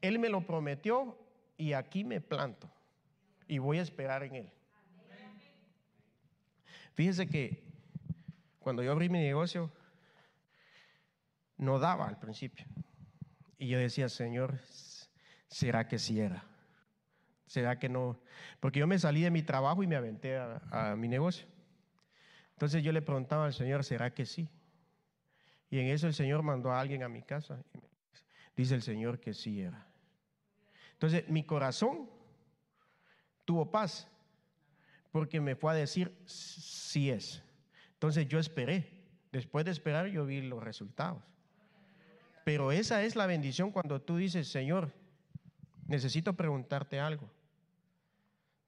Él 0.00 0.18
me 0.18 0.30
lo 0.30 0.46
prometió 0.46 1.18
y 1.58 1.74
aquí 1.74 2.04
me 2.04 2.20
planto 2.20 2.70
y 3.46 3.58
voy 3.58 3.78
a 3.78 3.82
esperar 3.82 4.22
en 4.22 4.36
Él. 4.36 4.52
Fíjese 6.94 7.26
que 7.26 7.62
cuando 8.58 8.82
yo 8.82 8.92
abrí 8.92 9.08
mi 9.08 9.18
negocio, 9.18 9.70
no 11.56 11.78
daba 11.78 12.06
al 12.06 12.18
principio. 12.18 12.64
Y 13.58 13.68
yo 13.68 13.78
decía, 13.78 14.08
Señor, 14.08 14.58
¿será 15.48 15.88
que 15.88 15.98
sí 15.98 16.20
era? 16.20 16.44
¿Será 17.48 17.78
que 17.78 17.88
no? 17.88 18.20
Porque 18.60 18.78
yo 18.78 18.86
me 18.86 18.98
salí 18.98 19.22
de 19.22 19.30
mi 19.30 19.42
trabajo 19.42 19.82
y 19.82 19.86
me 19.86 19.96
aventé 19.96 20.36
a, 20.36 20.94
mi 20.96 21.08
negocio. 21.08 21.46
Entonces 22.52 22.82
yo 22.82 22.92
le 22.92 23.00
preguntaba 23.00 23.46
al 23.46 23.54
Señor, 23.54 23.84
¿será 23.84 24.12
que 24.12 24.26
sí? 24.26 24.48
Y 25.70 25.78
en 25.78 25.86
eso 25.86 26.06
el 26.06 26.14
Señor 26.14 26.42
mandó 26.42 26.70
a 26.70 26.80
alguien 26.80 27.02
a 27.02 27.08
mi 27.08 27.22
casa. 27.22 27.62
Y 27.74 28.62
dice 28.62 28.74
el 28.74 28.82
Señor 28.82 29.18
que 29.18 29.32
sí 29.32 29.62
era. 29.62 29.86
Entonces 30.92 31.28
mi 31.28 31.42
corazón 31.42 32.10
tuvo 33.44 33.70
paz 33.70 34.08
porque 35.10 35.40
me 35.40 35.56
fue 35.56 35.72
a 35.72 35.74
decir 35.74 36.14
sí 36.26 37.10
es. 37.10 37.42
Entonces 37.94 38.28
yo 38.28 38.38
esperé. 38.38 38.92
Después 39.32 39.64
de 39.64 39.70
esperar 39.70 40.06
yo 40.08 40.26
vi 40.26 40.42
los 40.42 40.62
resultados. 40.62 41.22
Pero 42.44 42.72
esa 42.72 43.02
es 43.04 43.16
la 43.16 43.26
bendición 43.26 43.70
cuando 43.70 44.02
tú 44.02 44.16
dices, 44.16 44.48
Señor, 44.48 44.92
necesito 45.86 46.34
preguntarte 46.34 47.00
algo. 47.00 47.30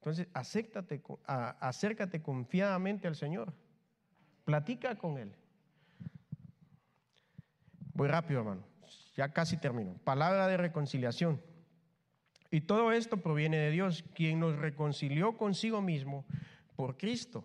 Entonces, 0.00 0.28
acércate 0.32 2.22
confiadamente 2.22 3.06
al 3.06 3.16
Señor. 3.16 3.52
Platica 4.46 4.96
con 4.96 5.18
Él. 5.18 5.34
Voy 7.92 8.08
rápido, 8.08 8.40
hermano. 8.40 8.64
Ya 9.14 9.28
casi 9.28 9.58
termino. 9.58 9.92
Palabra 10.02 10.48
de 10.48 10.56
reconciliación. 10.56 11.42
Y 12.50 12.62
todo 12.62 12.92
esto 12.92 13.18
proviene 13.18 13.58
de 13.58 13.70
Dios, 13.70 14.02
quien 14.14 14.40
nos 14.40 14.56
reconcilió 14.56 15.36
consigo 15.36 15.82
mismo 15.82 16.24
por 16.76 16.96
Cristo 16.96 17.44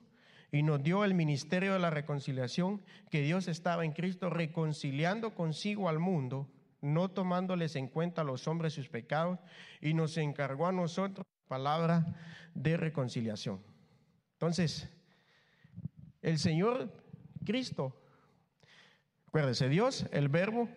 y 0.49 0.63
nos 0.63 0.81
dio 0.81 1.03
el 1.03 1.13
ministerio 1.13 1.73
de 1.73 1.79
la 1.79 1.89
reconciliación, 1.89 2.81
que 3.11 3.21
Dios 3.21 3.49
estaba 3.49 3.83
en 3.83 3.91
Cristo 3.91 4.29
reconciliando 4.29 5.35
consigo 5.35 5.89
al 5.89 5.99
mundo, 5.99 6.49
no 6.79 7.09
tomándoles 7.09 7.75
en 7.75 7.89
cuenta 7.89 8.21
a 8.21 8.23
los 8.23 8.47
hombres 8.47 8.71
sus 8.71 8.87
pecados, 8.87 9.39
y 9.81 9.93
nos 9.93 10.15
encargó 10.15 10.67
a 10.67 10.71
nosotros 10.71 11.25
palabra 11.47 12.05
de 12.53 12.77
reconciliación. 12.77 13.61
Entonces, 14.33 14.89
el 16.21 16.39
Señor 16.39 16.91
Cristo, 17.45 17.95
acuérdese, 19.27 19.69
Dios, 19.69 20.05
el 20.11 20.29
verbo, 20.29 20.69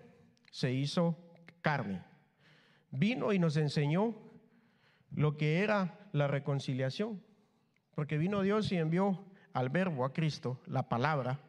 se 0.51 0.73
hizo 0.73 1.17
carne. 1.63 2.05
Vino 2.91 3.33
y 3.33 3.39
nos 3.39 3.57
enseñó 3.57 4.15
lo 5.11 5.37
que 5.37 5.61
era 5.61 5.99
la 6.13 6.27
reconciliación. 6.27 7.23
Porque 7.95 8.19
vino 8.19 8.43
Dios 8.43 8.71
y 8.71 8.77
envió 8.77 9.25
al 9.53 9.71
verbo, 9.71 10.05
a 10.05 10.13
Cristo, 10.13 10.61
la 10.67 10.89
palabra, 10.89 11.41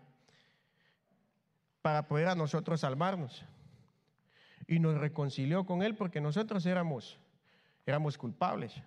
para 1.81 2.07
poder 2.07 2.27
a 2.27 2.35
nosotros 2.35 2.81
salvarnos. 2.81 3.45
Y 4.67 4.79
nos 4.79 4.97
reconcilió 4.97 5.65
con 5.65 5.81
Él 5.83 5.95
porque 5.95 6.21
nosotros 6.21 6.65
éramos, 6.65 7.19
éramos 7.85 8.17
culpables, 8.17 8.81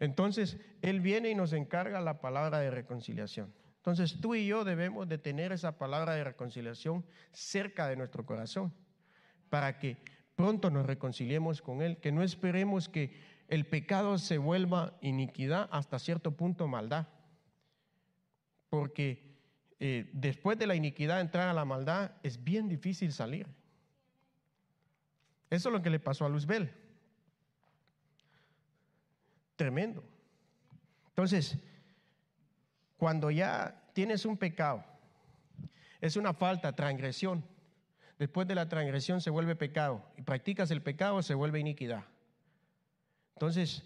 Entonces, 0.00 0.58
Él 0.82 1.00
viene 1.00 1.30
y 1.30 1.34
nos 1.34 1.52
encarga 1.52 2.00
la 2.00 2.20
palabra 2.20 2.58
de 2.58 2.70
reconciliación. 2.70 3.52
Entonces, 3.76 4.20
tú 4.20 4.34
y 4.34 4.46
yo 4.46 4.64
debemos 4.64 5.08
de 5.08 5.18
tener 5.18 5.52
esa 5.52 5.78
palabra 5.78 6.14
de 6.14 6.24
reconciliación 6.24 7.04
cerca 7.32 7.88
de 7.88 7.96
nuestro 7.96 8.26
corazón, 8.26 8.72
para 9.48 9.78
que 9.78 9.96
pronto 10.34 10.70
nos 10.70 10.86
reconciliemos 10.86 11.62
con 11.62 11.82
Él, 11.82 11.98
que 11.98 12.12
no 12.12 12.22
esperemos 12.22 12.88
que 12.88 13.16
el 13.48 13.66
pecado 13.66 14.18
se 14.18 14.38
vuelva 14.38 14.96
iniquidad 15.00 15.68
hasta 15.70 15.98
cierto 15.98 16.32
punto 16.32 16.66
maldad 16.66 17.06
porque 18.68 19.38
eh, 19.80 20.10
después 20.12 20.58
de 20.58 20.66
la 20.66 20.74
iniquidad 20.74 21.20
entrar 21.20 21.48
a 21.48 21.54
la 21.54 21.64
maldad 21.64 22.12
es 22.22 22.42
bien 22.42 22.68
difícil 22.68 23.12
salir. 23.12 23.46
Eso 25.50 25.68
es 25.68 25.72
lo 25.72 25.82
que 25.82 25.90
le 25.90 26.00
pasó 26.00 26.24
a 26.24 26.28
Luzbel. 26.28 26.70
Tremendo. 29.56 30.04
Entonces, 31.08 31.58
cuando 32.96 33.30
ya 33.30 33.82
tienes 33.92 34.24
un 34.24 34.36
pecado, 34.36 34.84
es 36.00 36.16
una 36.16 36.34
falta, 36.34 36.74
transgresión. 36.74 37.44
Después 38.18 38.46
de 38.46 38.54
la 38.54 38.68
transgresión 38.68 39.20
se 39.20 39.30
vuelve 39.30 39.56
pecado 39.56 40.04
y 40.16 40.22
practicas 40.22 40.70
el 40.70 40.82
pecado 40.82 41.22
se 41.22 41.34
vuelve 41.34 41.58
iniquidad. 41.58 42.04
Entonces, 43.34 43.84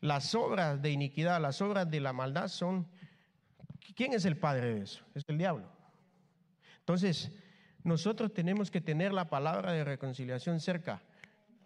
las 0.00 0.34
obras 0.34 0.80
de 0.80 0.90
iniquidad, 0.90 1.40
las 1.40 1.60
obras 1.60 1.90
de 1.90 2.00
la 2.00 2.12
maldad 2.12 2.48
son 2.48 2.86
¿Quién 3.94 4.12
es 4.12 4.24
el 4.24 4.36
padre 4.36 4.74
de 4.74 4.82
eso? 4.82 5.04
Es 5.14 5.24
el 5.28 5.38
diablo. 5.38 5.68
Entonces, 6.80 7.30
nosotros 7.82 8.32
tenemos 8.32 8.70
que 8.70 8.80
tener 8.80 9.12
la 9.12 9.28
palabra 9.28 9.72
de 9.72 9.84
reconciliación 9.84 10.60
cerca. 10.60 11.02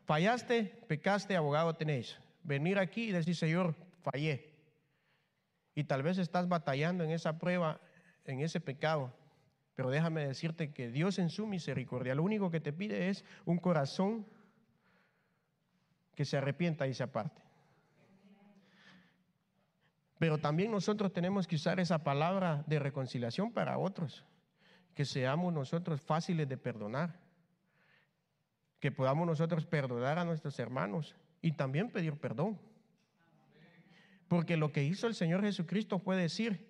Fallaste, 0.05 0.65
pecaste, 0.89 1.37
abogado 1.37 1.75
tenéis. 1.75 2.19
Venir 2.49 2.79
aquí 2.79 3.11
y 3.11 3.13
decir, 3.13 3.37
Señor, 3.37 3.75
fallé. 4.01 4.55
Y 5.75 5.85
tal 5.85 6.03
vez 6.03 6.17
estás 6.17 6.49
batallando 6.49 7.05
en 7.05 7.11
esa 7.11 7.39
prueba, 7.39 7.79
en 8.25 8.41
ese 8.41 8.59
pecado. 8.59 9.13
Pero 9.75 9.91
déjame 9.91 10.27
decirte 10.27 10.73
que 10.73 10.89
Dios 10.89 11.19
en 11.19 11.29
su 11.29 11.47
misericordia 11.47 12.15
lo 12.15 12.23
único 12.23 12.51
que 12.51 12.59
te 12.59 12.73
pide 12.73 13.11
es 13.11 13.23
un 13.45 13.59
corazón 13.59 14.27
que 16.15 16.25
se 16.25 16.39
arrepienta 16.39 16.87
y 16.87 16.95
se 16.95 17.03
aparte. 17.03 17.43
Pero 20.19 20.39
también 20.39 20.71
nosotros 20.71 21.13
tenemos 21.13 21.47
que 21.47 21.57
usar 21.57 21.79
esa 21.79 22.03
palabra 22.03 22.65
de 22.67 22.79
reconciliación 22.79 23.53
para 23.53 23.77
otros, 23.77 24.25
que 24.95 25.05
seamos 25.05 25.53
nosotros 25.53 26.01
fáciles 26.01 26.49
de 26.49 26.57
perdonar, 26.57 27.21
que 28.81 28.91
podamos 28.91 29.27
nosotros 29.27 29.67
perdonar 29.67 30.19
a 30.19 30.25
nuestros 30.25 30.59
hermanos 30.59 31.15
y 31.41 31.53
también 31.53 31.91
pedir 31.91 32.15
perdón. 32.15 32.59
Porque 34.29 34.57
lo 34.57 34.73
que 34.73 34.85
hizo 34.85 35.07
el 35.07 35.15
Señor 35.15 35.43
Jesucristo 35.43 35.99
fue 35.99 36.17
decir, 36.17 36.67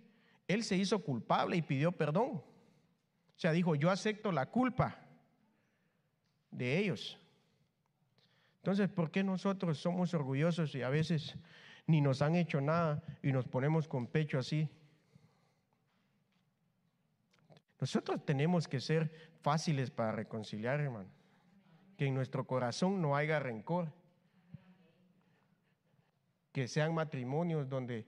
Él 0.47 0.62
se 0.64 0.77
hizo 0.77 1.01
culpable 1.01 1.57
y 1.57 1.62
pidió 1.62 1.93
perdón. 1.93 2.37
O 2.37 3.41
sea, 3.41 3.53
dijo, 3.53 3.75
yo 3.75 3.91
acepto 3.91 4.33
la 4.33 4.47
culpa 4.47 4.99
de 6.51 6.79
ellos. 6.79 7.19
Entonces, 8.59 8.89
¿por 8.89 9.11
qué 9.11 9.23
nosotros 9.23 9.79
somos 9.79 10.14
orgullosos 10.14 10.75
y 10.75 10.83
a 10.83 10.89
veces 10.89 11.37
ni 11.89 12.03
nos 12.03 12.23
han 12.23 12.37
hecho 12.37 12.61
nada 12.61 13.03
y 13.23 13.33
nos 13.33 13.49
ponemos 13.49 13.89
con 13.89 14.07
pecho 14.07 14.39
así. 14.39 14.69
Nosotros 17.81 18.25
tenemos 18.25 18.69
que 18.69 18.79
ser 18.79 19.11
fáciles 19.41 19.91
para 19.91 20.12
reconciliar, 20.12 20.81
hermano. 20.81 21.09
Que 21.97 22.07
en 22.07 22.14
nuestro 22.14 22.47
corazón 22.47 23.01
no 23.01 23.16
haya 23.16 23.41
rencor. 23.41 23.91
Que 26.53 26.68
sean 26.68 26.94
matrimonios 26.94 27.68
donde 27.68 28.07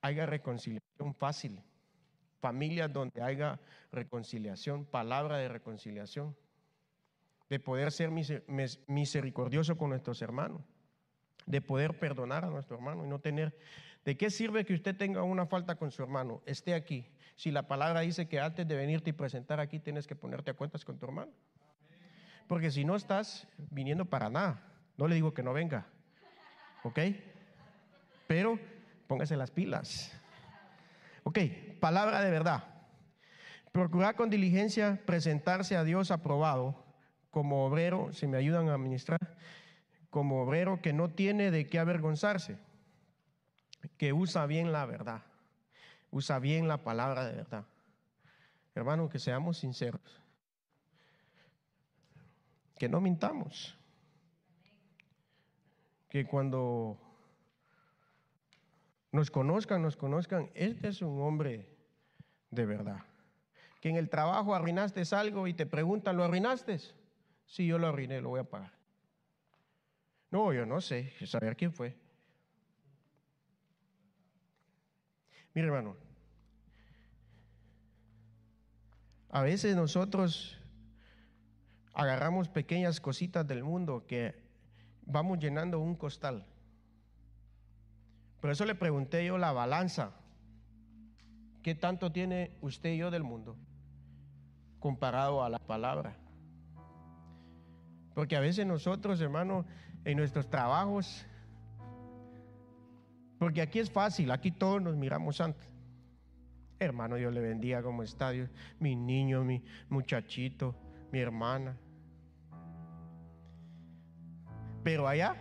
haya 0.00 0.26
reconciliación 0.26 1.14
fácil. 1.14 1.62
Familias 2.40 2.92
donde 2.92 3.22
haya 3.22 3.60
reconciliación, 3.92 4.84
palabra 4.84 5.38
de 5.38 5.48
reconciliación. 5.48 6.36
De 7.48 7.60
poder 7.60 7.92
ser 7.92 8.10
misericordioso 8.86 9.76
con 9.76 9.90
nuestros 9.90 10.20
hermanos 10.22 10.62
de 11.46 11.60
poder 11.60 11.98
perdonar 11.98 12.44
a 12.44 12.50
nuestro 12.50 12.76
hermano 12.76 13.04
y 13.04 13.08
no 13.08 13.20
tener... 13.20 13.56
¿De 14.04 14.16
qué 14.16 14.30
sirve 14.30 14.64
que 14.64 14.74
usted 14.74 14.96
tenga 14.96 15.24
una 15.24 15.46
falta 15.46 15.74
con 15.74 15.90
su 15.90 16.00
hermano? 16.00 16.40
Esté 16.46 16.74
aquí. 16.74 17.08
Si 17.34 17.50
la 17.50 17.66
palabra 17.66 18.00
dice 18.00 18.28
que 18.28 18.38
antes 18.38 18.66
de 18.66 18.76
venirte 18.76 19.10
y 19.10 19.12
presentar 19.12 19.58
aquí 19.58 19.80
tienes 19.80 20.06
que 20.06 20.14
ponerte 20.14 20.52
a 20.52 20.54
cuentas 20.54 20.84
con 20.84 20.96
tu 20.98 21.06
hermano. 21.06 21.32
Porque 22.46 22.70
si 22.70 22.84
no 22.84 22.94
estás 22.94 23.48
viniendo 23.70 24.04
para 24.04 24.30
nada, 24.30 24.62
no 24.96 25.08
le 25.08 25.16
digo 25.16 25.34
que 25.34 25.42
no 25.42 25.52
venga. 25.52 25.88
¿Ok? 26.84 27.00
Pero 28.26 28.58
póngase 29.06 29.36
las 29.36 29.50
pilas. 29.50 30.12
Ok, 31.22 31.38
palabra 31.80 32.20
de 32.20 32.30
verdad. 32.30 32.64
Procurar 33.72 34.16
con 34.16 34.30
diligencia 34.30 35.00
presentarse 35.04 35.76
a 35.76 35.84
Dios 35.84 36.10
aprobado 36.10 36.84
como 37.30 37.66
obrero, 37.66 38.12
si 38.12 38.26
me 38.26 38.38
ayudan 38.38 38.68
a 38.68 38.74
administrar, 38.74 39.36
como 40.08 40.42
obrero 40.42 40.80
que 40.80 40.94
no 40.94 41.10
tiene 41.10 41.50
de 41.50 41.66
qué 41.66 41.78
avergonzarse, 41.78 42.56
que 43.98 44.14
usa 44.14 44.46
bien 44.46 44.72
la 44.72 44.86
verdad, 44.86 45.22
usa 46.10 46.38
bien 46.38 46.68
la 46.68 46.78
palabra 46.78 47.26
de 47.26 47.34
verdad. 47.36 47.66
Hermano, 48.74 49.10
que 49.10 49.18
seamos 49.18 49.58
sinceros, 49.58 50.00
que 52.78 52.88
no 52.88 53.02
mintamos, 53.02 53.76
que 56.08 56.26
cuando 56.26 56.98
nos 59.12 59.30
conozcan, 59.30 59.82
nos 59.82 59.96
conozcan, 59.96 60.50
este 60.54 60.88
es 60.88 61.02
un 61.02 61.20
hombre 61.22 61.68
de 62.50 62.66
verdad. 62.66 63.04
que 63.80 63.90
en 63.90 63.96
el 63.96 64.08
trabajo 64.08 64.54
arruinaste 64.54 65.02
algo 65.14 65.46
y 65.46 65.54
te 65.54 65.66
preguntan, 65.66 66.16
¿lo 66.16 66.24
arruinaste? 66.24 66.78
Sí, 67.46 67.66
yo 67.66 67.78
lo 67.78 67.88
arruiné, 67.88 68.20
lo 68.20 68.30
voy 68.30 68.40
a 68.40 68.44
pagar. 68.44 68.72
No, 70.30 70.52
yo 70.52 70.66
no 70.66 70.80
sé, 70.80 71.12
saber 71.26 71.56
quién 71.56 71.72
fue. 71.72 71.96
Mire, 75.54 75.68
hermano, 75.68 75.96
a 79.30 79.42
veces 79.42 79.76
nosotros 79.76 80.58
agarramos 81.94 82.48
pequeñas 82.48 83.00
cositas 83.00 83.46
del 83.46 83.64
mundo 83.64 84.06
que 84.06 84.34
vamos 85.06 85.38
llenando 85.38 85.78
un 85.78 85.94
costal. 85.94 86.46
Por 88.46 88.52
eso 88.52 88.64
le 88.64 88.76
pregunté 88.76 89.26
yo 89.26 89.38
la 89.38 89.50
balanza. 89.50 90.12
¿Qué 91.64 91.74
tanto 91.74 92.12
tiene 92.12 92.56
usted 92.60 92.92
y 92.92 92.98
yo 92.98 93.10
del 93.10 93.24
mundo 93.24 93.56
comparado 94.78 95.42
a 95.42 95.50
la 95.50 95.58
palabra? 95.58 96.16
Porque 98.14 98.36
a 98.36 98.40
veces 98.40 98.64
nosotros, 98.64 99.20
hermano, 99.20 99.66
en 100.04 100.18
nuestros 100.18 100.48
trabajos, 100.48 101.26
porque 103.40 103.62
aquí 103.62 103.80
es 103.80 103.90
fácil, 103.90 104.30
aquí 104.30 104.52
todos 104.52 104.80
nos 104.80 104.94
miramos 104.94 105.40
antes. 105.40 105.68
Hermano, 106.78 107.16
Dios 107.16 107.34
le 107.34 107.40
bendiga 107.40 107.82
como 107.82 108.04
está 108.04 108.30
Dios, 108.30 108.48
mi 108.78 108.94
niño, 108.94 109.42
mi 109.42 109.64
muchachito, 109.88 110.76
mi 111.10 111.18
hermana. 111.18 111.76
Pero 114.84 115.08
allá, 115.08 115.34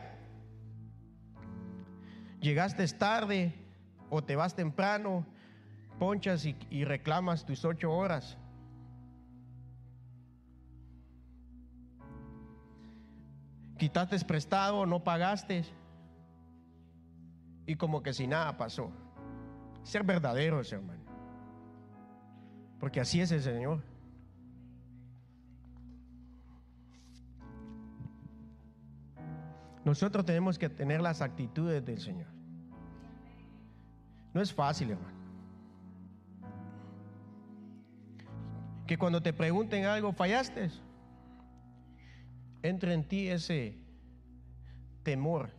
llegaste 2.45 2.87
tarde 2.89 3.53
o 4.09 4.23
te 4.23 4.35
vas 4.35 4.55
temprano, 4.55 5.25
ponchas 5.97 6.45
y, 6.45 6.85
reclamas 6.85 7.43
tus 7.43 7.65
ocho 7.65 7.91
horas. 7.91 8.37
Quitaste 13.77 14.17
prestado, 14.23 14.85
no 14.85 15.03
pagaste. 15.03 15.65
Y 17.65 17.75
como 17.75 18.03
que 18.03 18.13
si 18.13 18.27
nada 18.27 18.55
pasó. 18.57 18.91
Ser 19.83 20.03
verdadero, 20.03 20.61
hermano. 20.61 21.03
Porque 22.79 23.01
así 23.01 23.19
es 23.21 23.31
el 23.31 23.41
Señor. 23.41 23.81
Nosotros 29.83 30.25
tenemos 30.25 30.57
que 30.57 30.69
tener 30.69 31.01
las 31.01 31.21
actitudes 31.21 31.83
del 31.83 31.99
Señor. 31.99 32.34
No 34.35 34.41
es 34.41 34.53
fácil, 34.53 34.91
hermano. 34.91 35.17
Que 38.85 38.97
cuando 38.97 39.21
te 39.21 39.31
pregunten 39.31 39.85
algo, 39.85 40.11
fallaste. 40.11 40.71
Entre 42.61 42.93
en 42.93 43.07
ti 43.07 43.29
ese 43.29 43.77
temor 45.03 45.51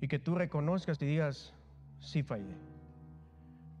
y 0.00 0.08
que 0.08 0.18
tú 0.18 0.36
reconozcas 0.36 1.00
y 1.02 1.04
digas, 1.04 1.52
sí 2.00 2.22
fallé. 2.22 2.56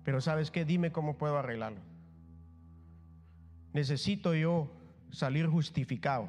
Pero 0.04 0.20
sabes 0.20 0.50
qué, 0.50 0.66
dime 0.66 0.92
cómo 0.92 1.16
puedo 1.16 1.38
arreglarlo. 1.38 1.80
Necesito 3.72 4.34
yo 4.34 4.70
salir 5.10 5.46
justificado 5.46 6.28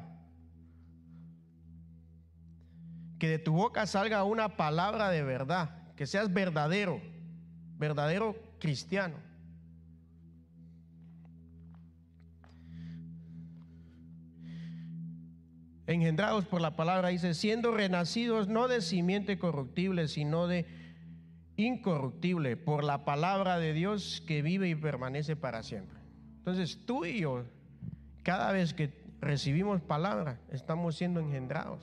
que 3.18 3.28
de 3.28 3.38
tu 3.38 3.52
boca 3.52 3.86
salga 3.86 4.24
una 4.24 4.56
palabra 4.56 5.10
de 5.10 5.22
verdad, 5.22 5.78
que 5.98 6.06
seas 6.06 6.32
verdadero, 6.32 7.00
verdadero 7.76 8.36
cristiano. 8.60 9.16
Engendrados 15.88 16.46
por 16.46 16.60
la 16.60 16.76
palabra, 16.76 17.08
dice, 17.08 17.34
siendo 17.34 17.72
renacidos 17.72 18.46
no 18.46 18.68
de 18.68 18.80
simiente 18.80 19.40
corruptible, 19.40 20.06
sino 20.06 20.46
de 20.46 20.66
incorruptible, 21.56 22.56
por 22.56 22.84
la 22.84 23.04
palabra 23.04 23.58
de 23.58 23.72
Dios 23.72 24.22
que 24.24 24.40
vive 24.40 24.68
y 24.68 24.76
permanece 24.76 25.34
para 25.34 25.64
siempre. 25.64 25.98
Entonces 26.36 26.78
tú 26.86 27.06
y 27.06 27.22
yo, 27.22 27.42
cada 28.22 28.52
vez 28.52 28.72
que 28.72 28.92
recibimos 29.20 29.80
palabra, 29.80 30.38
estamos 30.52 30.94
siendo 30.94 31.18
engendrados. 31.18 31.82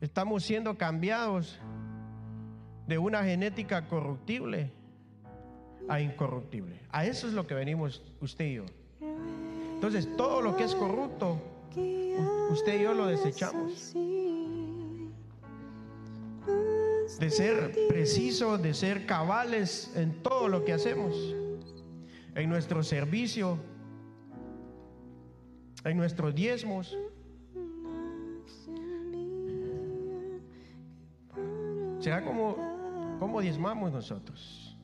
Estamos 0.00 0.44
siendo 0.44 0.78
cambiados 0.78 1.58
de 2.86 2.96
una 2.96 3.22
genética 3.22 3.86
corruptible 3.86 4.72
a 5.88 6.00
incorruptible. 6.00 6.80
A 6.90 7.04
eso 7.04 7.28
es 7.28 7.34
lo 7.34 7.46
que 7.46 7.54
venimos 7.54 8.02
usted 8.20 8.46
y 8.46 8.54
yo. 8.54 8.64
Entonces, 9.74 10.08
todo 10.16 10.40
lo 10.40 10.56
que 10.56 10.64
es 10.64 10.74
corrupto, 10.74 11.38
usted 12.50 12.80
y 12.80 12.82
yo 12.82 12.94
lo 12.94 13.06
desechamos. 13.06 13.94
De 17.18 17.30
ser 17.30 17.74
precisos, 17.88 18.62
de 18.62 18.72
ser 18.72 19.04
cabales 19.04 19.92
en 19.96 20.22
todo 20.22 20.48
lo 20.48 20.64
que 20.64 20.72
hacemos, 20.72 21.14
en 22.34 22.48
nuestro 22.48 22.82
servicio, 22.82 23.58
en 25.84 25.96
nuestros 25.96 26.34
diezmos, 26.34 26.96
¿Será 32.00 32.24
como, 32.24 33.40
diezmamos 33.42 33.92
nosotros? 33.92 34.74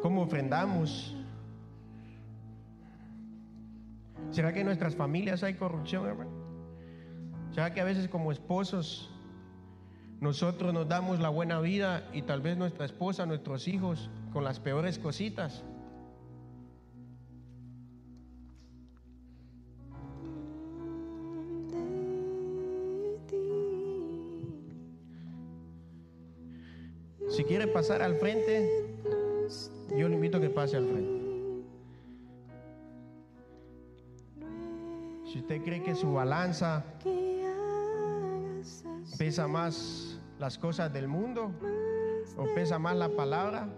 ¿Cómo 0.00 0.22
ofrendamos? 0.22 1.14
¿Será 4.30 4.54
que 4.54 4.60
en 4.60 4.66
nuestras 4.66 4.96
familias 4.96 5.42
hay 5.42 5.54
corrupción, 5.54 6.06
hermano? 6.06 6.30
¿Será 7.52 7.74
que 7.74 7.82
a 7.82 7.84
veces 7.84 8.08
como 8.08 8.32
esposos 8.32 9.10
nosotros 10.20 10.72
nos 10.72 10.88
damos 10.88 11.20
la 11.20 11.28
buena 11.28 11.60
vida 11.60 12.08
y 12.14 12.22
tal 12.22 12.40
vez 12.40 12.56
nuestra 12.56 12.86
esposa, 12.86 13.26
nuestros 13.26 13.68
hijos, 13.68 14.08
con 14.32 14.42
las 14.42 14.58
peores 14.58 14.98
cositas? 14.98 15.62
Si 27.28 27.44
quiere 27.44 27.66
pasar 27.66 28.02
al 28.02 28.16
frente, 28.16 28.96
yo 29.96 30.08
le 30.08 30.14
invito 30.14 30.38
a 30.38 30.40
que 30.40 30.50
pase 30.50 30.76
al 30.76 30.86
frente. 30.86 31.20
Si 35.30 35.38
usted 35.38 35.62
cree 35.62 35.82
que 35.82 35.94
su 35.94 36.12
balanza 36.12 36.84
pesa 39.16 39.46
más 39.46 40.18
las 40.38 40.58
cosas 40.58 40.92
del 40.92 41.06
mundo 41.06 41.52
o 42.36 42.46
pesa 42.54 42.78
más 42.78 42.96
la 42.96 43.10
palabra, 43.10 43.68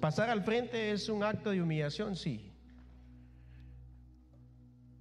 pasar 0.00 0.30
al 0.30 0.44
frente 0.44 0.92
es 0.92 1.08
un 1.08 1.24
acto 1.24 1.50
de 1.50 1.60
humillación, 1.60 2.14
sí. 2.14 2.49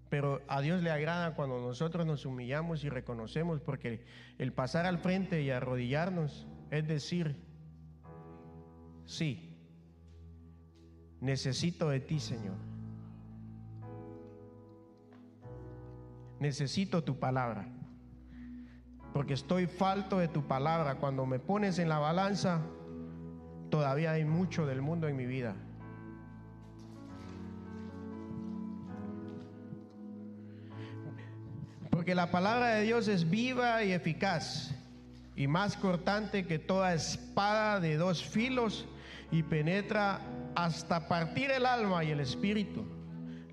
Pero 0.09 0.41
a 0.47 0.61
Dios 0.61 0.81
le 0.81 0.89
agrada 0.89 1.35
cuando 1.35 1.59
nosotros 1.61 2.05
nos 2.05 2.25
humillamos 2.25 2.83
y 2.83 2.89
reconocemos, 2.89 3.61
porque 3.61 4.03
el 4.39 4.53
pasar 4.53 4.85
al 4.85 4.97
frente 4.97 5.41
y 5.43 5.51
arrodillarnos 5.51 6.47
es 6.71 6.87
decir, 6.87 7.35
sí, 9.05 9.55
necesito 11.21 11.89
de 11.89 11.99
ti, 11.99 12.19
Señor. 12.19 12.57
Necesito 16.39 17.03
tu 17.03 17.19
palabra, 17.19 17.67
porque 19.13 19.33
estoy 19.33 19.67
falto 19.67 20.19
de 20.19 20.27
tu 20.27 20.47
palabra. 20.47 20.95
Cuando 20.95 21.25
me 21.25 21.37
pones 21.37 21.79
en 21.79 21.89
la 21.89 21.99
balanza, 21.99 22.61
todavía 23.69 24.11
hay 24.11 24.25
mucho 24.25 24.65
del 24.65 24.81
mundo 24.81 25.07
en 25.07 25.17
mi 25.17 25.25
vida. 25.25 25.55
La 32.15 32.31
palabra 32.31 32.75
de 32.75 32.83
Dios 32.83 33.07
es 33.07 33.29
viva 33.29 33.83
y 33.83 33.91
eficaz 33.91 34.73
y 35.35 35.47
más 35.47 35.77
cortante 35.77 36.45
que 36.45 36.57
toda 36.57 36.93
espada 36.93 37.79
de 37.79 37.97
dos 37.97 38.23
filos 38.23 38.87
y 39.31 39.43
penetra 39.43 40.19
hasta 40.55 41.07
partir 41.07 41.51
el 41.51 41.65
alma 41.65 42.03
y 42.03 42.09
el 42.09 42.19
espíritu, 42.19 42.83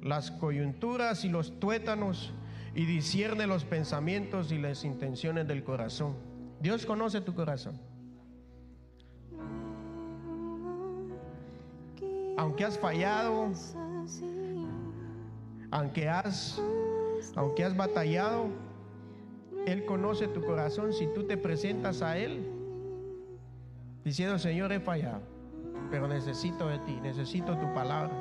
las 0.02 0.30
coyunturas 0.30 1.24
y 1.24 1.28
los 1.28 1.60
tuétanos 1.60 2.32
y 2.74 2.86
discierne 2.86 3.46
los 3.46 3.64
pensamientos 3.64 4.50
y 4.50 4.58
las 4.58 4.84
intenciones 4.84 5.46
del 5.46 5.62
corazón. 5.62 6.16
Dios 6.58 6.86
conoce 6.86 7.20
tu 7.20 7.34
corazón. 7.34 7.78
Aunque 12.38 12.64
has 12.64 12.78
fallado, 12.78 13.52
aunque 15.70 16.08
has 16.08 16.60
aunque 17.34 17.64
has 17.64 17.76
batallado, 17.76 18.46
Él 19.66 19.84
conoce 19.84 20.28
tu 20.28 20.42
corazón. 20.42 20.92
Si 20.92 21.06
tú 21.08 21.24
te 21.24 21.36
presentas 21.36 22.02
a 22.02 22.18
Él, 22.18 22.46
diciendo, 24.04 24.38
Señor, 24.38 24.72
he 24.72 24.80
fallado, 24.80 25.22
pero 25.90 26.08
necesito 26.08 26.68
de 26.68 26.78
ti, 26.80 26.98
necesito 27.02 27.56
tu 27.58 27.72
palabra. 27.74 28.12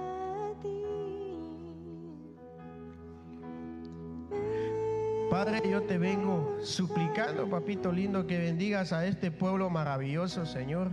Padre, 5.30 5.62
yo 5.70 5.84
te 5.84 5.98
vengo 5.98 6.56
suplicando, 6.62 7.50
papito 7.50 7.92
lindo, 7.92 8.26
que 8.26 8.38
bendigas 8.38 8.94
a 8.94 9.06
este 9.06 9.32
pueblo 9.32 9.70
maravilloso, 9.70 10.46
Señor. 10.46 10.92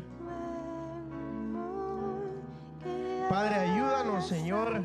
Padre, 3.28 3.54
ayúdanos, 3.54 4.26
Señor, 4.26 4.82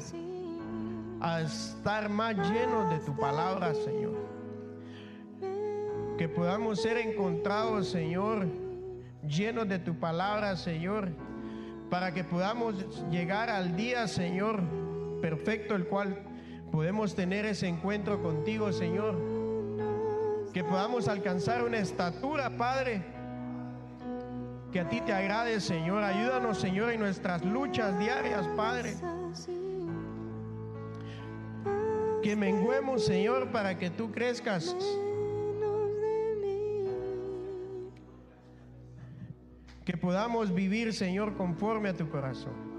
a 1.21 1.41
estar 1.41 2.09
más 2.09 2.35
llenos 2.49 2.89
de 2.89 2.99
tu 2.99 3.15
palabra, 3.15 3.73
Señor. 3.73 4.15
Que 6.17 6.27
podamos 6.27 6.81
ser 6.81 6.97
encontrados, 6.97 7.89
Señor, 7.89 8.47
llenos 9.27 9.67
de 9.67 9.79
tu 9.79 9.95
palabra, 9.95 10.55
Señor, 10.55 11.09
para 11.89 12.13
que 12.13 12.23
podamos 12.23 13.05
llegar 13.09 13.49
al 13.49 13.75
día, 13.75 14.07
Señor, 14.07 14.61
perfecto, 15.21 15.75
el 15.75 15.87
cual 15.87 16.23
podemos 16.71 17.15
tener 17.15 17.45
ese 17.45 17.67
encuentro 17.67 18.21
contigo, 18.21 18.71
Señor. 18.71 19.15
Que 20.53 20.63
podamos 20.63 21.07
alcanzar 21.07 21.63
una 21.63 21.77
estatura, 21.77 22.57
Padre, 22.57 23.03
que 24.71 24.79
a 24.79 24.89
ti 24.89 25.01
te 25.01 25.13
agrade, 25.13 25.61
Señor. 25.61 26.03
Ayúdanos, 26.03 26.57
Señor, 26.57 26.91
en 26.91 26.99
nuestras 26.99 27.45
luchas 27.45 27.97
diarias, 27.99 28.47
Padre. 28.55 28.95
Que 32.27 32.35
menguemos, 32.35 33.05
Señor, 33.05 33.53
para 33.53 33.77
que 33.77 33.89
tú 33.89 34.11
crezcas. 34.11 34.75
Que 39.85 39.95
podamos 39.95 40.53
vivir, 40.53 40.93
Señor, 40.93 41.37
conforme 41.37 41.87
a 41.87 41.93
tu 41.93 42.09
corazón. 42.09 42.76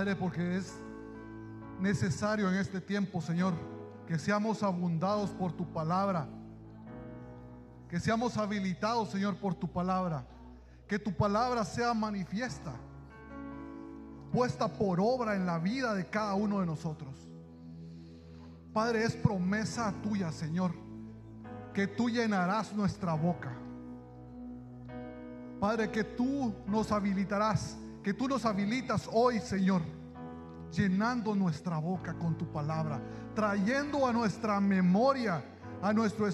Padre, 0.00 0.16
porque 0.16 0.56
es 0.56 0.72
necesario 1.78 2.48
en 2.48 2.56
este 2.56 2.80
tiempo, 2.80 3.20
Señor, 3.20 3.52
que 4.06 4.18
seamos 4.18 4.62
abundados 4.62 5.28
por 5.28 5.52
tu 5.52 5.70
palabra, 5.74 6.26
que 7.86 8.00
seamos 8.00 8.38
habilitados, 8.38 9.10
Señor, 9.10 9.36
por 9.36 9.54
tu 9.54 9.70
palabra, 9.70 10.24
que 10.88 10.98
tu 10.98 11.12
palabra 11.12 11.66
sea 11.66 11.92
manifiesta, 11.92 12.72
puesta 14.32 14.68
por 14.68 15.00
obra 15.02 15.36
en 15.36 15.44
la 15.44 15.58
vida 15.58 15.92
de 15.92 16.06
cada 16.06 16.32
uno 16.32 16.60
de 16.60 16.64
nosotros. 16.66 17.28
Padre, 18.72 19.04
es 19.04 19.14
promesa 19.14 19.92
tuya, 20.02 20.32
Señor, 20.32 20.72
que 21.74 21.86
tú 21.86 22.08
llenarás 22.08 22.72
nuestra 22.72 23.12
boca. 23.12 23.52
Padre, 25.60 25.90
que 25.90 26.04
tú 26.04 26.54
nos 26.66 26.90
habilitarás, 26.90 27.76
que 28.02 28.14
tú 28.14 28.28
nos 28.28 28.44
habilitas 28.44 29.08
hoy, 29.12 29.40
Señor, 29.40 29.82
llenando 30.72 31.34
nuestra 31.34 31.78
boca 31.78 32.14
con 32.14 32.36
tu 32.36 32.50
palabra, 32.50 33.00
trayendo 33.34 34.06
a 34.06 34.12
nuestra 34.12 34.60
memoria, 34.60 35.44
a 35.82 35.92
nuestro 35.92 36.28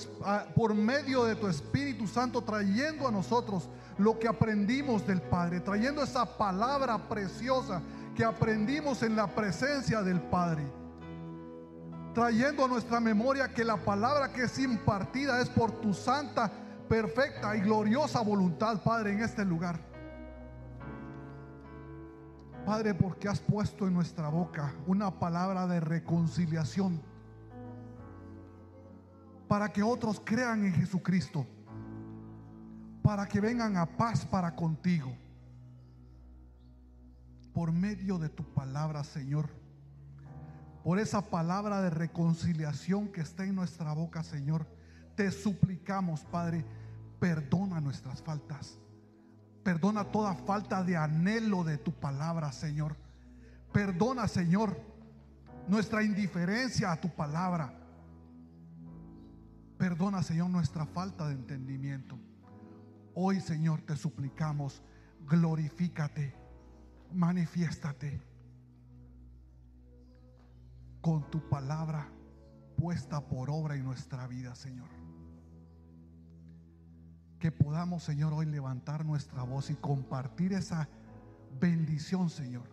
por 0.55 0.75
medio 0.75 1.25
de 1.25 1.37
tu 1.37 1.49
Espíritu 1.49 2.07
Santo, 2.07 2.43
trayendo 2.43 3.09
a 3.09 3.11
nosotros 3.11 3.69
lo 3.99 4.19
que 4.19 4.29
aprendimos 4.29 5.07
del 5.07 5.23
Padre, 5.23 5.61
trayendo 5.61 6.03
esa 6.03 6.37
palabra 6.37 7.09
preciosa 7.09 7.81
que 8.15 8.25
aprendimos 8.25 9.03
en 9.03 9.17
la 9.17 9.27
presencia 9.27 10.03
del 10.03 10.21
Padre. 10.21 10.65
Trayendo 12.15 12.65
a 12.65 12.69
nuestra 12.69 12.99
memoria 12.99 13.53
que 13.53 13.63
la 13.63 13.77
palabra 13.77 14.33
que 14.33 14.45
es 14.45 14.59
impartida 14.59 15.41
es 15.41 15.51
por 15.51 15.81
tu 15.81 15.93
santa 15.93 16.51
perfecta 16.89 17.55
y 17.57 17.61
gloriosa 17.61 18.21
voluntad, 18.21 18.83
Padre, 18.83 19.13
en 19.13 19.21
este 19.21 19.45
lugar. 19.45 19.96
Padre, 22.67 22.95
porque 22.95 23.29
has 23.29 23.39
puesto 23.39 23.87
en 23.87 23.95
nuestra 23.95 24.29
boca 24.29 24.75
una 24.89 25.21
palabra 25.21 25.69
de 25.69 25.79
reconciliación 25.79 27.01
para 29.47 29.73
que 29.73 29.85
otros 29.85 30.21
crean 30.25 30.65
en 30.65 30.75
Jesucristo, 30.75 31.47
para 33.05 33.29
que 33.29 33.41
vengan 33.41 33.77
a 33.77 33.87
paz 33.87 34.27
para 34.27 34.57
contigo. 34.57 35.17
Por 37.55 37.71
medio 37.71 38.19
de 38.19 38.31
tu 38.31 38.43
palabra, 38.43 39.05
Señor. 39.05 39.49
Por 40.83 40.99
esa 40.99 41.23
palabra 41.23 41.81
de 41.83 41.91
reconciliación 41.91 43.13
que 43.13 43.21
está 43.21 43.45
en 43.45 43.55
nuestra 43.55 43.93
boca, 43.93 44.25
Señor. 44.25 44.67
Te 45.15 45.31
suplicamos, 45.31 46.25
Padre, 46.25 46.65
perdona 47.21 47.81
nuestras 47.81 48.21
faltas. 48.21 48.81
Perdona 49.67 50.05
toda 50.05 50.33
falta 50.33 50.85
de 50.85 50.97
anhelo 50.97 51.65
de 51.65 51.77
tu 51.77 51.91
palabra, 51.91 52.53
Señor. 52.53 52.97
Perdona, 53.73 54.29
Señor, 54.29 54.81
nuestra 55.67 56.05
indiferencia 56.05 56.93
a 56.93 57.01
tu 57.01 57.09
palabra. 57.09 57.75
Perdona, 59.77 60.23
Señor, 60.23 60.51
nuestra 60.51 60.87
falta 60.87 61.27
de 61.27 61.35
entendimiento. 61.35 62.17
Hoy, 63.13 63.41
Señor, 63.41 63.81
te 63.83 63.97
suplicamos, 63.97 64.85
glorifícate, 65.29 66.33
manifiéstate 67.13 68.23
con 71.01 71.29
tu 71.29 71.41
palabra 71.49 72.07
puesta 72.77 73.21
por 73.21 73.51
obra 73.51 73.75
en 73.75 73.83
nuestra 73.83 74.29
vida, 74.29 74.55
Señor. 74.55 74.96
Que 77.39 77.53
podamos, 77.53 78.03
Señor, 78.03 78.33
hoy 78.33 78.47
levantar 78.47 79.05
nuestra 79.05 79.43
voz 79.43 79.71
y 79.71 79.75
compartir 79.75 80.53
esa 80.53 80.89
bendición, 81.61 82.31
Señor, 82.31 82.69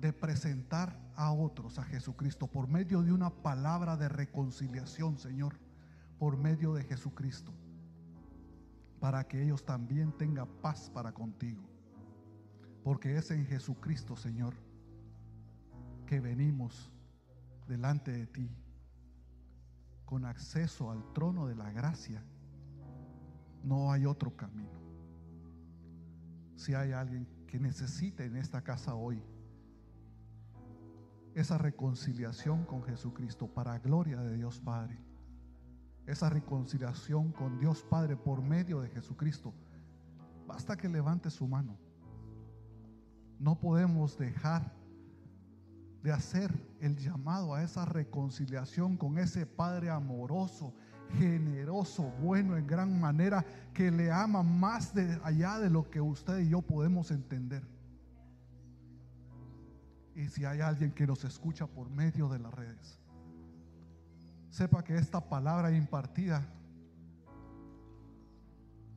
de 0.00 0.12
presentar 0.12 0.98
a 1.14 1.30
otros 1.32 1.78
a 1.78 1.84
Jesucristo 1.84 2.46
por 2.46 2.66
medio 2.66 3.02
de 3.02 3.12
una 3.12 3.30
palabra 3.30 3.96
de 3.96 4.08
reconciliación, 4.08 5.18
Señor, 5.18 5.58
por 6.18 6.38
medio 6.38 6.72
de 6.72 6.84
Jesucristo, 6.84 7.52
para 9.00 9.24
que 9.24 9.42
ellos 9.42 9.64
también 9.64 10.12
tengan 10.16 10.48
paz 10.62 10.90
para 10.90 11.12
contigo. 11.12 11.62
Porque 12.82 13.16
es 13.16 13.30
en 13.30 13.44
Jesucristo, 13.44 14.16
Señor, 14.16 14.54
que 16.06 16.20
venimos 16.20 16.90
delante 17.68 18.12
de 18.12 18.26
ti 18.26 18.50
con 20.06 20.24
acceso 20.24 20.90
al 20.90 21.12
trono 21.12 21.46
de 21.46 21.54
la 21.54 21.70
gracia. 21.70 22.24
No 23.62 23.92
hay 23.92 24.06
otro 24.06 24.34
camino. 24.36 24.80
Si 26.56 26.74
hay 26.74 26.92
alguien 26.92 27.26
que 27.46 27.58
necesite 27.58 28.24
en 28.24 28.36
esta 28.36 28.62
casa 28.62 28.94
hoy 28.94 29.22
esa 31.34 31.58
reconciliación 31.58 32.64
con 32.64 32.82
Jesucristo 32.82 33.46
para 33.46 33.78
gloria 33.78 34.20
de 34.20 34.36
Dios 34.36 34.60
Padre, 34.60 34.98
esa 36.06 36.28
reconciliación 36.28 37.32
con 37.32 37.58
Dios 37.58 37.84
Padre 37.84 38.16
por 38.16 38.42
medio 38.42 38.80
de 38.80 38.88
Jesucristo, 38.88 39.54
basta 40.46 40.76
que 40.76 40.88
levante 40.88 41.30
su 41.30 41.46
mano. 41.46 41.78
No 43.38 43.58
podemos 43.58 44.18
dejar 44.18 44.74
de 46.02 46.12
hacer 46.12 46.52
el 46.80 46.96
llamado 46.96 47.54
a 47.54 47.62
esa 47.62 47.84
reconciliación 47.84 48.96
con 48.96 49.18
ese 49.18 49.46
Padre 49.46 49.90
amoroso, 49.90 50.74
generoso, 51.18 52.04
bueno 52.22 52.56
en 52.56 52.66
gran 52.66 53.00
manera, 53.00 53.44
que 53.74 53.90
le 53.90 54.10
ama 54.10 54.42
más 54.42 54.94
de 54.94 55.18
allá 55.24 55.58
de 55.58 55.70
lo 55.70 55.90
que 55.90 56.00
usted 56.00 56.40
y 56.40 56.48
yo 56.48 56.62
podemos 56.62 57.10
entender. 57.10 57.62
Y 60.14 60.28
si 60.28 60.44
hay 60.44 60.60
alguien 60.60 60.92
que 60.92 61.06
nos 61.06 61.24
escucha 61.24 61.66
por 61.66 61.88
medio 61.90 62.28
de 62.28 62.38
las 62.38 62.52
redes, 62.52 62.98
sepa 64.50 64.82
que 64.82 64.96
esta 64.96 65.20
palabra 65.20 65.72
impartida 65.72 66.46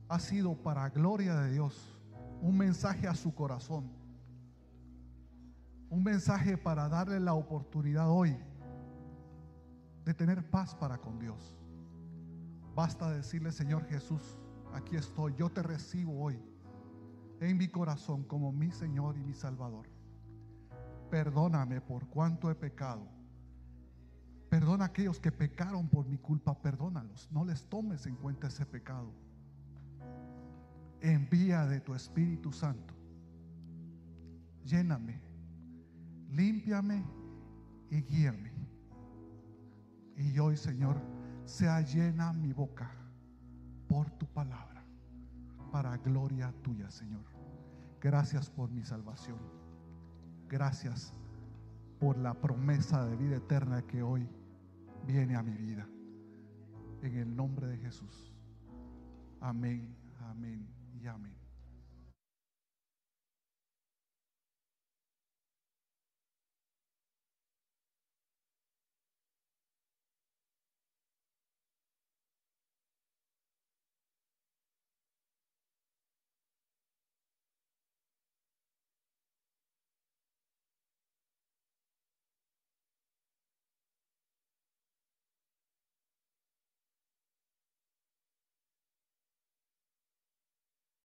ha 0.08 0.18
sido 0.18 0.54
para 0.54 0.88
gloria 0.90 1.34
de 1.36 1.52
Dios, 1.52 1.98
un 2.42 2.58
mensaje 2.58 3.08
a 3.08 3.14
su 3.14 3.34
corazón 3.34 4.04
un 5.94 6.02
mensaje 6.02 6.58
para 6.58 6.88
darle 6.88 7.20
la 7.20 7.34
oportunidad 7.34 8.10
hoy 8.10 8.36
de 10.04 10.12
tener 10.12 10.50
paz 10.50 10.74
para 10.74 10.98
con 10.98 11.20
Dios. 11.20 11.56
Basta 12.74 13.10
decirle, 13.10 13.52
Señor 13.52 13.84
Jesús, 13.86 14.38
aquí 14.72 14.96
estoy, 14.96 15.34
yo 15.36 15.50
te 15.50 15.62
recibo 15.62 16.20
hoy 16.20 16.38
en 17.40 17.56
mi 17.56 17.68
corazón 17.68 18.24
como 18.24 18.50
mi 18.52 18.70
Señor 18.72 19.16
y 19.16 19.22
mi 19.22 19.34
Salvador. 19.34 19.88
Perdóname 21.10 21.80
por 21.80 22.08
cuanto 22.08 22.50
he 22.50 22.54
pecado. 22.54 23.06
Perdona 24.48 24.84
a 24.84 24.88
aquellos 24.88 25.20
que 25.20 25.32
pecaron 25.32 25.88
por 25.88 26.06
mi 26.06 26.18
culpa, 26.18 26.60
perdónalos. 26.60 27.28
No 27.30 27.44
les 27.44 27.64
tomes 27.68 28.06
en 28.06 28.16
cuenta 28.16 28.48
ese 28.48 28.66
pecado. 28.66 29.12
Envía 31.00 31.66
de 31.66 31.80
tu 31.80 31.94
Espíritu 31.94 32.52
Santo. 32.52 32.94
Lléname, 34.64 35.20
límpiame 36.30 37.04
y 37.90 38.02
guíame. 38.02 38.52
Y 40.16 40.38
hoy, 40.38 40.56
Señor, 40.56 41.00
sea 41.44 41.80
llena 41.80 42.32
mi 42.32 42.52
boca 42.52 42.90
por 43.88 44.10
tu 44.12 44.26
palabra, 44.26 44.84
para 45.70 45.96
gloria 45.98 46.52
tuya, 46.62 46.90
Señor. 46.90 47.24
Gracias 48.00 48.50
por 48.50 48.70
mi 48.70 48.84
salvación. 48.84 49.38
Gracias 50.48 51.14
por 51.98 52.18
la 52.18 52.34
promesa 52.34 53.04
de 53.06 53.16
vida 53.16 53.36
eterna 53.36 53.82
que 53.82 54.02
hoy 54.02 54.28
viene 55.06 55.36
a 55.36 55.42
mi 55.42 55.56
vida. 55.56 55.86
En 57.02 57.16
el 57.16 57.34
nombre 57.34 57.66
de 57.66 57.78
Jesús. 57.78 58.32
Amén, 59.40 59.94
amén 60.20 60.66
y 61.00 61.06
amén. 61.06 61.43